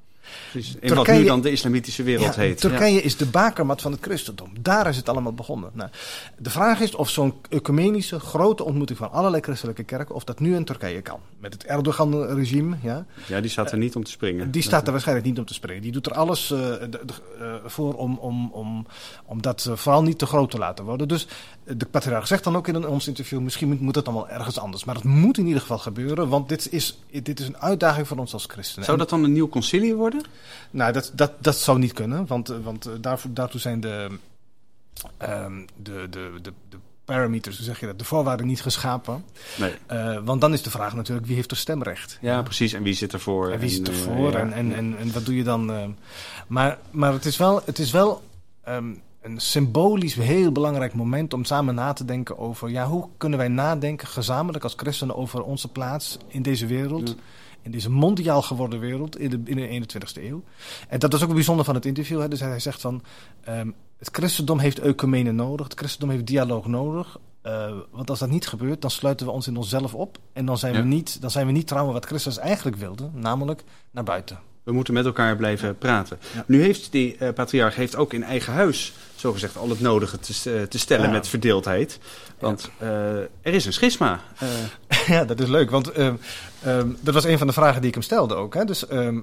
Precies. 0.51 0.73
In 0.73 0.79
Turkije, 0.79 0.95
wat 0.95 1.07
nu 1.07 1.23
dan 1.23 1.41
de 1.41 1.51
islamitische 1.51 2.03
wereld 2.03 2.35
ja, 2.35 2.41
heet. 2.41 2.59
Turkije 2.59 2.95
ja. 2.95 3.01
is 3.01 3.17
de 3.17 3.25
bakermat 3.25 3.81
van 3.81 3.91
het 3.91 4.01
christendom. 4.01 4.51
Daar 4.61 4.87
is 4.87 4.97
het 4.97 5.09
allemaal 5.09 5.33
begonnen. 5.33 5.69
Nou, 5.73 5.89
de 6.37 6.49
vraag 6.49 6.79
is 6.79 6.95
of 6.95 7.09
zo'n 7.09 7.33
ecumenische 7.49 8.19
grote 8.19 8.63
ontmoeting 8.63 8.97
van 8.97 9.11
allerlei 9.11 9.41
christelijke 9.41 9.83
kerken, 9.83 10.15
of 10.15 10.23
dat 10.23 10.39
nu 10.39 10.55
in 10.55 10.65
Turkije 10.65 11.01
kan. 11.01 11.19
Met 11.39 11.53
het 11.53 11.65
Erdogan-regime. 11.65 12.77
Ja, 12.81 13.05
ja, 13.27 13.41
die 13.41 13.49
staat 13.49 13.71
er 13.71 13.77
niet 13.77 13.95
om 13.95 14.03
te 14.03 14.11
springen. 14.11 14.51
Die 14.51 14.61
staat 14.61 14.85
er 14.85 14.91
waarschijnlijk 14.91 15.27
niet 15.27 15.39
om 15.39 15.45
te 15.45 15.53
springen. 15.53 15.81
Die 15.81 15.91
doet 15.91 16.05
er 16.05 16.13
alles 16.13 16.51
uh, 16.51 16.59
de, 16.59 16.89
de, 16.89 17.13
uh, 17.39 17.53
voor 17.65 17.93
om, 17.93 18.17
om, 18.17 18.49
om, 18.51 18.87
om 19.25 19.41
dat 19.41 19.69
vooral 19.73 20.03
niet 20.03 20.17
te 20.17 20.25
groot 20.25 20.51
te 20.51 20.57
laten 20.57 20.85
worden. 20.85 21.07
Dus 21.07 21.27
de 21.63 21.85
patriarch 21.85 22.27
zegt 22.27 22.43
dan 22.43 22.55
ook 22.55 22.67
in 22.67 22.75
een, 22.75 22.87
ons 22.87 23.07
interview, 23.07 23.39
misschien 23.39 23.67
moet, 23.67 23.81
moet 23.81 23.95
het 23.95 24.05
dan 24.05 24.13
wel 24.13 24.29
ergens 24.29 24.59
anders. 24.59 24.83
Maar 24.83 24.95
het 24.95 25.03
moet 25.03 25.37
in 25.37 25.45
ieder 25.45 25.61
geval 25.61 25.77
gebeuren, 25.77 26.29
want 26.29 26.49
dit 26.49 26.71
is, 26.71 26.99
dit 27.11 27.39
is 27.39 27.47
een 27.47 27.57
uitdaging 27.57 28.07
voor 28.07 28.17
ons 28.17 28.33
als 28.33 28.45
christenen. 28.47 28.85
Zou 28.85 28.97
dat 28.97 29.09
dan 29.09 29.23
een 29.23 29.31
nieuw 29.31 29.49
concilie 29.49 29.95
worden? 29.95 30.16
Nou, 30.71 30.93
dat, 30.93 31.11
dat, 31.13 31.31
dat 31.39 31.57
zou 31.57 31.79
niet 31.79 31.93
kunnen, 31.93 32.27
want, 32.27 32.47
want 32.47 32.89
daarvoor, 33.01 33.33
daartoe 33.33 33.59
zijn 33.59 33.79
de, 33.79 34.09
um, 35.21 35.65
de, 35.75 36.07
de, 36.09 36.31
de, 36.41 36.53
de 36.69 36.77
parameters, 37.05 37.55
hoe 37.55 37.65
zeg 37.65 37.79
je 37.79 37.85
dat, 37.85 37.99
de 37.99 38.05
voorwaarden 38.05 38.47
niet 38.47 38.61
geschapen. 38.61 39.23
Nee. 39.57 39.73
Uh, 39.91 40.19
want 40.23 40.41
dan 40.41 40.53
is 40.53 40.61
de 40.61 40.69
vraag 40.69 40.95
natuurlijk, 40.95 41.27
wie 41.27 41.35
heeft 41.35 41.51
er 41.51 41.57
stemrecht? 41.57 42.17
Ja, 42.21 42.41
precies. 42.41 42.73
En 42.73 42.83
wie 42.83 42.93
zit 42.93 43.13
ervoor? 43.13 43.51
En 43.51 43.59
wie 43.59 43.69
zit 43.69 43.87
ervoor? 43.87 44.33
En, 44.33 44.53
en, 44.53 44.53
en, 44.53 44.73
en, 44.73 44.97
en 44.97 45.13
wat 45.13 45.25
doe 45.25 45.35
je 45.35 45.43
dan? 45.43 45.71
Uh, 45.71 45.83
maar, 46.47 46.77
maar 46.91 47.13
het 47.13 47.25
is 47.25 47.37
wel... 47.37 47.61
Het 47.65 47.79
is 47.79 47.91
wel 47.91 48.23
um, 48.67 49.01
een 49.21 49.39
symbolisch 49.39 50.13
heel 50.13 50.51
belangrijk 50.51 50.93
moment 50.93 51.33
om 51.33 51.45
samen 51.45 51.75
na 51.75 51.93
te 51.93 52.05
denken 52.05 52.37
over 52.37 52.69
ja, 52.69 52.85
hoe 52.85 53.07
kunnen 53.17 53.39
wij 53.39 53.47
nadenken 53.47 54.07
gezamenlijk 54.07 54.63
als 54.63 54.73
christenen 54.77 55.15
over 55.15 55.43
onze 55.43 55.67
plaats 55.67 56.17
in 56.27 56.41
deze 56.41 56.65
wereld. 56.65 57.09
Ja. 57.09 57.15
In 57.61 57.71
deze 57.71 57.89
mondiaal 57.91 58.41
geworden 58.41 58.79
wereld 58.79 59.19
in 59.19 59.29
de, 59.29 59.41
in 59.43 59.55
de 59.55 59.87
21ste 59.87 60.23
eeuw. 60.23 60.43
En 60.87 60.99
dat 60.99 61.13
is 61.13 61.23
ook 61.23 61.33
bijzonder 61.33 61.65
van 61.65 61.75
het 61.75 61.85
interview. 61.85 62.19
Hè. 62.19 62.27
Dus 62.27 62.39
hij 62.39 62.59
zegt 62.59 62.81
van 62.81 63.01
ehm, 63.41 63.71
het 63.97 64.09
christendom 64.11 64.59
heeft 64.59 64.79
ecumene 64.79 65.31
nodig. 65.31 65.67
Het 65.67 65.77
christendom 65.79 66.09
heeft 66.09 66.27
dialoog 66.27 66.67
nodig. 66.67 67.19
Eh, 67.41 67.71
want 67.91 68.09
als 68.09 68.19
dat 68.19 68.29
niet 68.29 68.47
gebeurt, 68.47 68.81
dan 68.81 68.91
sluiten 68.91 69.25
we 69.25 69.31
ons 69.31 69.47
in 69.47 69.57
onszelf 69.57 69.93
op. 69.93 70.17
En 70.33 70.45
dan 70.45 70.57
zijn, 70.57 70.73
Ja. 70.73 70.79
we, 70.81 70.85
niet, 70.87 71.21
dan 71.21 71.31
zijn 71.31 71.45
we 71.45 71.51
niet 71.51 71.67
trouwen 71.67 71.93
wat 71.93 72.05
Christus 72.05 72.37
eigenlijk 72.37 72.77
wilde. 72.77 73.09
Namelijk 73.13 73.63
naar 73.91 74.03
buiten. 74.03 74.39
We 74.67 74.73
moeten 74.73 74.93
met 74.93 75.05
elkaar 75.05 75.35
blijven 75.35 75.77
praten. 75.77 76.19
Ja. 76.33 76.43
Nu 76.47 76.61
heeft 76.61 76.91
die 76.91 77.15
eh, 77.17 77.33
patriarch 77.33 77.75
heeft 77.75 77.95
ook 77.95 78.13
in 78.13 78.23
eigen 78.23 78.53
huis, 78.53 78.93
zogezegd, 79.15 79.57
al 79.57 79.69
het 79.69 79.79
nodige 79.79 80.19
te, 80.19 80.33
eh, 80.51 80.61
te 80.61 80.79
stellen 80.79 81.05
Ja. 81.05 81.11
met 81.11 81.27
verdeeldheid. 81.27 81.99
Want 82.39 82.69
eh, 82.77 83.17
er 83.19 83.29
is 83.41 83.65
een 83.65 83.73
schisma. 83.73 84.19
Ja, 85.07 85.25
dat 85.25 85.39
is 85.39 85.47
leuk, 85.47 85.69
want 85.69 85.91
ehm, 85.91 86.15
ehm, 86.63 86.87
dat 86.99 87.13
was 87.13 87.23
een 87.23 87.37
van 87.37 87.47
de 87.47 87.53
vragen 87.53 87.79
die 87.79 87.87
ik 87.87 87.93
hem 87.93 88.03
stelde 88.03 88.35
ook. 88.35 88.53
Hè? 88.53 88.65
Dus 88.65 88.87
ehm, 88.87 89.19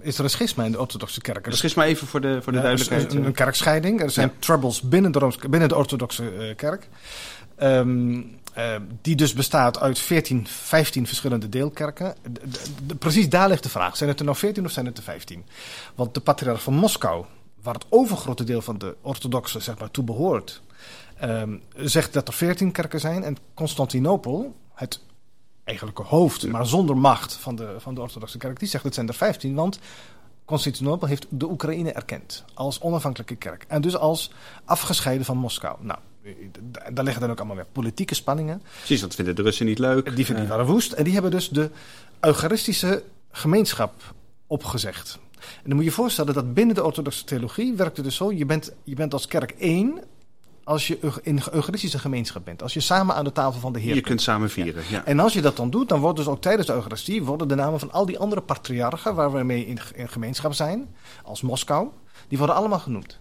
is 0.00 0.18
er 0.18 0.24
een 0.24 0.30
schisma 0.30 0.64
in 0.64 0.72
de 0.72 0.80
orthodoxe 0.80 1.20
kerk? 1.20 1.46
een 1.46 1.52
schisma 1.52 1.84
even 1.84 2.06
voor 2.06 2.20
de, 2.20 2.42
voor 2.42 2.52
de 2.52 2.58
Ja, 2.58 2.64
duidelijkheid. 2.64 3.14
Een, 3.14 3.24
een 3.24 3.32
kerkscheiding. 3.32 4.00
Er 4.00 4.10
zijn 4.10 4.32
troubles 4.38 4.80
binnen 4.80 5.12
de, 5.12 5.18
Rooms, 5.18 5.36
binnen 5.36 5.68
de 5.68 5.76
orthodoxe 5.76 6.54
kerk. 6.56 6.88
Ehm, 7.56 8.20
eh, 8.56 8.76
die 9.02 9.16
dus 9.16 9.32
bestaat 9.32 9.80
uit 9.80 9.98
14, 9.98 10.46
15 10.46 11.06
verschillende 11.06 11.48
deelkerken. 11.48 12.14
De- 12.22 12.32
de- 12.48 12.86
de- 12.86 12.94
precies 12.94 13.28
daar 13.28 13.48
ligt 13.48 13.62
de 13.62 13.68
vraag. 13.68 13.96
Zijn 13.96 14.08
het 14.10 14.18
er 14.18 14.24
nou 14.24 14.36
14 14.36 14.64
of 14.64 14.70
zijn 14.70 14.86
het 14.86 14.96
er 14.98 15.02
15? 15.02 15.44
Want 15.94 16.14
de 16.14 16.20
patriarch 16.20 16.62
van 16.62 16.74
Moskou, 16.74 17.24
waar 17.62 17.74
het 17.74 17.86
overgrote 17.88 18.44
deel 18.44 18.62
van 18.62 18.78
de 18.78 18.96
orthodoxe 19.02 19.60
zeg 19.60 19.78
maar, 19.78 19.90
toe 19.90 20.04
behoort, 20.04 20.62
ehm, 21.18 21.56
zegt 21.76 22.12
dat 22.12 22.28
er 22.28 22.34
14 22.34 22.72
kerken 22.72 23.00
zijn. 23.00 23.24
En 23.24 23.36
Constantinopel, 23.54 24.54
het 24.74 25.00
eigenlijke 25.64 26.02
hoofd, 26.02 26.46
maar 26.46 26.66
zonder 26.66 26.96
macht 26.96 27.32
van 27.34 27.56
de, 27.56 27.74
van 27.78 27.94
de 27.94 28.00
orthodoxe 28.00 28.38
kerk, 28.38 28.58
die 28.58 28.68
zegt 28.68 28.84
het 28.84 28.94
zijn 28.94 29.08
er 29.08 29.14
15. 29.14 29.54
Want 29.54 29.78
Constantinopel 30.44 31.08
heeft 31.08 31.26
de 31.28 31.50
Oekraïne 31.50 31.92
erkend 31.92 32.44
als 32.54 32.80
onafhankelijke 32.80 33.36
kerk. 33.36 33.64
En 33.68 33.80
dus 33.80 33.96
als 33.96 34.30
afgescheiden 34.64 35.26
van 35.26 35.36
Moskou. 35.36 35.76
Nou, 35.80 35.98
daar 36.92 37.04
liggen 37.04 37.22
dan 37.22 37.30
ook 37.30 37.38
allemaal 37.38 37.56
weer 37.56 37.66
politieke 37.72 38.14
spanningen. 38.14 38.62
Precies, 38.76 39.00
dat 39.00 39.14
vinden 39.14 39.34
de 39.36 39.42
Russen 39.42 39.66
niet 39.66 39.78
leuk. 39.78 40.16
Die, 40.16 40.24
die 40.24 40.34
Eh, 40.34 40.48
waren 40.48 40.66
woest. 40.66 40.92
En 40.92 41.04
die 41.04 41.12
hebben 41.12 41.30
dus 41.30 41.48
de 41.48 41.70
Eucharistische 42.20 43.02
gemeenschap 43.30 44.14
opgezegd. 44.46 45.18
En 45.34 45.62
dan 45.64 45.74
moet 45.74 45.84
je 45.84 45.90
je 45.90 45.96
voorstellen 45.96 46.34
dat 46.34 46.54
binnen 46.54 46.74
de 46.74 46.84
orthodoxe 46.84 47.24
theologie 47.24 47.74
werkt 47.74 47.96
het 47.96 48.04
dus 48.04 48.16
zo. 48.16 48.32
Je 48.32 48.46
bent, 48.46 48.72
je 48.84 48.94
bent 48.94 49.12
als 49.12 49.26
kerk 49.26 49.50
één 49.50 50.00
als 50.64 50.86
je 50.86 50.98
in 51.22 51.40
Eucharistische 51.52 51.98
gemeenschap 51.98 52.44
bent. 52.44 52.62
Als 52.62 52.74
je 52.74 52.80
samen 52.80 53.14
aan 53.14 53.24
de 53.24 53.32
tafel 53.32 53.60
van 53.60 53.72
de 53.72 53.78
Heer 53.78 53.94
je 53.94 54.00
kunt 54.00 54.22
samen 54.22 54.50
vieren. 54.50 54.82
Ja. 54.90 55.04
En 55.04 55.20
als 55.20 55.32
je 55.32 55.40
dat 55.40 55.56
dan 55.56 55.70
doet, 55.70 55.88
dan 55.88 56.00
wordt 56.00 56.16
dus 56.16 56.26
ook 56.26 56.40
tijdens 56.40 56.66
de 56.66 56.72
Eucharistie 56.72 57.22
worden 57.22 57.48
de 57.48 57.54
namen 57.54 57.78
van 57.78 57.92
al 57.92 58.06
die 58.06 58.18
andere 58.18 58.40
patriarchen 58.40 59.14
waar 59.14 59.32
we 59.32 59.42
mee 59.42 59.66
in, 59.66 59.78
in 59.94 60.08
gemeenschap 60.08 60.52
zijn, 60.52 60.94
als 61.24 61.42
Moskou, 61.42 61.88
die 62.28 62.38
worden 62.38 62.56
allemaal 62.56 62.78
genoemd. 62.78 63.18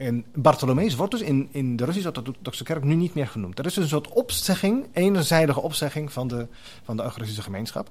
En 0.00 0.24
Bartholomeus 0.34 0.94
wordt 0.94 1.12
dus 1.12 1.20
in, 1.20 1.48
in 1.50 1.76
de 1.76 1.84
Russisch-Orthodoxe 1.84 2.64
Kerk 2.64 2.84
nu 2.84 2.94
niet 2.94 3.14
meer 3.14 3.26
genoemd. 3.26 3.58
Er 3.58 3.66
is 3.66 3.74
dus 3.74 3.82
een 3.82 3.90
soort 3.90 4.08
opzegging, 4.08 4.86
eenzijdige 4.92 5.60
opzegging 5.60 6.12
van 6.12 6.28
de, 6.28 6.46
van 6.84 6.96
de 6.96 7.02
Eucharistische 7.02 7.42
gemeenschap. 7.42 7.90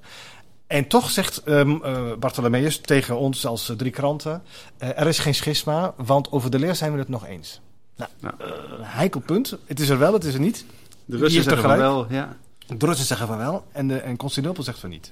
En 0.67 0.87
toch 0.87 1.09
zegt 1.09 1.43
ehm 1.43 1.83
eh, 1.83 2.13
Bartholomeus 2.19 2.77
tegen 2.79 3.17
ons 3.17 3.45
als 3.45 3.69
eh, 3.69 3.75
drie 3.75 3.91
kranten: 3.91 4.41
eh, 4.77 4.99
er 4.99 5.07
is 5.07 5.19
geen 5.19 5.35
schisma, 5.35 5.93
want 5.97 6.31
over 6.31 6.51
de 6.51 6.59
leer 6.59 6.75
zijn 6.75 6.91
we 6.93 6.99
het 6.99 7.09
nog 7.09 7.25
eens. 7.25 7.61
Nou, 7.95 8.11
Ja. 8.21 8.35
heikel 8.81 9.19
punt. 9.19 9.57
Het 9.65 9.79
is 9.79 9.89
er 9.89 9.97
wel, 9.97 10.13
het 10.13 10.23
is 10.23 10.33
er 10.33 10.39
niet. 10.39 10.65
De 11.05 11.17
Russen 11.17 11.43
zeggen 11.43 11.61
van 11.63 11.77
wel, 11.77 12.05
ja. 12.09 12.37
De 12.77 12.85
Russen 12.85 13.05
zeggen 13.05 13.27
van 13.27 13.37
wel 13.37 13.63
en, 13.71 13.87
de, 13.87 13.97
en 13.97 14.17
Constantinopel 14.17 14.63
zegt 14.63 14.79
van 14.79 14.89
niet. 14.89 15.11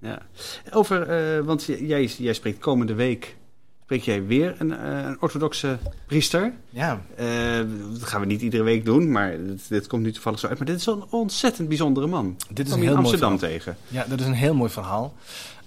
ja. 0.00 0.18
Over, 0.72 1.44
want 1.44 1.64
jij, 1.64 2.04
jij 2.04 2.32
spreekt 2.32 2.58
komende 2.58 2.94
week, 2.94 3.36
spreek 3.88 4.02
jij 4.02 4.26
weer 4.26 4.54
een, 4.58 4.72
eh, 4.78 5.04
een 5.06 5.16
orthodoxe 5.20 5.78
priester. 6.06 6.52
Ja, 6.70 7.00
Eh, 7.16 7.26
dat 7.92 8.02
gaan 8.02 8.20
we 8.20 8.26
niet 8.26 8.42
iedere 8.42 8.62
week 8.62 8.84
doen, 8.84 9.10
maar 9.12 9.30
dit, 9.44 9.68
dit 9.68 9.86
komt 9.86 10.02
nu 10.02 10.12
toevallig 10.12 10.38
zo 10.38 10.46
uit. 10.46 10.58
Maar 10.58 10.66
dit 10.66 10.76
is 10.76 10.86
een 10.86 11.04
ontzettend 11.10 11.68
bijzondere 11.68 12.06
man. 12.06 12.36
dit 12.52 12.66
is 12.66 12.72
een 12.72 12.78
in 12.78 12.84
heel 12.84 12.92
mooi 12.94 13.04
Amsterdam 13.08 13.38
verhaal. 13.38 13.56
tegen. 13.58 13.76
Ja, 13.88 14.04
dat 14.08 14.20
is 14.20 14.26
een 14.26 14.32
heel 14.32 14.54
mooi 14.54 14.70
verhaal. 14.70 15.14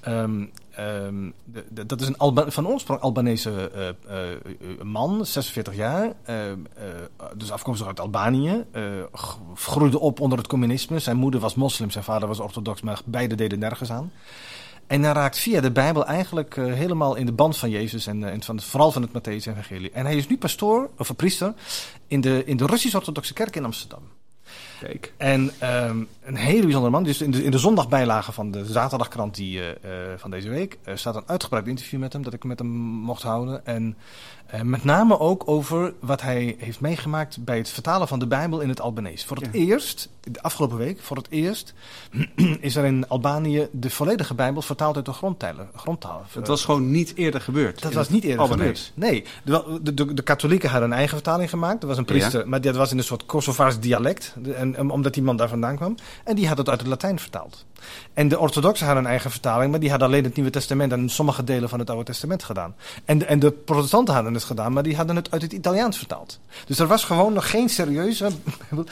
Ehm, 0.01 0.45
ehm, 0.71 1.29
de- 1.45 1.65
de- 1.69 1.85
dat 1.85 2.01
is 2.01 2.07
een 2.07 2.17
Alba- 2.17 2.51
van 2.51 2.67
oorsprong 2.67 2.99
Albanese 2.99 3.71
eh, 4.07 4.83
man, 4.83 5.25
46 5.25 5.75
jaar. 5.75 6.13
ehm, 6.23 6.57
eh, 6.75 6.85
dus 7.37 7.51
afkomstig 7.51 7.87
uit 7.87 7.99
Albanië. 7.99 8.63
groeide 9.53 9.99
op 9.99 10.19
onder 10.19 10.37
het 10.37 10.47
communisme. 10.47 10.99
Zijn 10.99 11.17
moeder 11.17 11.39
was 11.39 11.55
moslim, 11.55 11.89
zijn 11.91 12.03
vader 12.03 12.27
was 12.27 12.39
orthodox, 12.39 12.81
maar 12.81 13.01
beide 13.05 13.35
deden 13.35 13.59
nergens 13.59 13.91
aan. 13.91 14.11
En 14.91 15.03
hij 15.03 15.13
raakt 15.13 15.39
via 15.39 15.61
de 15.61 15.71
Bijbel 15.71 16.05
eigenlijk 16.05 16.57
eh, 16.57 16.65
helemaal 16.65 17.15
in 17.15 17.25
de 17.25 17.31
band 17.31 17.57
van 17.57 17.69
Jezus 17.69 18.07
en, 18.07 18.23
eh, 18.23 18.31
en 18.31 18.43
van, 18.43 18.61
vooral 18.61 18.91
van 18.91 19.01
het 19.01 19.11
Matthäus-evangelie. 19.11 19.91
En 19.91 20.05
hij 20.05 20.15
is 20.15 20.27
nu 20.27 20.37
pastoor, 20.37 20.89
of 20.97 21.15
priester, 21.15 21.53
in 22.07 22.21
de, 22.21 22.43
in 22.45 22.57
de 22.57 22.65
Russisch-Orthodoxe 22.65 23.33
kerk 23.33 23.55
in 23.55 23.65
Amsterdam. 23.65 24.01
Kijk. 24.87 25.13
En 25.17 25.51
ehm, 25.59 25.97
een 26.23 26.35
hele 26.35 26.61
bijzondere 26.61 26.91
man. 26.91 27.03
Dus 27.03 27.21
in 27.21 27.31
de, 27.31 27.43
in 27.43 27.51
de 27.51 27.57
zondagbijlage 27.57 28.31
van 28.31 28.51
de 28.51 28.65
zaterdagkrant 28.65 29.35
die, 29.35 29.59
eh, 29.59 29.69
eh, 29.69 30.19
van 30.19 30.31
deze 30.31 30.49
week 30.49 30.77
eh, 30.83 30.95
staat 30.95 31.15
een 31.15 31.23
uitgebreid 31.25 31.67
interview 31.67 31.99
met 31.99 32.13
hem, 32.13 32.21
dat 32.23 32.33
ik 32.33 32.43
met 32.43 32.59
hem 32.59 32.67
mocht 32.77 33.23
houden. 33.23 33.65
En 33.65 33.95
met 34.63 34.83
name 34.83 35.19
ook 35.19 35.43
over 35.45 35.93
wat 35.99 36.21
hij 36.21 36.55
heeft 36.59 36.79
meegemaakt 36.79 37.43
bij 37.43 37.57
het 37.57 37.69
vertalen 37.69 38.07
van 38.07 38.19
de 38.19 38.27
Bijbel 38.27 38.59
in 38.59 38.69
het 38.69 38.81
Albanese. 38.81 39.27
Voor 39.27 39.37
het 39.37 39.45
Ja. 39.51 39.59
eerst, 39.59 40.09
de 40.21 40.41
afgelopen 40.41 40.77
week, 40.77 41.01
voor 41.01 41.17
het 41.17 41.27
eerst, 41.29 41.73
is 42.59 42.75
er 42.75 42.85
in 42.85 43.07
Albanië 43.07 43.67
de 43.71 43.89
volledige 43.89 44.33
Bijbel 44.33 44.61
vertaald 44.61 44.95
uit 44.95 45.05
de 45.05 45.13
grondtalen. 45.13 45.69
grondtaal. 45.75 46.25
Het 46.33 46.47
was 46.47 46.65
gewoon 46.65 46.91
niet 46.91 47.15
eerder 47.15 47.41
gebeurd. 47.41 47.81
Dat 47.81 47.93
was 47.93 48.09
niet 48.09 48.23
eerder 48.23 48.39
Albanese. 48.39 48.83
gebeurd. 48.83 49.11
Nee, 49.11 49.23
de, 49.43 49.79
de, 49.81 49.93
de, 49.93 50.13
de 50.13 50.21
katholieken 50.21 50.69
hadden 50.69 50.89
een 50.89 50.95
eigen 50.95 51.15
vertaling 51.15 51.49
gemaakt. 51.49 51.81
Er 51.81 51.87
was 51.87 51.97
een 51.97 52.05
priester, 52.05 52.47
maar 52.49 52.61
dat 52.61 52.75
was 52.75 52.91
in 52.91 52.97
een 52.97 53.03
soort 53.03 53.25
Kosovaars 53.25 53.79
dialect. 53.79 54.35
En, 54.55 54.70
en 54.75 54.89
omdat 54.89 55.13
die 55.13 55.23
man 55.23 55.37
daar 55.37 55.49
vandaan 55.49 55.75
kwam. 55.75 55.95
En 56.23 56.35
die 56.35 56.47
had 56.47 56.57
het 56.57 56.69
uit 56.69 56.79
het 56.79 56.89
Latijn 56.89 57.19
vertaald. 57.19 57.65
En 58.13 58.27
de 58.27 58.39
orthodoxen 58.39 58.85
hadden 58.85 59.03
een 59.03 59.09
eigen 59.09 59.31
vertaling, 59.31 59.71
maar 59.71 59.79
die 59.79 59.89
hadden 59.89 60.07
alleen 60.07 60.23
het 60.23 60.35
Nieuwe 60.35 60.51
Testament 60.51 60.91
en 60.91 61.09
sommige 61.09 61.43
delen 61.43 61.69
van 61.69 61.79
het 61.79 61.89
Oude 61.89 62.05
Testament 62.05 62.43
gedaan. 62.43 62.75
En 63.05 63.17
de, 63.17 63.25
en 63.25 63.39
de 63.39 63.51
protestanten 63.51 64.13
hadden 64.13 64.33
het 64.33 64.43
gedaan, 64.43 64.73
maar 64.73 64.83
die 64.83 64.95
hadden 64.95 65.15
het 65.15 65.31
uit 65.31 65.41
het 65.41 65.53
Italiaans 65.53 65.97
vertaald. 65.97 66.39
Dus 66.65 66.79
er 66.79 66.87
was 66.87 67.03
gewoon 67.03 67.33
nog 67.33 67.49
geen 67.49 67.69
serieuze. 67.69 68.29
En 68.71 68.75
toen. 68.75 68.87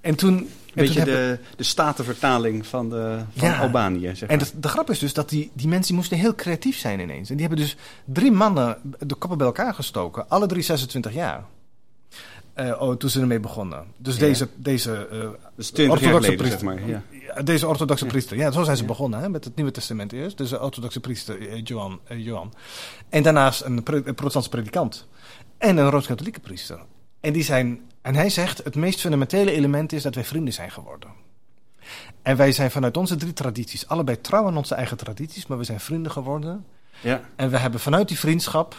en 0.00 0.14
toen 0.14 0.48
Beetje 0.74 1.04
de, 1.04 1.38
de 1.56 1.62
statenvertaling 1.62 2.66
van, 2.66 2.90
de, 2.90 3.18
van 3.36 3.48
Ja. 3.48 3.58
Albanië, 3.60 4.10
zeg 4.14 4.28
En 4.28 4.38
de, 4.38 4.46
de 4.54 4.68
grap 4.68 4.90
is 4.90 4.98
dus 4.98 5.14
dat 5.14 5.28
die, 5.28 5.50
die 5.54 5.68
mensen 5.68 5.86
die 5.86 5.96
moesten 5.96 6.18
heel 6.18 6.34
creatief 6.34 6.78
zijn 6.78 7.00
ineens. 7.00 7.30
En 7.30 7.36
die 7.36 7.46
hebben 7.46 7.64
dus 7.64 7.76
drie 8.04 8.32
mannen 8.32 8.78
de 8.98 9.14
koppen 9.14 9.38
bij 9.38 9.46
elkaar 9.46 9.74
gestoken. 9.74 10.28
Alle 10.28 10.46
drie 10.46 10.62
26 10.62 11.14
jaar. 11.14 11.44
Eh, 12.54 12.80
oh, 12.82 12.96
toen 12.96 13.10
ze 13.10 13.20
ermee 13.20 13.40
begonnen. 13.40 13.84
Dus 13.96 14.14
Ja. 14.14 14.20
deze, 14.20 14.48
deze, 14.56 15.06
Dat 15.10 15.36
is 15.56 15.70
20 15.70 16.00
jaar 16.00 16.14
orthodoxe 16.14 16.26
zeg 16.26 16.36
priester. 16.36 16.64
maar. 16.64 17.02
Ja. 17.36 17.42
deze 17.42 17.68
orthodoxe 17.68 18.04
Ja. 18.04 18.10
priester. 18.10 18.36
Ja, 18.36 18.50
zo 18.50 18.62
zijn 18.62 18.76
ze 18.76 18.84
begonnen 18.84 19.20
hè, 19.20 19.28
met 19.28 19.44
het 19.44 19.56
Nieuwe 19.56 19.70
Testament 19.70 20.12
eerst. 20.12 20.36
Dus 20.38 20.50
de 20.50 20.60
orthodoxe 20.60 21.00
priester 21.00 21.48
eh, 21.48 21.60
Johan, 21.64 22.00
Johan. 22.08 22.52
En 23.08 23.22
daarnaast 23.22 23.60
een, 23.64 23.82
pre- 23.82 24.02
een 24.04 24.14
protestantse 24.14 24.50
predikant. 24.50 25.06
En 25.58 25.76
een 25.76 25.90
rooms-katholieke 25.90 26.40
priester. 26.40 26.80
En, 27.20 27.32
die 27.32 27.42
zijn, 27.42 27.80
en 28.02 28.14
hij 28.14 28.30
zegt, 28.30 28.64
het 28.64 28.74
meest 28.74 29.00
fundamentele 29.00 29.50
element 29.52 29.92
is 29.92 30.02
dat 30.02 30.14
wij 30.14 30.24
vrienden 30.24 30.54
zijn 30.54 30.70
geworden. 30.70 31.10
En 32.22 32.36
wij 32.36 32.52
zijn 32.52 32.70
vanuit 32.70 32.96
onze 32.96 33.16
drie 33.16 33.32
tradities, 33.32 33.88
allebei 33.88 34.20
trouw 34.20 34.46
aan 34.46 34.56
onze 34.56 34.74
eigen 34.74 34.96
tradities, 34.96 35.46
maar 35.46 35.58
we 35.58 35.64
zijn 35.64 35.80
vrienden 35.80 36.12
geworden. 36.12 36.64
Ja. 37.00 37.20
En 37.36 37.50
we 37.50 37.58
hebben 37.58 37.80
vanuit 37.80 38.08
die 38.08 38.18
vriendschap 38.18 38.74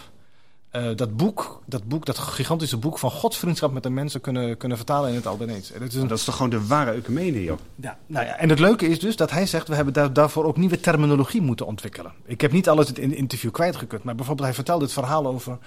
eh, 0.71 0.89
dat 0.95 1.17
boek, 1.17 1.61
dat 1.65 1.83
boek, 1.83 2.05
dat 2.05 2.17
gigantische 2.17 2.77
boek 2.77 2.99
van 2.99 3.11
Gods 3.11 3.37
vriendschap 3.37 3.71
met 3.71 3.83
de 3.83 3.89
mensen 3.89 4.21
kunnen, 4.21 4.57
kunnen 4.57 4.77
vertalen 4.77 5.09
in 5.09 5.15
het 5.15 5.27
Albanese. 5.27 5.73
Het 5.73 5.81
is 5.81 5.95
een 5.95 6.07
Dat 6.07 6.17
is 6.17 6.23
toch 6.23 6.35
gewoon 6.35 6.51
de 6.51 6.67
ware 6.67 6.91
ecumene, 6.91 7.43
joh. 7.43 7.57
ja, 7.75 7.97
nou 8.05 8.25
ja, 8.25 8.37
en 8.37 8.49
het 8.49 8.59
leuke 8.59 8.87
is 8.87 8.99
dus 8.99 9.15
dat 9.15 9.31
hij 9.31 9.45
zegt, 9.45 9.67
we 9.67 9.75
hebben 9.75 9.93
daar, 9.93 10.13
daarvoor 10.13 10.45
ook 10.45 10.57
nieuwe 10.57 10.79
terminologie 10.79 11.41
moeten 11.41 11.65
ontwikkelen. 11.65 12.11
Ik 12.25 12.41
heb 12.41 12.51
niet 12.51 12.69
alles 12.69 12.91
in 12.91 13.09
het 13.09 13.19
interview 13.19 13.51
kwijtgekut, 13.51 14.03
maar 14.03 14.15
bijvoorbeeld 14.15 14.47
hij 14.47 14.55
vertelde 14.55 14.83
het 14.83 14.93
verhaal 14.93 15.27
over, 15.27 15.57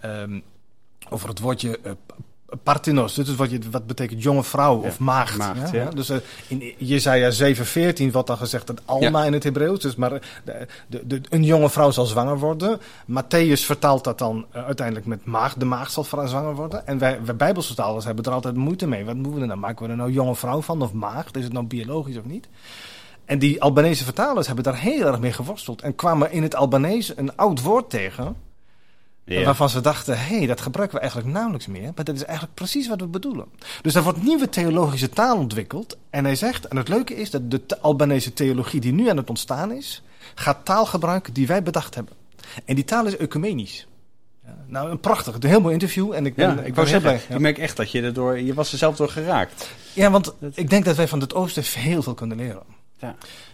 ehm, 0.00 0.40
over 1.08 1.28
het 1.28 1.38
woordje 1.38 1.78
eh, 1.78 1.92
Partinos, 2.62 3.18
is 3.18 3.34
wat, 3.34 3.50
je, 3.50 3.58
wat 3.70 3.86
betekent 3.86 4.22
jonge 4.22 4.42
vrouw 4.42 4.80
Ja, 4.82 4.88
of 4.88 4.98
maagd. 4.98 5.36
maagd, 5.38 5.70
ja? 5.70 5.82
ja. 5.82 5.90
Dus 5.90 6.08
eh, 6.08 6.16
in 6.48 6.74
Jezaja 6.78 7.54
7:14 7.54 8.10
wordt 8.12 8.26
dan 8.28 8.36
gezegd 8.36 8.66
dat 8.66 8.80
Alma 8.84 9.24
in 9.24 9.32
het 9.32 9.42
Hebreeuws, 9.44 9.80
dus 9.80 9.94
maar 9.96 10.10
de, 10.44 10.66
de, 10.86 11.06
de- 11.06 11.20
een 11.28 11.44
jonge 11.44 11.70
vrouw 11.70 11.90
zal 11.90 12.04
zwanger 12.06 12.38
worden. 12.38 12.80
Matthäus 13.10 13.60
vertaalt 13.64 14.04
dat 14.04 14.18
dan 14.18 14.46
eh, 14.50 14.64
uiteindelijk 14.64 15.06
met 15.06 15.24
maagd, 15.24 15.58
de 15.60 15.64
maagd 15.66 15.92
zal 15.92 16.04
zwanger 16.04 16.54
worden. 16.54 16.86
En 16.86 16.98
wij, 16.98 17.18
wij 17.24 17.36
Bijbelsvertalers 17.36 18.04
hebben 18.04 18.24
er 18.24 18.32
altijd 18.32 18.56
moeite 18.56 18.86
mee. 18.86 19.04
Wat 19.04 19.14
moeten 19.14 19.34
we 19.34 19.40
er 19.40 19.46
nou? 19.46 19.58
Maken 19.58 19.84
we 19.84 19.90
er 19.90 19.96
nou 19.96 20.10
jonge 20.12 20.34
vrouw 20.34 20.60
van 20.60 20.82
of 20.82 20.92
maagd? 20.92 21.36
Is 21.36 21.44
het 21.44 21.52
nou 21.52 21.66
biologisch 21.66 22.16
of 22.18 22.24
niet? 22.24 22.48
En 23.24 23.38
die 23.38 23.62
Albanese 23.62 24.04
vertalers 24.04 24.46
hebben 24.46 24.64
daar 24.64 24.78
heel 24.78 25.06
erg 25.06 25.20
mee 25.20 25.32
geworsteld. 25.32 25.82
En 25.82 25.94
kwamen 25.94 26.32
in 26.32 26.42
het 26.42 26.54
Albanese 26.54 27.12
een 27.16 27.36
oud 27.36 27.62
woord 27.62 27.90
tegen. 27.90 28.36
Waarvan 29.24 29.68
ze 29.68 29.80
dachten, 29.80 30.18
hé, 30.18 30.36
hey, 30.36 30.46
dat 30.46 30.60
gebruiken 30.60 30.96
we 30.96 31.02
eigenlijk 31.02 31.32
nauwelijks 31.32 31.66
meer. 31.66 31.92
Maar 31.94 32.04
dat 32.04 32.14
is 32.14 32.24
eigenlijk 32.24 32.54
precies 32.54 32.88
wat 32.88 33.00
we 33.00 33.06
bedoelen. 33.06 33.46
Dus 33.82 33.94
er 33.94 34.02
wordt 34.02 34.22
nieuwe 34.22 34.48
theologische 34.48 35.08
taal 35.08 35.36
ontwikkeld. 35.38 35.96
En 36.10 36.24
hij 36.24 36.36
zegt, 36.36 36.68
en 36.68 36.76
het 36.76 36.88
leuke 36.88 37.14
is 37.14 37.30
dat 37.30 37.50
de 37.50 37.62
Albanese 37.80 38.32
theologie 38.32 38.80
die 38.80 38.92
nu 38.92 39.08
aan 39.08 39.16
het 39.16 39.28
ontstaan 39.28 39.72
is, 39.72 40.02
gaat 40.34 40.64
taal 40.64 40.86
gebruiken 40.86 41.32
die 41.32 41.46
wij 41.46 41.62
bedacht 41.62 41.94
hebben. 41.94 42.12
En 42.64 42.74
die 42.74 42.84
taal 42.84 43.06
is 43.06 43.16
ecumenisch. 43.16 43.86
Ja, 44.44 44.56
nou, 44.66 44.90
een 44.90 45.00
prachtig, 45.00 45.34
een 45.34 45.48
heel 45.48 45.60
mooi 45.60 45.72
interview. 45.72 46.12
En 46.12 46.26
ik 46.26 46.34
ben, 46.34 46.48
Ja, 46.56 46.62
ik 46.62 46.74
wou 46.74 46.88
heel 46.88 47.00
zeggen, 47.00 47.20
blij. 47.26 47.36
ik 47.36 47.42
merk 47.42 47.58
echt 47.58 47.76
dat 47.76 47.90
je 47.90 48.02
er 48.02 48.12
door, 48.12 48.40
je 48.40 48.54
was 48.54 48.72
er 48.72 48.78
zelf 48.78 48.96
door 48.96 49.08
geraakt. 49.08 49.68
Ja, 49.92 50.10
want 50.10 50.34
ik 50.54 50.70
denk 50.70 50.84
dat 50.84 50.96
wij 50.96 51.08
van 51.08 51.20
het 51.20 51.34
oosten 51.34 51.80
heel 51.80 52.02
veel 52.02 52.14
kunnen 52.14 52.36
leren. 52.36 52.62
Ja. 52.98 53.06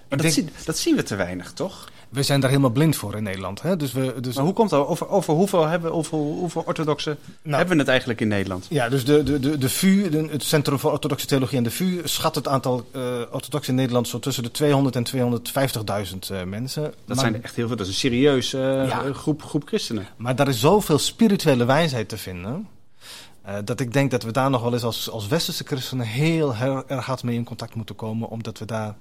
Maar 0.08 0.18
dat, 0.18 0.20
denk- 0.20 0.32
zien, 0.32 0.50
dat 0.64 0.78
zien 0.78 0.96
we 0.96 1.02
te 1.02 1.16
weinig, 1.16 1.52
toch? 1.52 1.88
We 2.08 2.22
zijn 2.22 2.40
daar 2.40 2.50
helemaal 2.50 2.70
blind 2.70 2.96
voor 2.96 3.16
in 3.16 3.22
Nederland. 3.22 3.62
Hè? 3.62 3.76
Dus 3.76 3.92
we, 3.92 4.14
dus 4.20 4.34
Maar 4.34 4.44
hoe 4.44 4.52
komt 4.52 4.70
dat? 4.70 4.86
Over, 4.86 5.08
over 5.08 5.34
hoeveel, 5.34 5.66
hebben, 5.66 5.90
hoeveel, 5.90 6.18
hoeveel 6.38 6.62
orthodoxen 6.66 7.18
Nou, 7.42 7.56
hebben 7.56 7.74
we 7.74 7.80
het 7.80 7.90
eigenlijk 7.90 8.20
in 8.20 8.28
Nederland? 8.28 8.66
Ja, 8.70 8.88
dus 8.88 9.04
de, 9.04 9.22
de, 9.22 9.38
de, 9.40 9.58
de 9.58 9.68
VU, 9.68 10.08
de- 10.10 10.28
het 10.30 10.42
Centrum 10.42 10.78
voor 10.78 10.92
Orthodoxe 10.92 11.26
Theologie 11.26 11.56
en 11.58 11.64
de 11.64 11.70
VU, 11.70 12.00
schat 12.04 12.34
het 12.34 12.48
aantal 12.48 12.88
eh 12.92 13.02
orthodoxen 13.30 13.72
in 13.72 13.78
Nederland 13.78 14.08
zo 14.08 14.18
tussen 14.18 14.42
de 14.42 14.50
200 14.50 14.96
en 14.96 15.06
250.000 15.06 16.18
eh, 16.30 16.42
mensen. 16.42 16.82
Dat 16.82 16.92
maar, 17.06 17.16
zijn 17.18 17.42
echt 17.42 17.54
heel 17.56 17.66
veel. 17.66 17.76
Dat 17.76 17.86
is 17.86 17.92
een 17.92 17.98
serieus 17.98 18.52
eh, 18.52 18.60
Ja. 18.88 19.12
groep, 19.12 19.42
groep 19.42 19.66
christenen. 19.66 20.06
maar 20.16 20.36
daar 20.36 20.48
is 20.48 20.60
zoveel 20.60 20.98
spirituele 20.98 21.64
wijsheid 21.64 22.08
te 22.08 22.18
vinden. 22.18 22.68
dat 23.64 23.80
ik 23.80 23.92
denk 23.92 24.10
dat 24.10 24.22
we 24.22 24.32
daar 24.32 24.50
nog 24.50 24.62
wel 24.62 24.72
eens 24.72 24.82
als, 24.84 25.10
als 25.10 25.26
westerse 25.26 25.64
christenen 25.64 26.06
heel, 26.06 26.54
erg 26.86 27.06
hard 27.06 27.22
mee 27.22 27.36
in 27.36 27.44
contact 27.44 27.74
moeten 27.74 27.94
komen. 27.94 28.28
Omdat 28.28 28.58
we 28.58 28.64
daar 28.64 28.96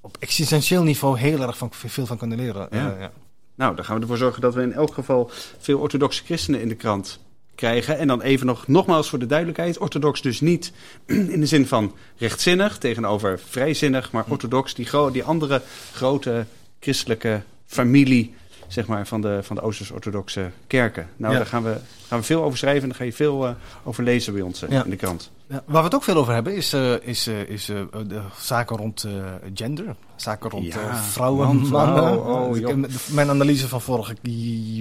op 0.00 0.16
existentieel 0.20 0.82
niveau 0.82 1.18
heel 1.18 1.42
erg 1.42 1.58
van, 1.58 1.70
veel 1.72 2.06
van 2.06 2.18
kunnen 2.18 2.38
leren. 2.38 2.68
Ja. 2.70 2.92
Eh, 2.94 3.00
ja. 3.00 3.10
Nou, 3.54 3.76
dan 3.76 3.84
gaan 3.84 3.94
we 3.96 4.00
ervoor 4.00 4.16
zorgen 4.16 4.40
dat 4.40 4.54
we 4.54 4.62
in 4.62 4.72
elk 4.72 4.94
geval 4.94 5.30
veel 5.58 5.78
orthodoxe 5.78 6.24
christenen 6.24 6.60
in 6.60 6.68
de 6.68 6.74
krant 6.74 7.18
krijgen. 7.54 7.98
En 7.98 8.06
dan 8.08 8.22
even 8.22 8.46
nog, 8.46 8.66
nogmaals 8.66 9.08
voor 9.08 9.18
de 9.18 9.26
duidelijkheid, 9.26 9.78
orthodox 9.78 10.22
dus 10.22 10.40
niet 10.40 10.72
in 11.06 11.40
de 11.40 11.46
zin 11.46 11.66
van 11.66 11.94
rechtzinnig 12.16 12.78
tegenover 12.78 13.40
vrijzinnig, 13.48 14.12
maar 14.12 14.24
orthodox, 14.28 14.74
die, 14.74 14.86
gro- 14.86 15.10
die 15.10 15.24
andere 15.24 15.62
grote 15.92 16.46
christelijke 16.80 17.42
familie, 17.66 18.34
zeg 18.68 18.86
maar, 18.86 19.06
van 19.06 19.20
de, 19.20 19.38
van 19.42 19.56
de 19.56 19.62
Oosters-orthodoxe 19.62 20.50
kerken. 20.66 21.08
Nou, 21.16 21.32
Ja. 21.32 21.38
daar 21.38 21.48
gaan 21.48 21.62
we, 21.62 21.76
gaan 22.08 22.18
we 22.18 22.24
veel 22.24 22.42
over 22.42 22.58
schrijven 22.58 22.82
en 22.82 22.88
daar 22.88 22.98
ga 22.98 23.04
je 23.04 23.12
veel 23.12 23.46
eh, 23.46 23.52
over 23.84 24.04
lezen 24.04 24.32
bij 24.32 24.42
ons 24.42 24.62
eh, 24.62 24.70
Ja. 24.70 24.84
in 24.84 24.90
de 24.90 24.96
krant. 24.96 25.30
Ja, 25.48 25.62
waar 25.66 25.78
we 25.78 25.84
het 25.84 25.94
ook 25.94 26.02
veel 26.02 26.16
over 26.16 26.32
hebben 26.34 26.56
is, 26.56 26.72
eh, 26.72 26.94
is, 27.00 27.26
eh, 27.26 27.40
is 27.48 27.68
eh, 27.68 27.80
de 28.06 28.20
zaken 28.40 28.76
rond 28.76 29.06
gender. 29.54 29.96
Zaken 30.16 30.50
rond 30.50 30.64
Ja, 30.72 30.96
vrouwen, 30.96 31.46
man, 31.56 31.68
mannen. 31.68 32.26
oh, 32.26 32.52
Dus 32.52 32.60
heb- 32.62 32.82
de- 32.82 33.12
mijn 33.14 33.28
analyse 33.30 33.68
van 33.68 33.80
vorige 33.80 34.16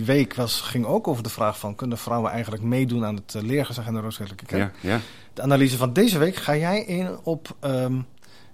week 0.05 0.33
was, 0.35 0.61
ging 0.61 0.85
ook 0.85 1.07
over 1.07 1.23
de 1.23 1.29
vraag 1.29 1.59
van... 1.59 1.75
kunnen 1.75 1.97
vrouwen 1.97 2.31
eigenlijk 2.31 2.63
meedoen 2.63 3.05
aan 3.05 3.15
het 3.15 3.35
leergezag 3.41 3.87
in 3.87 3.93
de 3.93 3.99
Rooms-Katholieke 3.99 4.45
Kerk? 4.45 4.75
Ja, 4.81 4.89
ja. 4.91 4.99
De 5.33 5.41
analyse 5.41 5.77
van 5.77 5.93
deze 5.93 6.17
week 6.17 6.35
ga 6.35 6.55
jij 6.55 6.79
in 6.83 7.17
op... 7.23 7.55
ehm, 7.59 7.93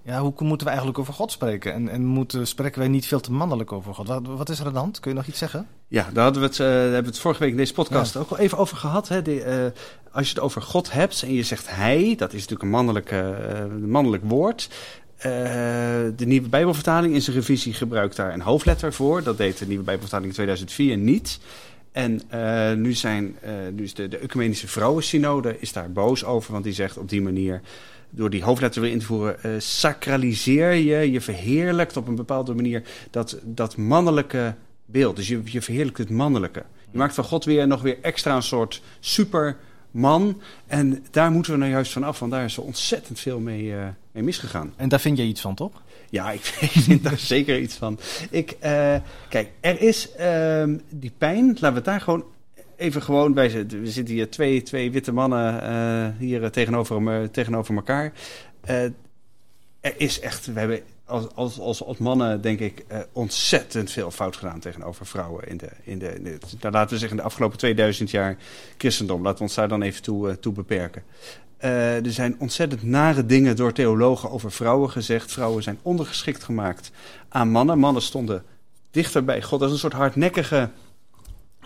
ja, 0.04 0.20
hoe 0.20 0.32
moeten 0.38 0.66
we 0.66 0.72
eigenlijk 0.72 0.98
over 0.98 1.14
God 1.14 1.32
spreken? 1.32 1.72
En, 1.72 1.88
en 1.88 2.04
moeten, 2.04 2.46
spreken 2.46 2.78
wij 2.78 2.88
niet 2.88 3.06
veel 3.06 3.20
te 3.20 3.32
mannelijk 3.32 3.72
over 3.72 3.94
God? 3.94 4.06
Wat, 4.06 4.26
wat 4.26 4.48
is 4.48 4.60
er 4.60 4.66
aan 4.66 4.72
de 4.72 4.78
hand? 4.78 5.00
Kun 5.00 5.10
je 5.10 5.16
nog 5.16 5.26
iets 5.26 5.38
zeggen? 5.38 5.66
Ja, 5.88 6.08
daar 6.12 6.24
hadden 6.24 6.42
we 6.42 6.48
het, 6.48 6.60
eh, 6.60 6.66
hebben 6.66 7.02
we 7.02 7.08
het 7.08 7.18
vorige 7.18 7.40
week 7.40 7.50
in 7.50 7.56
deze 7.56 7.72
podcast 7.72 8.16
ook 8.16 8.30
al 8.30 8.38
even 8.38 8.58
over 8.58 8.76
gehad. 8.76 9.08
Hè? 9.08 9.22
De, 9.22 9.42
eh, 9.42 9.80
als 10.12 10.28
je 10.28 10.34
het 10.34 10.42
over 10.42 10.62
God 10.62 10.92
hebt 10.92 11.22
en 11.22 11.32
je 11.32 11.42
zegt 11.42 11.70
hij, 11.70 12.14
dat 12.16 12.28
is 12.28 12.34
natuurlijk 12.34 12.62
een 12.62 12.68
mannelijke, 12.68 13.16
eh, 13.16 13.58
een 13.58 13.90
mannelijk 13.90 14.22
woord. 14.26 14.68
De 16.16 16.24
nieuwe 16.26 16.48
Bijbelvertaling 16.48 17.14
in 17.14 17.22
zijn 17.22 17.36
revisie 17.36 17.72
gebruikt 17.72 18.16
daar 18.16 18.32
een 18.32 18.40
hoofdletter 18.40 18.92
voor. 18.92 19.22
Dat 19.22 19.36
deed 19.36 19.58
de 19.58 19.66
nieuwe 19.66 19.84
Bijbelvertaling 19.84 20.28
in 20.28 20.34
2004 20.34 20.96
niet. 20.96 21.38
En 21.92 22.20
nu, 22.80 22.92
zijn, 22.92 23.36
nu 23.72 23.82
is 23.82 23.94
de, 23.94 24.08
de 24.08 24.20
Ecumenische 24.20 24.68
Vrouwensynode 24.68 25.56
is 25.60 25.72
daar 25.72 25.92
boos 25.92 26.24
over, 26.24 26.52
want 26.52 26.64
die 26.64 26.72
zegt 26.72 26.98
op 26.98 27.08
die 27.08 27.22
manier 27.22 27.60
door 28.14 28.30
die 28.30 28.42
hoofdletter 28.42 28.82
weer 28.82 28.90
in 28.90 28.98
te 28.98 29.04
voeren, 29.04 29.42
eh, 29.42 29.50
sacraliseer 29.58 30.72
je, 30.72 31.10
je 31.10 31.20
verheerlijkt 31.20 31.96
op 31.96 32.08
een 32.08 32.14
bepaalde 32.14 32.54
manier 32.54 32.82
dat, 33.10 33.38
dat 33.42 33.76
mannelijke 33.76 34.54
beeld. 34.84 35.16
Dus 35.16 35.28
je, 35.28 35.40
je 35.44 35.62
verheerlijkt 35.62 35.98
het 35.98 36.10
mannelijke. 36.10 36.62
Je 36.90 36.98
maakt 36.98 37.14
van 37.14 37.24
God 37.24 37.44
weer 37.44 37.66
nog 37.66 37.82
weer 37.82 37.98
extra 38.02 38.36
een 38.36 38.42
soort 38.42 38.82
superman. 39.00 40.40
En 40.66 41.04
daar 41.10 41.30
moeten 41.30 41.52
we 41.52 41.58
nou 41.58 41.70
juist 41.70 41.92
van 41.92 42.04
af, 42.04 42.18
want 42.18 42.32
daar 42.32 42.44
is 42.44 42.56
er 42.56 42.62
ontzettend 42.62 43.20
veel 43.20 43.40
mee, 43.40 43.74
eh, 43.76 43.86
mee 44.12 44.22
misgegaan. 44.22 44.72
En 44.76 44.88
daar 44.88 45.00
vind 45.00 45.18
jij 45.18 45.26
iets 45.26 45.40
van, 45.40 45.54
toch? 45.54 45.82
Ja, 46.10 46.30
ik, 46.30 46.56
ik 46.60 46.70
vind 46.70 47.02
daar 47.02 47.18
zeker 47.18 47.60
iets 47.60 47.74
van. 47.74 47.98
Ik, 48.30 48.50
eh, 48.50 48.94
kijk, 49.28 49.50
er 49.60 49.80
is 49.80 50.12
ehm, 50.12 50.78
die 50.90 51.12
pijn, 51.18 51.46
laten 51.46 51.68
we 51.68 51.74
het 51.74 51.84
daar 51.84 52.00
gewoon 52.00 52.24
even 52.76 53.02
gewoon 53.02 53.32
bij 53.32 53.48
zitten. 53.48 53.80
We 53.80 53.90
zitten 53.90 54.14
hier 54.14 54.30
twee, 54.30 54.62
twee 54.62 54.90
witte 54.92 55.12
mannen 55.12 55.62
eh, 55.62 56.18
hier 56.18 56.42
eh, 56.42 56.50
tegenover, 56.50 57.02
me- 57.02 57.28
tegenover 57.32 57.74
elkaar. 57.74 58.12
Eh, 58.60 58.82
er 59.80 59.94
is 59.96 60.20
echt, 60.20 60.46
we 60.46 60.58
hebben 60.58 60.80
als, 61.04 61.26
als, 61.34 61.58
als, 61.58 61.84
als 61.84 61.98
mannen 61.98 62.40
denk 62.40 62.60
ik 62.60 62.84
ontzettend 63.12 63.90
veel 63.90 64.10
fout 64.10 64.36
gedaan 64.36 64.60
tegenover 64.60 65.06
vrouwen 65.06 65.48
in 65.48 65.56
de, 65.56 65.68
in 65.82 65.98
de, 65.98 66.38
laten 66.60 66.92
we 66.92 66.98
zeggen 66.98 67.16
de 67.16 67.22
afgelopen 67.22 67.58
2000 67.58 68.10
jaar 68.10 68.36
christendom. 68.78 69.22
Laten 69.22 69.38
we 69.38 69.44
ons 69.44 69.54
daar 69.54 69.68
dan 69.68 69.82
even 69.82 70.02
toe, 70.02 70.38
toe 70.38 70.52
beperken. 70.52 71.02
Er 71.58 72.12
zijn 72.12 72.36
ontzettend 72.38 72.82
nare 72.82 73.26
dingen 73.26 73.56
door 73.56 73.72
theologen 73.72 74.30
over 74.30 74.52
vrouwen 74.52 74.90
gezegd. 74.90 75.32
Vrouwen 75.32 75.62
zijn 75.62 75.78
ondergeschikt 75.82 76.44
gemaakt 76.44 76.90
aan 77.28 77.50
mannen. 77.50 77.78
Mannen 77.78 78.02
stonden 78.02 78.44
dichter 78.94 79.24
bij 79.24 79.42
God. 79.42 79.58
Dat 79.58 79.68
is 79.68 79.74
een 79.74 79.80
soort 79.80 79.92
hardnekkige, 79.92 80.70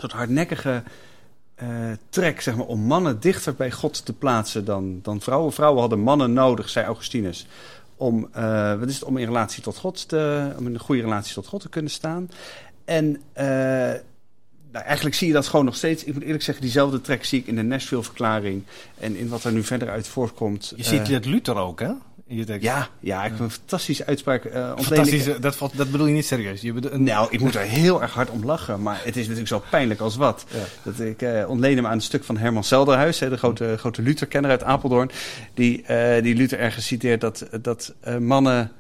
soort 0.01 0.13
hardnekkige 0.13 0.83
eh, 1.55 1.69
trek, 2.09 2.41
zeg 2.41 2.57
maar, 2.57 2.67
om 2.67 2.81
mannen 2.81 3.21
dichter 3.21 3.55
bij 3.55 3.71
God 3.71 4.05
te 4.05 4.13
plaatsen 4.13 4.65
dan, 4.65 4.99
dan 5.03 5.21
vrouwen. 5.21 5.53
Vrouwen 5.53 5.81
hadden 5.81 6.01
mannen 6.01 6.33
nodig, 6.33 6.69
zei 6.69 6.87
Augustinus, 6.87 7.47
om, 7.97 8.29
eh, 8.33 8.79
wat 8.79 8.89
is 8.89 8.95
het, 8.95 9.05
om 9.05 9.17
in 9.17 9.27
relatie 9.27 9.63
tot 9.63 9.77
God 9.77 10.09
te, 10.09 10.53
om 10.59 10.67
in 10.67 10.75
een 10.75 10.81
goede 10.81 11.03
relatie 11.03 11.35
tot 11.35 11.47
God 11.47 11.61
te 11.61 11.69
kunnen 11.69 11.91
staan. 11.91 12.31
En 12.85 13.21
eh, 13.33 13.47
nou, 14.73 14.85
eigenlijk 14.85 15.17
zie 15.17 15.27
je 15.27 15.33
dat 15.33 15.47
gewoon 15.47 15.65
nog 15.65 15.77
steeds. 15.77 16.05
Ik 16.05 16.15
moet 16.15 16.23
eerlijk 16.23 16.43
zeggen, 16.43 16.65
diezelfde 16.65 17.01
trek 17.01 17.25
zie 17.25 17.41
ik 17.41 17.47
in 17.47 17.57
de 17.57 17.63
Nashville-verklaring 17.63 18.63
en 18.99 19.17
in 19.17 19.29
wat 19.29 19.45
er 19.45 19.53
nu 19.53 19.63
verder 19.63 19.91
uit 19.91 20.09
voortkomt. 20.09 20.73
Je 20.77 20.83
ziet 20.83 21.09
het 21.09 21.25
Luther 21.25 21.57
ook, 21.57 21.81
hè? 21.81 21.93
Je 22.31 22.45
tekst. 22.45 22.63
ja, 22.63 22.89
ja, 23.01 23.25
ik 23.25 23.31
heb 23.31 23.41
een 23.41 23.51
fantastische 23.51 24.07
uitspraak. 24.07 24.45
ik- 24.45 24.53
Fantastisch, 24.53 25.29
dat, 25.41 25.57
valt- 25.57 25.77
dat 25.77 25.91
bedoel 25.91 26.07
je 26.07 26.13
niet 26.15 26.27
serieus. 26.27 26.61
Je 26.61 26.73
Nou, 26.93 27.29
ik 27.31 27.41
moet 27.41 27.55
er 27.55 27.61
heel 27.63 28.03
erg 28.03 28.13
hard 28.15 28.31
om 28.31 28.45
lachen, 28.45 28.83
maar 28.83 28.97
het 29.05 29.17
is 29.17 29.23
natuurlijk 29.23 29.49
zo 29.49 29.63
pijnlijk 29.71 30.01
als 30.01 30.17
wat. 30.17 30.45
Ja. 30.53 30.59
Dat 30.83 31.01
ik 31.01 31.23
eh 31.23 31.49
ontleen 31.49 31.77
hem 31.77 31.87
aan 31.87 31.93
een 31.93 32.01
stuk 32.01 32.25
van 32.25 32.37
Herman 32.37 32.65
Zelderhuis, 32.65 33.19
hè, 33.21 33.29
de 33.29 33.37
grote, 33.37 33.75
grote 33.79 34.03
Luther-kenner 34.03 34.51
uit 34.51 34.63
Apeldoorn. 34.63 35.11
Die, 35.55 35.83
eh, 35.83 36.23
die 36.23 36.35
Luther 36.35 36.59
ergens 36.59 36.87
citeert 36.87 37.21
dat, 37.21 37.47
dat 37.63 37.95
mannen, 38.21 38.73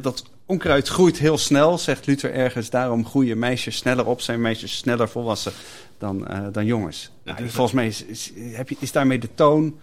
dat 0.00 0.24
onkruid 0.46 0.88
groeit 0.88 1.18
heel 1.18 1.38
snel, 1.38 1.78
zegt 1.78 2.06
Luther 2.06 2.32
ergens. 2.32 2.70
Daarom 2.70 3.06
groeien 3.06 3.38
meisjes 3.38 3.76
sneller 3.76 4.06
op, 4.06 4.20
zijn 4.20 4.40
meisjes 4.40 4.76
sneller 4.76 5.08
volwassen 5.08 5.52
dan, 5.98 6.28
dan 6.52 6.66
jongens. 6.66 7.10
Nou, 7.24 7.38
dus- 7.42 7.52
volgens 7.52 7.74
mij 7.76 7.86
is, 7.86 8.04
is, 8.04 8.32
heb 8.52 8.68
je, 8.68 8.76
is 8.78 8.92
daarmee 8.92 9.18
de 9.18 9.28
toon 9.34 9.78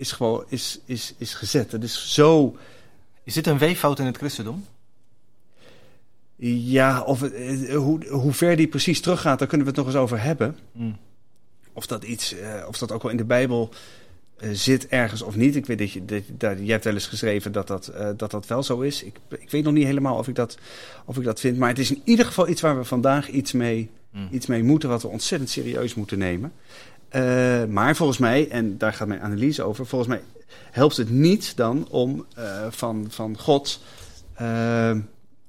is 0.00 0.12
gewoon 0.12 0.44
is, 0.48 0.80
is, 0.84 1.14
is 1.18 1.34
gezet. 1.34 1.72
Het 1.72 1.82
is 1.82 2.14
zo... 2.14 2.56
Is 3.24 3.34
dit 3.34 3.46
een 3.46 3.58
weeffout 3.58 3.98
in 3.98 4.06
het 4.06 4.16
christendom? 4.16 4.64
Ja, 6.36 7.02
of, 7.02 7.20
het- 7.20 7.32
eh, 7.34 7.76
hoe, 7.76 8.06
hoe 8.08 8.32
ver 8.32 8.56
die 8.56 8.66
precies 8.68 9.00
teruggaat, 9.00 9.38
daar 9.38 9.48
kunnen 9.48 9.66
we 9.66 9.72
het 9.72 9.82
nog 9.84 9.90
eens 9.94 10.02
over 10.02 10.22
hebben. 10.22 10.56
Of 11.72 11.86
dat 11.86 12.04
iets, 12.04 12.34
eh, 12.34 12.64
of 12.68 12.78
dat 12.78 12.92
ook 12.92 13.02
wel 13.02 13.10
in 13.10 13.16
de 13.16 13.24
Bijbel 13.24 13.70
eh, 14.36 14.50
zit 14.52 14.86
ergens 14.88 15.22
of 15.22 15.36
niet. 15.36 15.56
Ik 15.56 15.66
weet 15.66 15.78
dat 15.78 15.90
je, 15.92 16.04
dat, 16.04 16.22
dat, 16.38 16.58
jij 16.58 16.66
hebt 16.72 16.84
wel 16.84 16.94
eens 16.94 17.06
geschreven 17.06 17.52
dat 17.52 17.66
dat, 17.66 17.86
eh, 17.88 18.08
dat, 18.16 18.30
dat 18.30 18.46
wel 18.46 18.62
zo 18.62 18.80
is. 18.80 19.02
Ik, 19.02 19.16
ik 19.38 19.50
weet 19.50 19.64
nog 19.64 19.72
niet 19.72 19.84
helemaal 19.84 20.16
of 20.18 20.28
ik, 20.28 20.34
dat, 20.34 20.58
of 21.04 21.16
ik 21.16 21.24
dat 21.24 21.40
vind. 21.40 21.58
Maar 21.58 21.68
het 21.68 21.78
is 21.78 21.90
in 21.90 22.02
ieder 22.04 22.26
geval 22.26 22.48
iets 22.48 22.60
waar 22.60 22.78
we 22.78 22.84
vandaag 22.84 23.28
iets 23.28 23.52
mee, 23.52 23.90
Mm. 24.12 24.28
iets 24.30 24.46
mee 24.46 24.62
moeten, 24.62 24.88
wat 24.88 25.02
we 25.02 25.08
ontzettend 25.08 25.50
serieus 25.50 25.94
moeten 25.94 26.18
nemen. 26.18 26.52
Eh, 27.10 27.64
maar 27.64 27.96
volgens 27.96 28.18
mij, 28.18 28.48
en 28.48 28.78
daar 28.78 28.92
gaat 28.92 29.08
mijn 29.08 29.20
analyse 29.20 29.62
over, 29.62 29.86
volgens 29.86 30.10
mij 30.10 30.22
helpt 30.70 30.96
het 30.96 31.10
niet 31.10 31.56
dan 31.56 31.86
om 31.90 32.26
eh, 32.34 32.66
van, 32.70 33.06
van 33.08 33.38
God. 33.38 33.80
eh, 34.34 34.90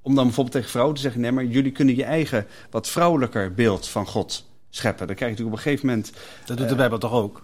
om 0.04 0.15
dan 0.15 0.24
bijvoorbeeld 0.26 0.56
tegen 0.56 0.69
vrouwen 0.69 0.95
te 0.95 1.02
zeggen: 1.02 1.21
nee, 1.21 1.32
maar 1.32 1.45
jullie 1.45 1.71
kunnen 1.71 1.95
je 1.95 2.04
eigen 2.04 2.47
wat 2.69 2.89
vrouwelijker 2.89 3.54
beeld 3.54 3.88
van 3.88 4.08
God 4.08 4.45
scheppen. 4.69 5.08
Dan 5.08 5.15
krijg 5.15 5.32
je 5.32 5.38
natuurlijk 5.38 5.58
op 5.58 5.65
een 5.65 5.71
gegeven 5.71 5.88
moment. 5.88 6.12
Dat 6.45 6.58
doet 6.58 6.69
de 6.69 6.76
Bijbel 6.76 6.97
toch 6.97 7.12
ook? 7.13 7.41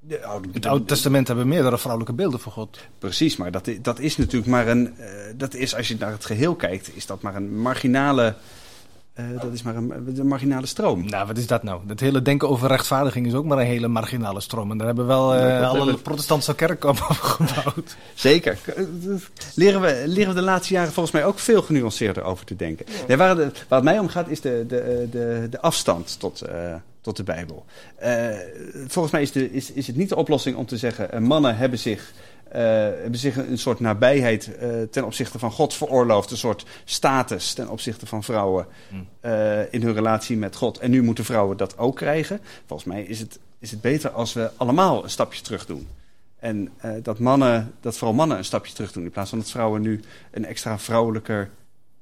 de- 0.00 0.20
Het 0.52 0.66
Oude 0.66 0.84
Testament 0.84 1.26
hebben 1.26 1.48
meerdere 1.48 1.78
vrouwelijke 1.78 2.14
beelden 2.16 2.40
van 2.40 2.52
God. 2.52 2.78
Precies, 2.98 3.36
maar 3.36 3.50
dat, 3.50 3.68
dat 3.82 3.98
is 3.98 4.16
natuurlijk 4.16 4.50
maar 4.50 4.68
een. 4.68 4.94
dat 5.36 5.54
is, 5.54 5.74
als 5.74 5.88
je 5.88 5.96
naar 5.98 6.10
het 6.12 6.24
geheel 6.24 6.54
kijkt, 6.54 6.96
is 6.96 7.06
dat 7.06 7.22
maar 7.22 7.34
een 7.36 7.58
marginale 7.58 8.34
eh, 9.16 9.24
dat 9.40 9.52
is 9.52 9.62
maar 9.62 9.76
een, 9.76 9.92
een, 10.16 10.26
marginale 10.26 10.66
stroom. 10.66 11.08
Nou, 11.08 11.26
wat 11.26 11.38
is 11.38 11.46
dat 11.46 11.62
nou? 11.62 11.80
Dat 11.86 12.00
hele 12.00 12.22
denken 12.22 12.48
over 12.48 12.68
rechtvaardiging 12.68 13.26
is 13.26 13.34
ook 13.34 13.44
maar 13.44 13.58
een 13.58 13.66
hele 13.66 13.88
marginale 13.88 14.40
stroom. 14.40 14.70
En 14.70 14.78
daar 14.78 14.86
hebben 14.86 15.06
wel 15.06 15.34
uh, 15.34 15.68
alle 15.68 15.78
hebben... 15.78 16.02
protestantse 16.02 16.54
kerken 16.54 16.88
op 16.90 16.96
gebouwd. 16.98 17.96
Zeker. 18.14 18.58
Leren 19.54 19.80
we, 19.80 20.02
leren 20.06 20.34
we 20.34 20.40
de 20.40 20.46
laatste 20.46 20.72
jaren 20.72 20.92
volgens 20.92 21.14
mij 21.14 21.24
ook 21.24 21.38
veel 21.38 21.62
genuanceerder 21.62 22.22
over 22.22 22.46
te 22.46 22.56
denken. 22.56 22.86
Ja. 22.88 23.06
Nee, 23.08 23.16
waar, 23.16 23.36
de, 23.36 23.50
waar, 23.68 23.78
het 23.78 23.82
mij 23.82 23.98
om 23.98 24.08
gaat 24.08 24.28
is 24.28 24.40
de, 24.40 24.64
de, 24.68 25.08
de, 25.10 25.46
de 25.50 25.60
afstand 25.60 26.20
tot, 26.20 26.42
uh, 26.48 26.74
tot 27.00 27.16
de 27.16 27.22
Bijbel. 27.22 27.64
volgens 28.86 29.12
mij 29.12 29.22
is, 29.22 29.32
de, 29.32 29.52
is, 29.52 29.72
is 29.72 29.86
het 29.86 29.96
niet 29.96 30.08
de 30.08 30.16
oplossing 30.16 30.56
om 30.56 30.66
te 30.66 30.76
zeggen... 30.76 31.22
mannen 31.22 31.56
hebben 31.56 31.78
zich 31.78 32.12
uh, 32.48 32.62
hebben 32.62 33.18
zich 33.18 33.36
een 33.36 33.58
soort 33.58 33.80
nabijheid 33.80 34.50
uh, 34.62 34.82
ten 34.82 35.04
opzichte 35.04 35.38
van 35.38 35.50
God 35.50 35.74
veroorloofd. 35.74 36.30
Een 36.30 36.36
soort 36.36 36.66
status 36.84 37.52
ten 37.52 37.68
opzichte 37.68 38.06
van 38.06 38.22
vrouwen 38.22 38.66
uh, 39.24 39.72
in 39.72 39.82
hun 39.82 39.94
relatie 39.94 40.36
met 40.36 40.56
God. 40.56 40.78
En 40.78 40.90
nu 40.90 41.02
moeten 41.02 41.24
vrouwen 41.24 41.56
dat 41.56 41.78
ook 41.78 41.96
krijgen. 41.96 42.40
Volgens 42.66 42.88
mij 42.88 43.02
is 43.02 43.18
het, 43.18 43.38
is 43.58 43.70
het 43.70 43.80
beter 43.80 44.10
als 44.10 44.32
we 44.32 44.50
allemaal 44.56 45.04
een 45.04 45.10
stapje 45.10 45.42
terug 45.42 45.66
doen. 45.66 45.88
En 46.38 46.72
dat, 47.02 47.18
mannen, 47.18 47.74
dat 47.80 47.96
vooral 47.96 48.16
mannen 48.16 48.38
een 48.38 48.44
stapje 48.44 48.72
terug 48.74 48.92
doen. 48.92 49.04
In 49.04 49.10
plaats 49.10 49.30
van 49.30 49.38
dat 49.38 49.50
vrouwen 49.50 49.82
nu 49.82 50.00
een 50.30 50.44
extra 50.44 50.78
vrouwelijker 50.78 51.50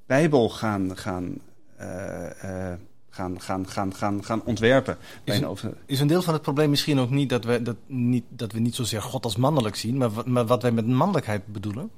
Bijbel 0.07 0.49
gaan, 0.51 0.97
gaan 0.97 1.41
gaan, 3.15 3.41
gaan, 3.41 3.69
gaan, 3.69 3.95
gaan, 3.95 4.25
gaan 4.25 4.43
ontwerpen. 4.45 4.97
Is 5.25 5.39
een, 5.39 5.57
is 5.87 6.01
een 6.01 6.07
deel 6.07 6.23
van 6.23 6.33
het 6.33 6.43
probleem 6.43 6.71
misschien 6.71 6.99
ook 6.99 7.11
niet 7.11 7.29
dat 7.29 7.45
we, 7.45 7.63
dat 7.63 7.77
niet, 7.87 8.25
dat 8.29 8.53
we 8.53 8.59
niet 8.59 8.75
zozeer 8.75 9.03
God 9.03 9.25
als 9.25 9.37
mannelijk 9.37 9.77
zien, 9.77 9.97
maar, 9.97 10.11
maar 10.25 10.47
wat 10.47 10.63
wij 10.63 10.73
met 10.73 10.87
mannelijkheid 10.87 11.47
bedoelen? 11.47 11.91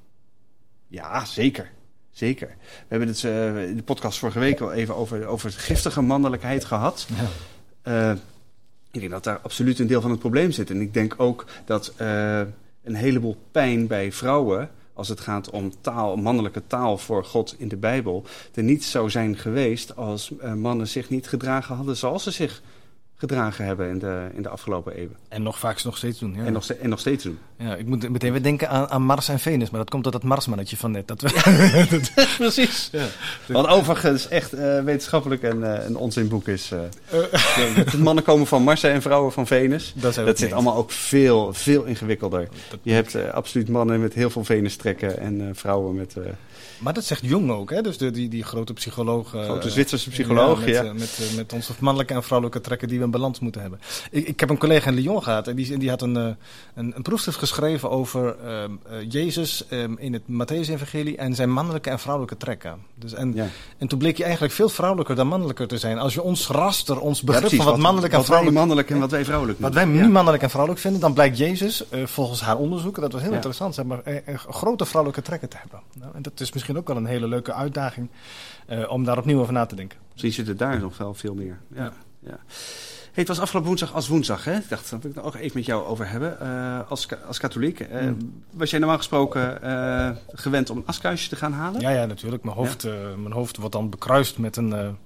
Ja, 0.87 1.25
zeker. 1.25 1.71
Zeker. 2.11 2.49
We 2.49 2.87
hebben 2.89 3.09
het 3.09 3.23
uh, 3.23 3.69
in 3.69 3.77
de 3.77 3.83
podcast 3.83 4.19
vorige 4.19 4.39
week 4.39 4.61
al 4.61 4.73
even 4.73 4.97
over, 4.97 5.27
over 5.27 5.53
giftige 5.53 6.01
mannelijkheid 6.01 6.65
gehad. 6.65 7.07
Ja. 7.85 8.11
Uh, 8.11 8.17
ik 8.91 9.01
denk 9.01 9.13
dat 9.13 9.25
daar 9.25 9.39
absoluut 9.39 9.79
een 9.79 9.87
deel 9.87 10.01
van 10.01 10.11
het 10.11 10.21
probleem 10.21 10.51
zit. 10.51 10.71
En 10.71 10.81
ik 10.81 10.95
denk 10.95 11.15
ook 11.17 11.45
dat 11.65 11.93
uh, 12.01 12.41
een 12.83 12.95
heleboel 12.95 13.37
pijn 13.51 13.87
bij 13.87 14.13
vrouwen 14.13 14.71
als 14.97 15.09
het 15.09 15.21
gaat 15.21 15.51
om 15.51 15.73
taal, 15.81 16.17
mannelijke 16.17 16.63
taal 16.67 16.99
voor 16.99 17.25
God 17.25 17.55
in 17.59 17.69
de 17.69 17.77
Bijbel, 17.77 18.25
er 18.55 18.63
niet 18.63 18.85
zou 18.85 19.11
zijn 19.11 19.37
geweest 19.37 19.97
als 19.97 20.31
uh, 20.31 20.53
mannen 20.53 20.89
zich 20.89 21.11
niet 21.11 21.29
gedragen 21.29 21.77
hadden 21.77 21.97
zoals 21.97 22.23
ze 22.23 22.31
zich 22.31 22.63
gedragen 23.19 23.65
hebben 23.65 23.89
in 23.89 23.99
de, 23.99 24.29
in 24.35 24.43
de 24.43 24.49
afgelopen 24.49 24.93
eeuwen. 24.93 25.17
En 25.29 25.43
nog 25.43 25.59
vaak 25.59 25.85
nog 25.85 25.97
steeds 25.97 26.19
doen. 26.19 26.35
Ja. 26.35 26.45
En, 26.45 26.53
nog 26.53 26.65
steeds, 26.65 26.81
en 26.81 26.89
nog 26.89 26.99
steeds 27.01 27.25
doen. 27.25 27.39
Ja, 27.59 27.75
ik 27.75 27.87
moet 27.87 28.09
meteen 28.09 28.33
weer 28.33 28.43
denken 28.43 28.69
aan, 28.69 28.89
aan 28.89 29.03
Mars 29.03 29.29
en 29.29 29.39
Venus, 29.39 29.71
maar 29.71 29.81
dat 29.81 29.91
komt 29.91 30.03
door 30.03 30.13
dat 30.13 30.23
Marsmannetje 30.23 30.77
van 30.77 30.91
net. 30.91 31.09
Dat 31.09 31.21
we... 31.21 32.01
Precies. 32.39 32.89
Ja. 32.93 33.07
Wat 33.47 33.67
overigens 33.67 34.29
echt 34.29 34.55
uh, 34.55 34.83
wetenschappelijk 34.83 35.43
een, 35.43 35.61
uh, 35.61 35.85
een 35.87 35.97
onzinboek 35.97 36.49
is. 36.49 36.71
Uh, 36.73 36.81
de 37.91 37.99
mannen 37.99 38.25
komen 38.25 38.47
van 38.47 38.63
Mars 38.63 38.83
en 38.83 39.03
vrouwen 39.03 39.33
van 39.33 39.47
Venus. 39.47 39.93
Dat, 39.97 40.15
dat 40.15 40.39
zit 40.39 40.53
allemaal 40.53 40.77
ook 40.77 40.91
veel, 40.91 41.53
veel 41.53 41.85
ingewikkelder. 41.85 42.49
Dat 42.71 42.79
Je 42.83 42.93
hebt 42.93 43.33
absoluut 43.33 43.69
mannen 43.69 44.01
met 44.01 44.15
heel 44.15 44.31
veel 44.31 44.45
Venus-trekken 44.45 45.19
en 45.19 45.51
vrouwen 45.55 45.95
met... 45.95 46.17
Maar 46.79 46.95
dat 46.95 47.05
zegt 47.05 47.23
Jung 47.25 47.51
ook, 47.51 47.71
hè? 47.71 47.83
Dus 47.83 47.99
de, 47.99 48.11
die, 48.11 48.29
die 48.29 48.45
grote 48.45 48.73
psycholoog. 48.73 49.29
Grote 49.29 49.71
Zwitserse 49.71 50.11
psycholoog, 50.11 50.67
ja. 50.67 50.83
Met, 50.83 50.93
ja. 50.93 50.93
met, 50.93 51.33
met, 51.37 51.53
onze 51.53 51.73
mannelijke 51.79 52.15
en 52.15 52.23
vrouwelijke 52.23 52.61
trekken 52.61 52.89
die 52.89 52.99
we 52.99 53.05
in 53.05 53.11
balans 53.11 53.39
moeten 53.39 53.61
hebben. 53.61 53.81
Ik, 54.11 54.27
ik 54.27 54.41
heb 54.41 54.51
een 54.51 54.59
collega 54.59 54.91
in 54.91 54.95
Lyon 54.95 55.23
gehad 55.23 55.49
en 55.49 55.57
die, 55.57 55.79
die 55.79 55.91
had 55.91 56.03
een, 56.03 56.15
een, 56.15 56.37
een 56.75 57.03
proefschrift 57.03 57.39
geschreven 57.39 57.91
over 57.91 58.37
um, 58.63 58.81
uh, 58.91 58.97
Jezus 59.09 59.65
um, 59.71 59.99
in 59.99 60.13
het 60.13 60.23
Matthäus-evangelie 60.23 61.17
en 61.17 61.35
zijn 61.35 61.53
mannelijke 61.53 61.91
en 61.91 61.99
vrouwelijke 61.99 62.37
trekken. 62.37 62.79
Dus 62.95 63.13
en, 63.13 63.33
ja. 63.35 63.47
en 63.79 63.89
toen 63.89 63.99
bleek 63.99 64.17
je 64.17 64.25
eigenlijk 64.25 64.55
veel 64.55 64.69
vrouwelijker 64.69 65.15
dan 65.15 65.27
mannelijker 65.27 65.67
te 65.67 65.79
zijn. 65.79 65.99
Als 65.99 66.15
je 66.15 66.23
ons 66.23 66.49
raster, 66.49 67.01
ons 67.01 67.23
begrip 67.23 67.51
ja, 67.51 67.57
van 67.57 67.67
wat, 67.67 67.77
mannelijk 67.79 68.13
en 68.13 68.19
wat 68.19 68.27
vrouwelijk... 68.27 68.59
mannelijk 68.59 68.91
en 68.91 68.99
wat 68.99 69.11
wij 69.11 69.25
vrouwelijk 69.25 69.61
Wat 69.61 69.75
wij 69.75 69.85
nu 69.85 70.09
mannelijk 70.09 70.43
en 70.43 70.51
vrouwelijk 70.51 70.83
vinden, 70.83 71.01
dan 71.01 71.13
blijkt 71.13 71.39
Jezus, 71.39 71.85
uh, 71.91 72.07
volgens 72.07 72.41
haar 72.41 72.57
onderzoeken, 72.57 73.03
dat 73.03 73.13
was 73.13 73.23
heel 73.23 73.33
interessant, 73.33 73.75
zeg 73.75 73.85
maar, 73.85 74.01
uh, 74.05 74.39
grote 74.49 74.85
vrouwelijke 74.85 75.23
trekken 75.23 75.49
te 75.49 75.57
hebben. 75.61 75.81
Nou, 75.95 76.11
en 76.15 76.23
dat 76.23 76.41
is 76.41 76.53
misschien 76.53 76.66
ook 76.75 76.89
wel 76.89 76.97
een 76.97 77.07
hele 77.07 77.29
leuke 77.29 77.53
uitdaging 77.53 78.09
uh, 78.69 78.91
om 78.91 79.05
daar 79.05 79.19
opnieuw 79.19 79.41
over 79.41 79.53
na 79.53 79.67
te 79.67 79.77
denken. 79.77 79.99
Misschien 80.13 80.33
zit 80.33 80.47
het 80.47 80.59
daar 80.59 80.81
nog 80.81 80.99
wel 80.99 81.15
veel 81.15 81.35
meer. 81.35 81.59
Ja. 81.75 81.93
ja. 82.21 82.39
Hey, 83.17 83.25
het 83.25 83.29
was 83.29 83.41
afgelopen 83.41 83.69
woensdag 83.69 83.95
als 83.95 84.09
woensdag. 84.09 84.45
Hè? 84.45 84.57
Ik 84.57 84.69
dacht, 84.69 84.91
wil 84.91 84.99
ik 84.99 85.15
het 85.15 85.25
nog 85.25 85.37
even 85.37 85.57
met 85.57 85.67
jou 85.67 85.87
over 85.87 86.11
hebben. 86.11 86.39
Uh, 86.43 86.91
als, 86.91 87.09
als 87.27 87.39
katholiek. 87.39 87.81
Uh, 87.81 88.03
mm. 88.03 88.43
Was 88.51 88.71
jij 88.71 88.79
normaal 88.79 88.97
gesproken 88.97 89.59
uh, 89.65 90.11
gewend 90.33 90.71
om 90.71 90.77
een 90.77 90.87
askruisje 90.87 91.29
te 91.29 91.37
gaan 91.37 91.53
halen? 91.53 91.81
Ja, 91.81 91.91
ja 91.91 92.07
natuurlijk. 92.07 92.43
Mijn 92.43 92.57
hoofd, 92.57 92.83
ja? 92.83 93.17
mijn 93.17 93.33
hoofd 93.33 93.57
wordt 93.57 93.73
dan 93.73 93.91
bekruist 93.91 94.39
met 94.39 94.57
een 94.57 94.97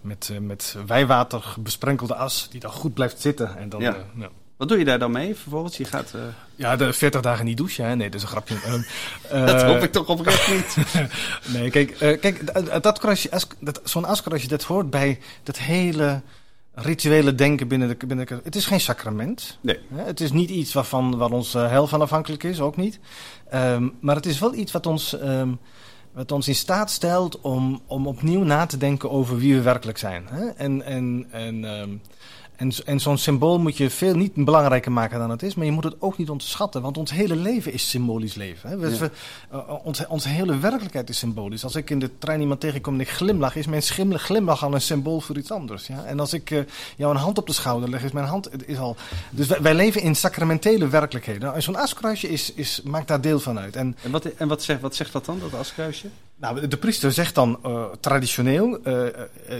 met, 0.00 0.30
met 0.40 0.76
wijwater 0.86 1.54
besprenkelde 1.58 2.14
as. 2.14 2.48
Die 2.50 2.60
dan 2.60 2.70
goed 2.70 2.94
blijft 2.94 3.20
zitten. 3.20 3.56
En 3.56 3.68
dan, 3.68 3.80
ja. 3.80 3.96
ja. 4.16 4.28
Wat 4.56 4.68
doe 4.68 4.78
je 4.78 4.84
daar 4.84 4.98
dan 4.98 5.10
mee 5.10 5.34
vervolgens? 5.34 5.76
Je 5.76 5.84
gaat, 5.84 6.12
uh... 6.16 6.22
Ja, 6.54 6.76
de 6.76 6.92
40 6.92 7.20
dagen 7.20 7.44
niet 7.44 7.56
douchen. 7.56 7.84
Hè? 7.84 7.96
Nee, 7.96 8.10
dat 8.10 8.20
is 8.20 8.22
een 8.22 8.28
grapje. 8.28 8.54
uh, 9.32 9.46
dat 9.46 9.62
hoop 9.62 9.82
ik 9.82 9.92
toch 9.92 10.08
oprecht 10.08 10.52
niet. 10.52 10.76
nee, 11.54 11.70
kijk, 11.70 11.90
uh, 11.90 12.20
kijk 12.20 12.54
dat, 12.54 12.82
dat 12.82 13.28
dat, 13.60 13.80
zo'n 13.84 14.06
dat 14.48 14.62
hoort 14.62 14.90
bij 14.90 15.18
dat 15.42 15.58
hele 15.58 16.22
rituele 16.74 17.34
denken 17.34 17.68
binnen 17.68 17.88
de, 17.88 18.06
binnen 18.06 18.26
de... 18.26 18.40
Het 18.44 18.56
is 18.56 18.66
geen 18.66 18.80
sacrament. 18.80 19.58
Nee. 19.60 19.78
Het 19.94 20.20
is 20.20 20.32
niet 20.32 20.50
iets 20.50 20.72
waarvan, 20.72 21.16
waar 21.16 21.30
ons 21.30 21.52
hel 21.52 21.86
van 21.86 22.00
afhankelijk 22.00 22.42
is, 22.42 22.60
ook 22.60 22.76
niet. 22.76 22.98
Um, 23.54 23.92
maar 24.00 24.16
het 24.16 24.26
is 24.26 24.38
wel 24.38 24.54
iets 24.54 24.72
wat 24.72 24.86
ons... 24.86 25.12
Um, 25.12 25.58
wat 26.12 26.32
ons 26.32 26.48
in 26.48 26.54
staat 26.54 26.90
stelt 26.90 27.40
om, 27.40 27.82
om 27.86 28.06
opnieuw 28.06 28.42
na 28.42 28.66
te 28.66 28.76
denken 28.76 29.10
over 29.10 29.38
wie 29.38 29.54
we 29.54 29.62
werkelijk 29.62 29.98
zijn. 29.98 30.26
Hè? 30.30 30.46
En, 30.46 30.82
en, 30.82 31.26
en 31.30 31.64
um, 31.64 32.00
en, 32.56 32.72
en 32.84 33.00
zo'n 33.00 33.18
symbool 33.18 33.58
moet 33.58 33.76
je 33.76 33.90
veel 33.90 34.14
niet 34.14 34.34
belangrijker 34.34 34.92
maken 34.92 35.18
dan 35.18 35.30
het 35.30 35.42
is. 35.42 35.54
Maar 35.54 35.66
je 35.66 35.72
moet 35.72 35.84
het 35.84 35.96
ook 35.98 36.18
niet 36.18 36.30
onderschatten. 36.30 36.82
Want 36.82 36.98
ons 36.98 37.10
hele 37.10 37.36
leven 37.36 37.72
is 37.72 37.90
symbolisch 37.90 38.34
leven. 38.34 38.70
Hè? 38.70 38.76
We, 38.76 38.90
ja. 38.90 38.98
we, 38.98 39.10
uh, 39.52 39.72
onze, 39.84 40.08
onze 40.08 40.28
hele 40.28 40.58
werkelijkheid 40.58 41.08
is 41.08 41.18
symbolisch. 41.18 41.64
Als 41.64 41.74
ik 41.74 41.90
in 41.90 41.98
de 41.98 42.10
trein 42.18 42.40
iemand 42.40 42.60
tegenkom 42.60 42.94
en 42.94 43.00
ik 43.00 43.08
glimlach, 43.08 43.56
is 43.56 43.66
mijn 43.66 44.18
glimlach 44.18 44.64
al 44.64 44.74
een 44.74 44.80
symbool 44.80 45.20
voor 45.20 45.36
iets 45.36 45.50
anders. 45.50 45.86
Ja? 45.86 46.04
En 46.04 46.20
als 46.20 46.32
ik 46.32 46.50
uh, 46.50 46.60
jou 46.96 47.14
een 47.14 47.20
hand 47.20 47.38
op 47.38 47.46
de 47.46 47.52
schouder 47.52 47.90
leg, 47.90 48.02
is 48.02 48.12
mijn 48.12 48.26
hand 48.26 48.68
is 48.68 48.78
al. 48.78 48.96
Dus 49.30 49.46
wij, 49.46 49.62
wij 49.62 49.74
leven 49.74 50.00
in 50.00 50.16
sacramentele 50.16 50.88
werkelijkheden. 50.88 51.42
Nou, 51.42 51.60
zo'n 51.60 51.76
askruisje 51.76 52.28
is, 52.28 52.52
is, 52.52 52.80
maakt 52.84 53.08
daar 53.08 53.20
deel 53.20 53.40
van 53.40 53.58
uit. 53.58 53.76
En, 53.76 53.96
en, 54.02 54.10
wat, 54.10 54.24
en 54.24 54.48
wat, 54.48 54.62
zegt, 54.62 54.80
wat 54.80 54.94
zegt 54.94 55.12
dat 55.12 55.24
dan, 55.24 55.38
dat 55.38 55.60
askruisje? 55.60 56.08
Nou, 56.44 56.68
de 56.68 56.76
priester 56.76 57.12
zegt 57.12 57.34
dan 57.34 57.58
uh, 57.66 57.84
traditioneel: 58.00 58.78
uh, 58.84 58.94
uh, 58.94 59.10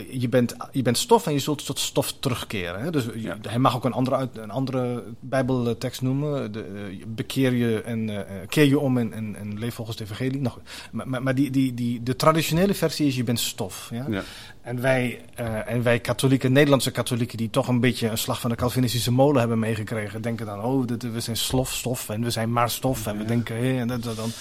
je, 0.09 0.29
bent, 0.29 0.55
je 0.71 0.81
bent 0.81 0.97
stof 0.97 1.27
en 1.27 1.33
je 1.33 1.39
zult 1.39 1.65
tot 1.65 1.79
stof 1.79 2.13
terugkeren. 2.19 2.81
Hè? 2.81 2.91
Dus 2.91 3.05
ja. 3.15 3.37
hij 3.41 3.59
mag 3.59 3.75
ook 3.75 3.85
een 3.85 3.93
andere, 3.93 4.29
een 4.33 4.51
andere 4.51 5.03
Bijbeltekst 5.19 6.01
noemen: 6.01 6.51
de, 6.51 6.97
bekeer 7.07 7.53
je 7.53 7.81
en 7.81 8.25
keer 8.47 8.65
je 8.65 8.79
om 8.79 8.97
en, 8.97 9.13
en, 9.13 9.35
en, 9.35 9.59
leef 9.59 9.73
volgens 9.73 9.97
de 9.97 10.03
evangelie. 10.03 10.41
Nou, 10.41 10.57
maar, 10.91 11.23
maar 11.23 11.35
die, 11.35 11.51
die, 11.51 11.73
die, 11.73 12.03
de 12.03 12.15
traditionele 12.15 12.73
versie 12.73 13.07
is: 13.07 13.15
je 13.15 13.23
bent 13.23 13.39
stof. 13.39 13.89
Ja? 13.91 14.05
ja. 14.09 14.23
En, 14.61 14.81
wij, 14.81 15.21
en 15.65 15.83
wij 15.83 15.99
katholieken, 15.99 16.51
Nederlandse 16.51 16.91
katholieken, 16.91 17.37
die 17.37 17.49
toch 17.49 17.67
een 17.67 17.79
beetje 17.79 18.09
een 18.09 18.17
slag 18.17 18.39
van 18.39 18.49
de 18.49 18.55
Calvinistische 18.55 19.11
molen 19.11 19.39
hebben 19.39 19.59
meegekregen, 19.59 20.21
denken 20.21 20.45
dan: 20.45 20.63
oh, 20.63 20.87
dit, 20.87 21.11
we 21.11 21.19
zijn 21.19 21.37
slof, 21.37 21.73
stof 21.73 22.09
en 22.09 22.23
we 22.23 22.29
zijn 22.29 22.51
maar 22.51 22.69
stof. 22.69 23.07
En 23.07 23.17
we 23.17 23.25
denken: 23.25 23.55
hé, 23.55 23.79
en 23.79 23.87
dat, 23.87 24.03
dat 24.03 24.15
dan 24.15 24.31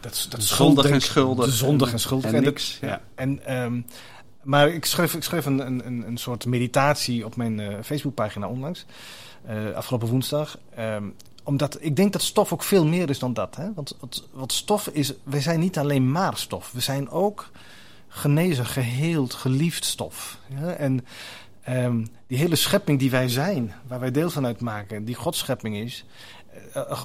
dat, 0.00 0.26
dat 0.30 0.42
zondig 0.42 0.86
en 0.86 1.00
schuldig. 1.00 1.44
De 1.44 1.50
zondig 1.50 1.92
en 1.92 2.00
schuldig. 2.00 2.30
En, 2.30 2.36
en 2.36 2.42
niks. 2.42 2.78
Dat, 2.80 2.90
ja. 2.90 3.00
En, 3.14 3.62
um, 3.62 3.86
maar 4.42 4.68
ik 4.68 4.84
schreef, 4.84 5.14
ik 5.14 5.22
schreef 5.22 5.46
een, 5.46 5.66
een, 5.66 6.06
een 6.06 6.16
soort 6.16 6.46
meditatie 6.46 7.24
op 7.24 7.36
mijn 7.36 7.58
uh, 7.58 7.74
Facebookpagina 7.82 8.48
onlangs. 8.48 8.84
Uh, 9.50 9.74
afgelopen 9.74 10.08
woensdag. 10.08 10.58
Um, 10.78 11.14
omdat 11.44 11.76
ik 11.80 11.96
denk 11.96 12.12
dat 12.12 12.22
stof 12.22 12.52
ook 12.52 12.62
veel 12.62 12.86
meer 12.86 13.10
is 13.10 13.18
dan 13.18 13.32
dat. 13.32 13.56
Hè? 13.56 13.72
Want 13.74 13.96
wat, 14.00 14.28
wat 14.32 14.52
stof 14.52 14.88
is, 14.88 15.12
wij 15.22 15.40
zijn 15.40 15.60
niet 15.60 15.78
alleen 15.78 16.10
maar 16.10 16.36
stof. 16.36 16.72
We 16.72 16.80
zijn 16.80 17.10
ook 17.10 17.50
genezen, 18.08 18.66
geheeld, 18.66 19.34
geliefd 19.34 19.84
stof. 19.84 20.38
Ja? 20.60 20.72
En 20.72 21.06
um, 21.68 22.08
die 22.26 22.38
hele 22.38 22.56
schepping 22.56 22.98
die 22.98 23.10
wij 23.10 23.28
zijn, 23.28 23.72
waar 23.86 24.00
wij 24.00 24.10
deel 24.10 24.30
van 24.30 24.46
uitmaken, 24.46 25.04
die 25.04 25.14
Godschepping 25.14 25.76
is, 25.76 26.04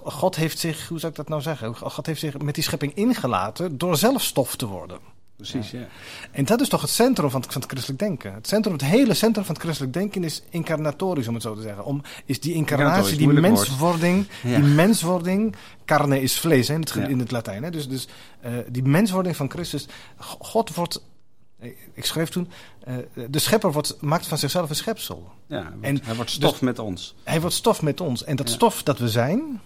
God 0.03 0.35
heeft 0.35 0.59
zich, 0.59 0.87
hoe 0.87 0.99
zou 0.99 1.11
ik 1.11 1.17
dat 1.17 1.29
nou 1.29 1.41
zeggen? 1.41 1.75
God 1.75 2.05
heeft 2.05 2.19
zich 2.19 2.37
met 2.37 2.55
die 2.55 2.63
schepping 2.63 2.95
ingelaten 2.95 3.77
door 3.77 3.97
zelf 3.97 4.23
stof 4.23 4.55
te 4.55 4.65
worden. 4.65 4.99
Precies, 5.35 5.71
ja. 5.71 5.79
ja. 5.79 5.87
En 6.31 6.45
dat 6.45 6.61
is 6.61 6.69
toch 6.69 6.81
het 6.81 6.89
centrum 6.89 7.29
van 7.29 7.41
het, 7.41 7.51
van 7.51 7.61
het 7.61 7.71
christelijk 7.71 8.01
denken. 8.01 8.33
Het, 8.33 8.47
centrum, 8.47 8.73
het 8.73 8.83
hele 8.83 9.13
centrum 9.13 9.45
van 9.45 9.53
het 9.53 9.63
christelijk 9.63 9.93
denken 9.93 10.23
is 10.23 10.43
incarnatorisch, 10.49 11.27
om 11.27 11.33
het 11.33 11.43
zo 11.43 11.55
te 11.55 11.61
zeggen. 11.61 11.85
Om, 11.85 12.01
is 12.25 12.39
die 12.39 12.53
incarnatie, 12.53 13.17
die 13.17 13.27
menswording, 13.27 14.27
ja. 14.43 14.59
die 14.59 14.69
menswording, 14.69 15.55
carne 15.85 16.21
is 16.21 16.39
vlees 16.39 16.67
hè, 16.67 16.73
in, 16.73 16.79
het, 16.79 16.89
ja. 16.89 17.07
in 17.07 17.19
het 17.19 17.31
Latijn. 17.31 17.63
Hè. 17.63 17.69
Dus, 17.69 17.87
dus 17.87 18.07
uh, 18.45 18.51
die 18.69 18.83
menswording 18.83 19.35
van 19.35 19.49
Christus, 19.49 19.87
God 20.17 20.75
wordt 20.75 21.01
ik 21.93 22.05
schreef 22.05 22.29
toen, 22.29 22.49
uh, 22.87 22.95
de 23.29 23.39
schepper 23.39 23.71
wordt, 23.71 24.01
maakt 24.01 24.27
van 24.27 24.37
zichzelf 24.37 24.69
een 24.69 24.75
schepsel. 24.75 25.31
Ja, 25.47 25.55
hij 25.55 25.71
wordt, 25.71 25.85
en, 25.85 25.99
hij 26.03 26.15
wordt 26.15 26.31
stof 26.31 26.51
dus, 26.51 26.59
met 26.59 26.79
ons. 26.79 27.15
Hij 27.23 27.41
wordt 27.41 27.55
stof 27.55 27.81
met 27.81 28.01
ons. 28.01 28.23
En 28.23 28.35
dat 28.35 28.47
ja. 28.47 28.53
stof 28.53 28.83
dat 28.83 28.99
we 28.99 29.09
zijn, 29.09 29.61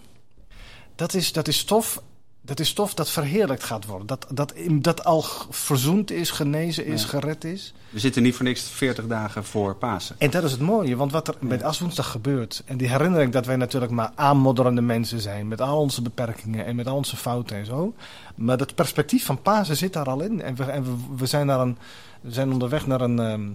dat 0.94 1.14
is, 1.14 1.32
dat 1.32 1.48
is 1.48 1.58
stof 1.58 2.02
dat 2.42 2.60
is 2.60 2.68
stof 2.68 2.94
dat 2.94 3.10
verheerlijkt 3.10 3.64
gaat 3.64 3.86
worden. 3.86 4.06
Dat, 4.06 4.26
dat, 4.30 4.52
dat 4.72 5.04
al 5.04 5.24
verzoend 5.50 6.10
is, 6.10 6.30
genezen 6.30 6.86
is, 6.86 7.02
Ja. 7.02 7.08
gered 7.08 7.44
is. 7.44 7.74
We 7.90 7.98
zitten 7.98 8.22
niet 8.22 8.34
voor 8.34 8.44
niks 8.44 8.62
40 8.62 9.06
dagen 9.06 9.44
voor 9.44 9.74
Pasen. 9.76 10.16
En 10.18 10.30
dat 10.30 10.44
is 10.44 10.52
het 10.52 10.60
mooie, 10.60 10.96
want 10.96 11.12
wat 11.12 11.28
er 11.28 11.34
Ja. 11.40 11.46
met 11.46 11.62
Aswoensdag 11.62 12.10
gebeurt... 12.10 12.62
en 12.66 12.76
die 12.76 12.88
herinnering 12.88 13.32
dat 13.32 13.46
wij 13.46 13.56
natuurlijk 13.56 13.92
maar 13.92 14.12
aanmodderende 14.14 14.80
mensen 14.80 15.20
zijn... 15.20 15.48
met 15.48 15.60
al 15.60 15.78
onze 15.80 16.02
beperkingen 16.02 16.64
en 16.64 16.76
met 16.76 16.86
al 16.86 16.96
onze 16.96 17.16
fouten 17.16 17.56
en 17.56 17.66
zo... 17.66 17.94
maar 18.34 18.56
dat 18.56 18.74
perspectief 18.74 19.24
van 19.24 19.42
Pasen 19.42 19.76
zit 19.76 19.92
daar 19.92 20.08
al 20.10 20.20
in. 20.20 20.42
En 20.42 20.54
we, 20.54 20.64
en 20.64 20.84
we, 20.84 20.96
we 21.16 21.26
zijn, 21.26 21.46
naar 21.46 21.60
een, 21.60 21.78
we 22.20 22.32
zijn 22.32 22.52
onderweg 22.52 22.86
naar 22.86 23.00
een, 23.00 23.18
ehm, 23.18 23.48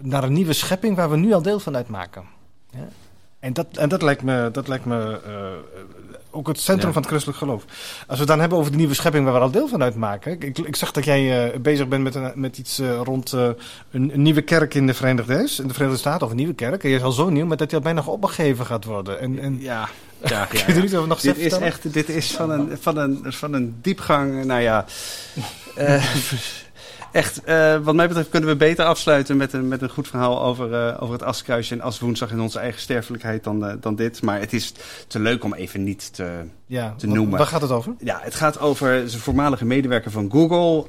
naar 0.00 0.24
een 0.24 0.32
nieuwe 0.32 0.52
schepping... 0.52 0.96
waar 0.96 1.10
we 1.10 1.16
nu 1.16 1.32
al 1.32 1.42
deel 1.42 1.60
van 1.60 1.76
uitmaken. 1.76 2.24
Ja? 2.70 2.88
En, 3.42 3.52
dat, 3.52 3.66
en 3.72 3.88
dat 3.88 4.02
lijkt 4.02 4.22
me, 4.22 4.48
dat 4.52 4.68
lijkt 4.68 4.84
me 4.84 5.20
eh, 5.26 5.32
ook 6.30 6.46
het 6.46 6.60
centrum 6.60 6.86
Ja. 6.86 6.92
van 6.92 7.02
het 7.02 7.10
christelijk 7.10 7.38
geloof. 7.38 7.64
Als 7.98 8.06
we 8.06 8.16
het 8.16 8.26
dan 8.26 8.40
hebben 8.40 8.58
over 8.58 8.70
de 8.70 8.76
nieuwe 8.76 8.94
schepping 8.94 9.24
waar 9.24 9.34
we 9.34 9.40
al 9.40 9.50
deel 9.50 9.68
van 9.68 9.82
uitmaken. 9.82 10.32
Ik, 10.40 10.58
ik 10.58 10.76
zag 10.76 10.92
dat 10.92 11.04
jij 11.04 11.52
eh, 11.52 11.60
bezig 11.60 11.88
bent 11.88 12.02
met, 12.02 12.14
een, 12.14 12.32
met 12.34 12.58
iets 12.58 12.78
eh, 12.78 13.00
rond 13.04 13.32
een, 13.32 13.56
een 13.90 14.22
nieuwe 14.22 14.42
kerk 14.42 14.74
in 14.74 14.86
de 14.86 14.94
Verenigde, 14.94 15.34
in 15.34 15.66
de 15.68 15.72
Verenigde 15.72 15.98
Staten. 15.98 16.24
Of 16.24 16.30
een 16.30 16.36
nieuwe 16.36 16.54
kerk. 16.54 16.84
En 16.84 16.90
je 16.90 16.96
is 16.96 17.02
al 17.02 17.12
zo 17.12 17.28
nieuw, 17.28 17.46
maar 17.46 17.56
dat 17.56 17.68
die 17.68 17.78
al 17.78 17.84
bijna 17.84 18.02
opgegeven 18.06 18.66
gaat 18.66 18.84
worden. 18.84 19.20
En, 19.20 19.38
en 19.38 19.60
Ja, 19.60 19.88
ja, 20.24 20.48
over 20.94 21.06
nog 21.08 21.20
Dit 21.20 21.38
is 21.38 21.52
echt, 21.52 21.92
dit 21.92 22.08
is 22.08 22.30
van 22.32 22.50
een, 22.50 22.78
van 22.80 22.96
een, 22.96 23.24
van 23.28 23.52
een 23.52 23.78
diepgang, 23.80 24.44
nou 24.44 24.60
ja. 24.60 24.84
echt, 27.12 27.44
eh, 27.44 27.76
wat 27.82 27.94
mij 27.94 28.06
betreft 28.08 28.28
kunnen 28.28 28.48
we 28.48 28.56
beter 28.56 28.84
afsluiten 28.84 29.36
met 29.36 29.52
een, 29.52 29.68
met 29.68 29.82
een 29.82 29.90
goed 29.90 30.08
verhaal 30.08 30.42
over, 30.42 30.72
eh, 30.74 31.02
over 31.02 31.14
het 31.14 31.22
askruisje 31.22 31.74
en 31.74 31.80
aswoensdag 31.80 32.30
en 32.30 32.40
onze 32.40 32.58
eigen 32.58 32.80
sterfelijkheid 32.80 33.44
dan, 33.44 33.66
eh, 33.66 33.74
dan 33.80 33.94
dit. 33.94 34.22
Maar 34.22 34.40
het 34.40 34.52
is 34.52 34.72
te 35.06 35.18
leuk 35.18 35.44
om 35.44 35.54
even 35.54 35.84
niet 35.84 36.14
te, 36.14 36.40
ja, 36.66 36.94
te 36.96 37.06
wat- 37.06 37.16
noemen. 37.16 37.38
Waar 37.38 37.46
gaat 37.46 37.60
het 37.62 37.70
over? 37.70 37.94
Ja, 37.98 38.18
het 38.22 38.34
gaat 38.34 38.58
over 38.60 39.08
zijn 39.08 39.22
voormalige 39.22 39.64
medewerker 39.64 40.10
van 40.10 40.30
Google, 40.30 40.86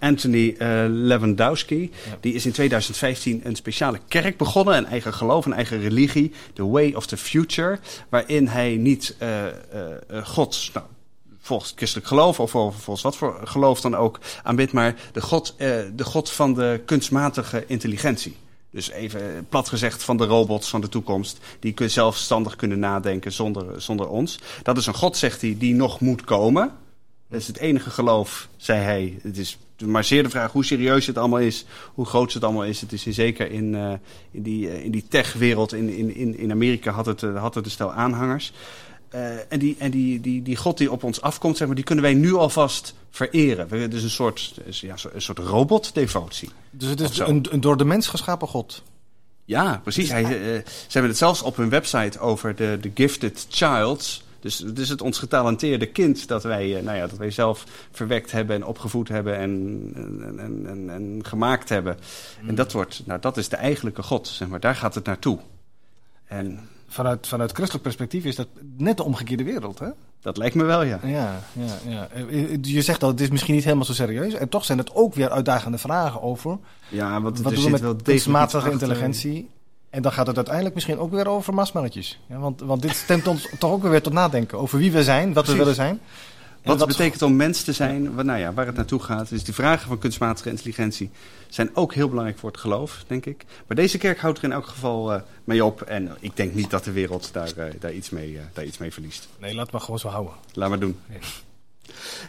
Anthony 0.00 0.54
Lewandowski. 0.88 1.80
Ja. 1.80 2.16
Die 2.20 2.34
is 2.34 2.46
in 2.46 2.52
2015 2.52 3.40
een 3.44 3.56
speciale 3.56 3.98
kerk 4.08 4.36
begonnen, 4.36 4.76
een 4.76 4.86
eigen 4.86 5.12
geloof, 5.14 5.46
een 5.46 5.52
eigen 5.52 5.80
religie, 5.80 6.32
The 6.54 6.66
Way 6.68 6.92
of 6.92 7.06
the 7.06 7.16
Future, 7.16 7.78
waarin 8.08 8.48
hij 8.48 8.76
niet 8.76 9.16
God, 10.22 10.70
nou, 10.74 10.86
volgens 11.46 11.72
christelijk 11.76 12.06
geloof 12.06 12.40
of 12.40 12.50
vol- 12.50 12.70
volgens 12.70 13.02
wat 13.02 13.16
voor 13.16 13.40
geloof 13.44 13.80
dan 13.80 13.94
ook 13.94 14.18
aanbidt, 14.42 14.72
maar 14.72 14.94
de 15.12 15.20
God, 15.20 15.54
eh, 15.56 15.68
de 15.94 16.04
God 16.04 16.30
van 16.30 16.54
de 16.54 16.80
kunstmatige 16.84 17.64
intelligentie. 17.66 18.36
Dus 18.70 18.90
even 18.90 19.46
plat 19.48 19.68
gezegd 19.68 20.02
van 20.02 20.16
de 20.16 20.24
robots 20.24 20.68
van 20.68 20.80
de 20.80 20.88
toekomst. 20.88 21.38
Die 21.60 21.88
zelfstandig 21.88 22.56
kunnen 22.56 22.78
nadenken 22.78 23.32
zonder, 23.32 23.82
zonder 23.82 24.08
ons. 24.08 24.38
Dat 24.62 24.76
is 24.76 24.86
een 24.86 24.94
God, 24.94 25.16
zegt 25.16 25.40
hij, 25.40 25.56
die 25.58 25.74
nog 25.74 26.00
moet 26.00 26.24
komen. 26.24 26.72
Dat 27.28 27.40
is 27.40 27.46
het 27.46 27.58
enige 27.58 27.90
geloof, 27.90 28.48
zei 28.56 28.80
hij. 28.80 29.18
Het 29.22 29.38
is 29.38 29.58
maar 29.84 30.04
zeer 30.04 30.22
de 30.22 30.30
vraag 30.30 30.52
hoe 30.52 30.64
serieus 30.64 31.06
het 31.06 31.18
allemaal 31.18 31.38
is. 31.38 31.64
Hoe 31.94 32.06
groot 32.06 32.32
het 32.32 32.44
allemaal 32.44 32.64
is. 32.64 32.80
Het 32.80 32.92
is 32.92 33.02
zeker 33.02 33.50
in, 33.50 33.74
eh, 33.74 33.92
in 34.30 34.42
die, 34.42 34.68
eh, 34.68 34.84
in 34.84 34.90
die 34.90 35.04
tech-wereld 35.08 35.72
in, 35.72 35.88
in, 36.14 36.38
in, 36.38 36.50
Amerika 36.50 36.90
had 36.90 37.06
het, 37.06 37.22
eh, 37.22 37.40
had 37.40 37.54
het 37.54 37.64
een 37.64 37.70
stel 37.70 37.92
aanhangers. 37.92 38.52
Eh, 39.08 39.52
en 39.52 39.58
die, 39.58 39.76
en 39.78 39.90
die, 39.90 40.20
die, 40.20 40.42
die 40.42 40.56
God 40.56 40.78
die 40.78 40.90
op 40.90 41.02
ons 41.02 41.20
afkomt, 41.20 41.56
zeg 41.56 41.66
maar, 41.66 41.76
die 41.76 41.84
kunnen 41.84 42.04
wij 42.04 42.14
nu 42.14 42.34
alvast 42.34 42.94
vereren. 43.10 43.80
Het 43.80 43.94
is 43.94 44.02
een 44.02 44.10
soort, 44.10 44.54
ja, 44.70 44.94
een 45.12 45.22
soort 45.22 45.38
robotdevotie. 45.38 46.50
Dus 46.70 46.88
het 46.88 47.00
is 47.00 47.18
een, 47.18 47.46
een 47.50 47.60
door 47.60 47.76
de 47.76 47.84
mens 47.84 48.06
geschapen 48.06 48.48
God. 48.48 48.82
Ja, 49.44 49.80
precies. 49.82 50.10
Hij, 50.10 50.22
eh, 50.22 50.30
ze 50.66 50.92
hebben 50.92 51.10
het 51.10 51.18
zelfs 51.18 51.42
op 51.42 51.56
hun 51.56 51.68
website 51.68 52.18
over 52.18 52.54
de, 52.54 52.78
de 52.80 52.90
gifted 52.94 53.46
child. 53.50 54.24
Dus 54.40 54.58
het 54.58 54.78
is 54.78 54.88
het 54.88 55.00
ons 55.00 55.18
getalenteerde 55.18 55.86
kind 55.86 56.28
dat 56.28 56.42
wij, 56.42 56.76
eh, 56.76 56.82
nou 56.82 56.96
ja, 56.96 57.06
dat 57.06 57.18
wij 57.18 57.30
zelf 57.30 57.64
verwekt 57.90 58.32
hebben 58.32 58.56
en 58.56 58.64
opgevoed 58.64 59.08
hebben 59.08 59.36
en, 59.36 59.90
en, 59.94 60.38
en, 60.38 60.66
en, 60.66 60.90
en 60.90 61.18
gemaakt 61.22 61.68
hebben. 61.68 61.98
En 62.46 62.54
dat, 62.54 62.72
wordt, 62.72 63.02
nou, 63.04 63.20
dat 63.20 63.36
is 63.36 63.48
de 63.48 63.56
eigenlijke 63.56 64.02
God, 64.02 64.28
zeg 64.28 64.48
maar. 64.48 64.60
Daar 64.60 64.74
gaat 64.74 64.94
het 64.94 65.04
naartoe. 65.04 65.38
En 66.24 66.68
Vanuit, 66.88 67.26
vanuit 67.26 67.52
christelijk 67.52 67.82
perspectief 67.84 68.24
is 68.24 68.36
dat 68.36 68.48
net 68.76 68.96
de 68.96 69.02
omgekeerde 69.04 69.44
wereld, 69.44 69.78
hè? 69.78 69.88
dat 70.26 70.36
lijkt 70.36 70.54
me 70.54 70.64
wel, 70.64 70.82
ja. 70.82 70.98
Ja, 71.02 71.40
ja, 71.52 71.78
ja. 71.88 72.08
Eh, 72.12 72.52
eh, 72.52 72.58
Je 72.62 72.82
zegt 72.82 73.02
al, 73.02 73.08
het 73.08 73.20
is 73.20 73.30
misschien 73.30 73.54
niet 73.54 73.64
helemaal 73.64 73.84
zo 73.84 73.92
serieus. 73.92 74.34
En 74.34 74.48
toch 74.48 74.64
zijn 74.64 74.78
het 74.78 74.94
ook 74.94 75.14
weer 75.14 75.30
uitdagende 75.30 75.78
vragen 75.78 76.22
over... 76.22 76.58
Ja, 76.88 77.20
want 77.20 77.40
wat 77.40 77.54
doen 77.54 77.64
we 77.64 77.70
met 77.70 78.02
kunstmatige 78.02 78.70
intelligentie? 78.70 79.50
En 79.90 80.02
dan 80.02 80.12
gaat 80.12 80.26
het 80.26 80.36
uiteindelijk 80.36 80.74
misschien 80.74 80.98
ook 80.98 81.10
weer 81.10 81.28
over 81.28 81.54
marsmannetjes. 81.54 82.20
Ja, 82.28 82.38
want, 82.38 82.60
want 82.60 82.82
dit 82.82 82.96
stemt 82.96 83.26
ons 83.26 83.48
toch 83.58 83.70
ook 83.70 83.82
weer 83.82 84.02
tot 84.02 84.12
nadenken 84.12 84.58
over 84.58 84.78
wie 84.78 84.92
we 84.92 85.04
zijn, 85.04 85.24
wat 85.24 85.32
Precies. 85.32 85.52
we 85.52 85.58
willen 85.58 85.74
zijn. 85.74 86.00
Wat 86.66 86.78
het 86.80 86.88
betekent 86.88 87.22
om 87.22 87.36
mens 87.36 87.62
te 87.62 87.72
zijn, 87.72 88.14
wat, 88.14 88.24
nou 88.24 88.38
ja, 88.38 88.52
waar 88.52 88.66
het 88.66 88.76
naartoe 88.76 89.02
gaat. 89.02 89.28
Dus 89.28 89.44
die 89.44 89.54
vragen 89.54 89.88
van 89.88 89.98
kunstmatige 89.98 90.50
intelligentie 90.50 91.10
zijn 91.48 91.70
ook 91.74 91.94
heel 91.94 92.08
belangrijk 92.08 92.38
voor 92.38 92.50
het 92.50 92.60
geloof, 92.60 93.04
denk 93.06 93.26
ik. 93.26 93.44
Maar 93.66 93.76
deze 93.76 93.98
kerk 93.98 94.18
houdt 94.18 94.38
er 94.38 94.44
in 94.44 94.52
elk 94.52 94.66
geval 94.66 95.12
eh, 95.12 95.20
mee 95.44 95.64
op. 95.64 95.82
En 95.82 96.16
ik 96.20 96.36
denk 96.36 96.54
niet 96.54 96.70
dat 96.70 96.84
de 96.84 96.92
wereld 96.92 97.32
daar, 97.32 97.52
eh, 97.56 97.64
daar, 97.80 97.92
iets, 97.92 98.10
mee, 98.10 98.36
eh, 98.36 98.42
daar 98.52 98.64
iets 98.64 98.78
mee 98.78 98.92
verliest. 98.92 99.28
Nee, 99.38 99.54
laat 99.54 99.70
maar 99.70 99.80
gewoon 99.80 99.98
zo 99.98 100.08
houden. 100.08 100.34
Laat 100.52 100.68
maar 100.68 100.78
doen. 100.78 100.98
Ja. 101.08 101.18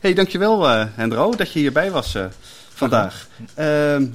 hey, 0.02 0.13
dankjewel 0.13 0.69
eh 0.69 0.86
Hendro 0.95 1.36
dat 1.36 1.52
je 1.52 1.60
hierbij 1.60 1.91
was 1.91 2.15
eh, 2.15 2.26
vandaag. 2.73 3.28
Ehm, 3.54 4.06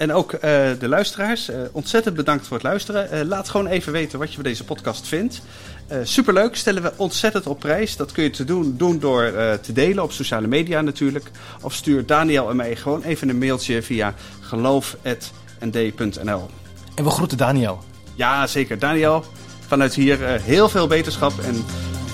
en 0.00 0.12
ook 0.12 0.32
eh, 0.32 0.70
de 0.78 0.88
luisteraars, 0.88 1.48
eh, 1.48 1.60
ontzettend 1.72 2.16
bedankt 2.16 2.46
voor 2.46 2.56
het 2.56 2.66
luisteren. 2.66 3.10
Eh, 3.10 3.26
laat 3.26 3.48
gewoon 3.48 3.66
even 3.66 3.92
weten 3.92 4.18
wat 4.18 4.28
je 4.28 4.34
van 4.34 4.42
deze 4.42 4.64
podcast 4.64 5.06
vindt. 5.06 5.42
Eh, 5.90 5.98
superleuk, 6.02 6.56
stellen 6.56 6.82
we 6.82 6.92
ontzettend 6.96 7.46
op 7.46 7.58
prijs. 7.58 7.96
Dat 7.96 8.12
kun 8.12 8.22
je 8.22 8.30
te 8.30 8.44
doen, 8.44 8.74
doen 8.76 8.98
door 8.98 9.22
eh, 9.22 9.52
te 9.52 9.72
delen 9.72 10.04
op 10.04 10.12
sociale 10.12 10.46
media 10.46 10.80
natuurlijk. 10.80 11.30
Of 11.60 11.74
stuur 11.74 12.06
Daniel 12.06 12.50
en 12.50 12.56
mij 12.56 12.76
gewoon 12.76 13.02
even 13.02 13.28
een 13.28 13.38
mailtje 13.38 13.82
via 13.82 14.14
geloof.nd.nl. 14.40 16.50
En 16.94 17.04
we 17.04 17.10
groeten 17.10 17.38
Daniel. 17.38 17.82
Ja, 18.14 18.46
zeker. 18.46 18.78
Daniel, 18.78 19.24
vanuit 19.66 19.94
hier 19.94 20.24
eh, 20.24 20.42
heel 20.42 20.68
veel 20.68 20.86
beterschap 20.86 21.38
en 21.38 21.64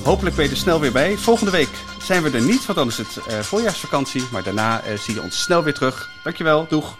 hopelijk 0.04 0.36
ben 0.36 0.44
je 0.44 0.50
er 0.50 0.56
snel 0.56 0.80
weer 0.80 0.92
bij. 0.92 1.16
Volgende 1.16 1.50
week 1.50 1.70
zijn 2.02 2.22
we 2.22 2.30
er 2.30 2.42
niet, 2.42 2.66
want 2.66 2.78
dan 2.78 2.88
is 2.88 2.98
het 2.98 3.18
voorjaarsvakantie. 3.46 4.22
Maar 4.32 4.42
daarna 4.42 4.82
zie 4.98 5.14
je 5.14 5.22
ons 5.22 5.42
snel 5.42 5.62
weer 5.62 5.74
terug. 5.74 6.10
Dankjewel, 6.24 6.66
doeg! 6.68 6.96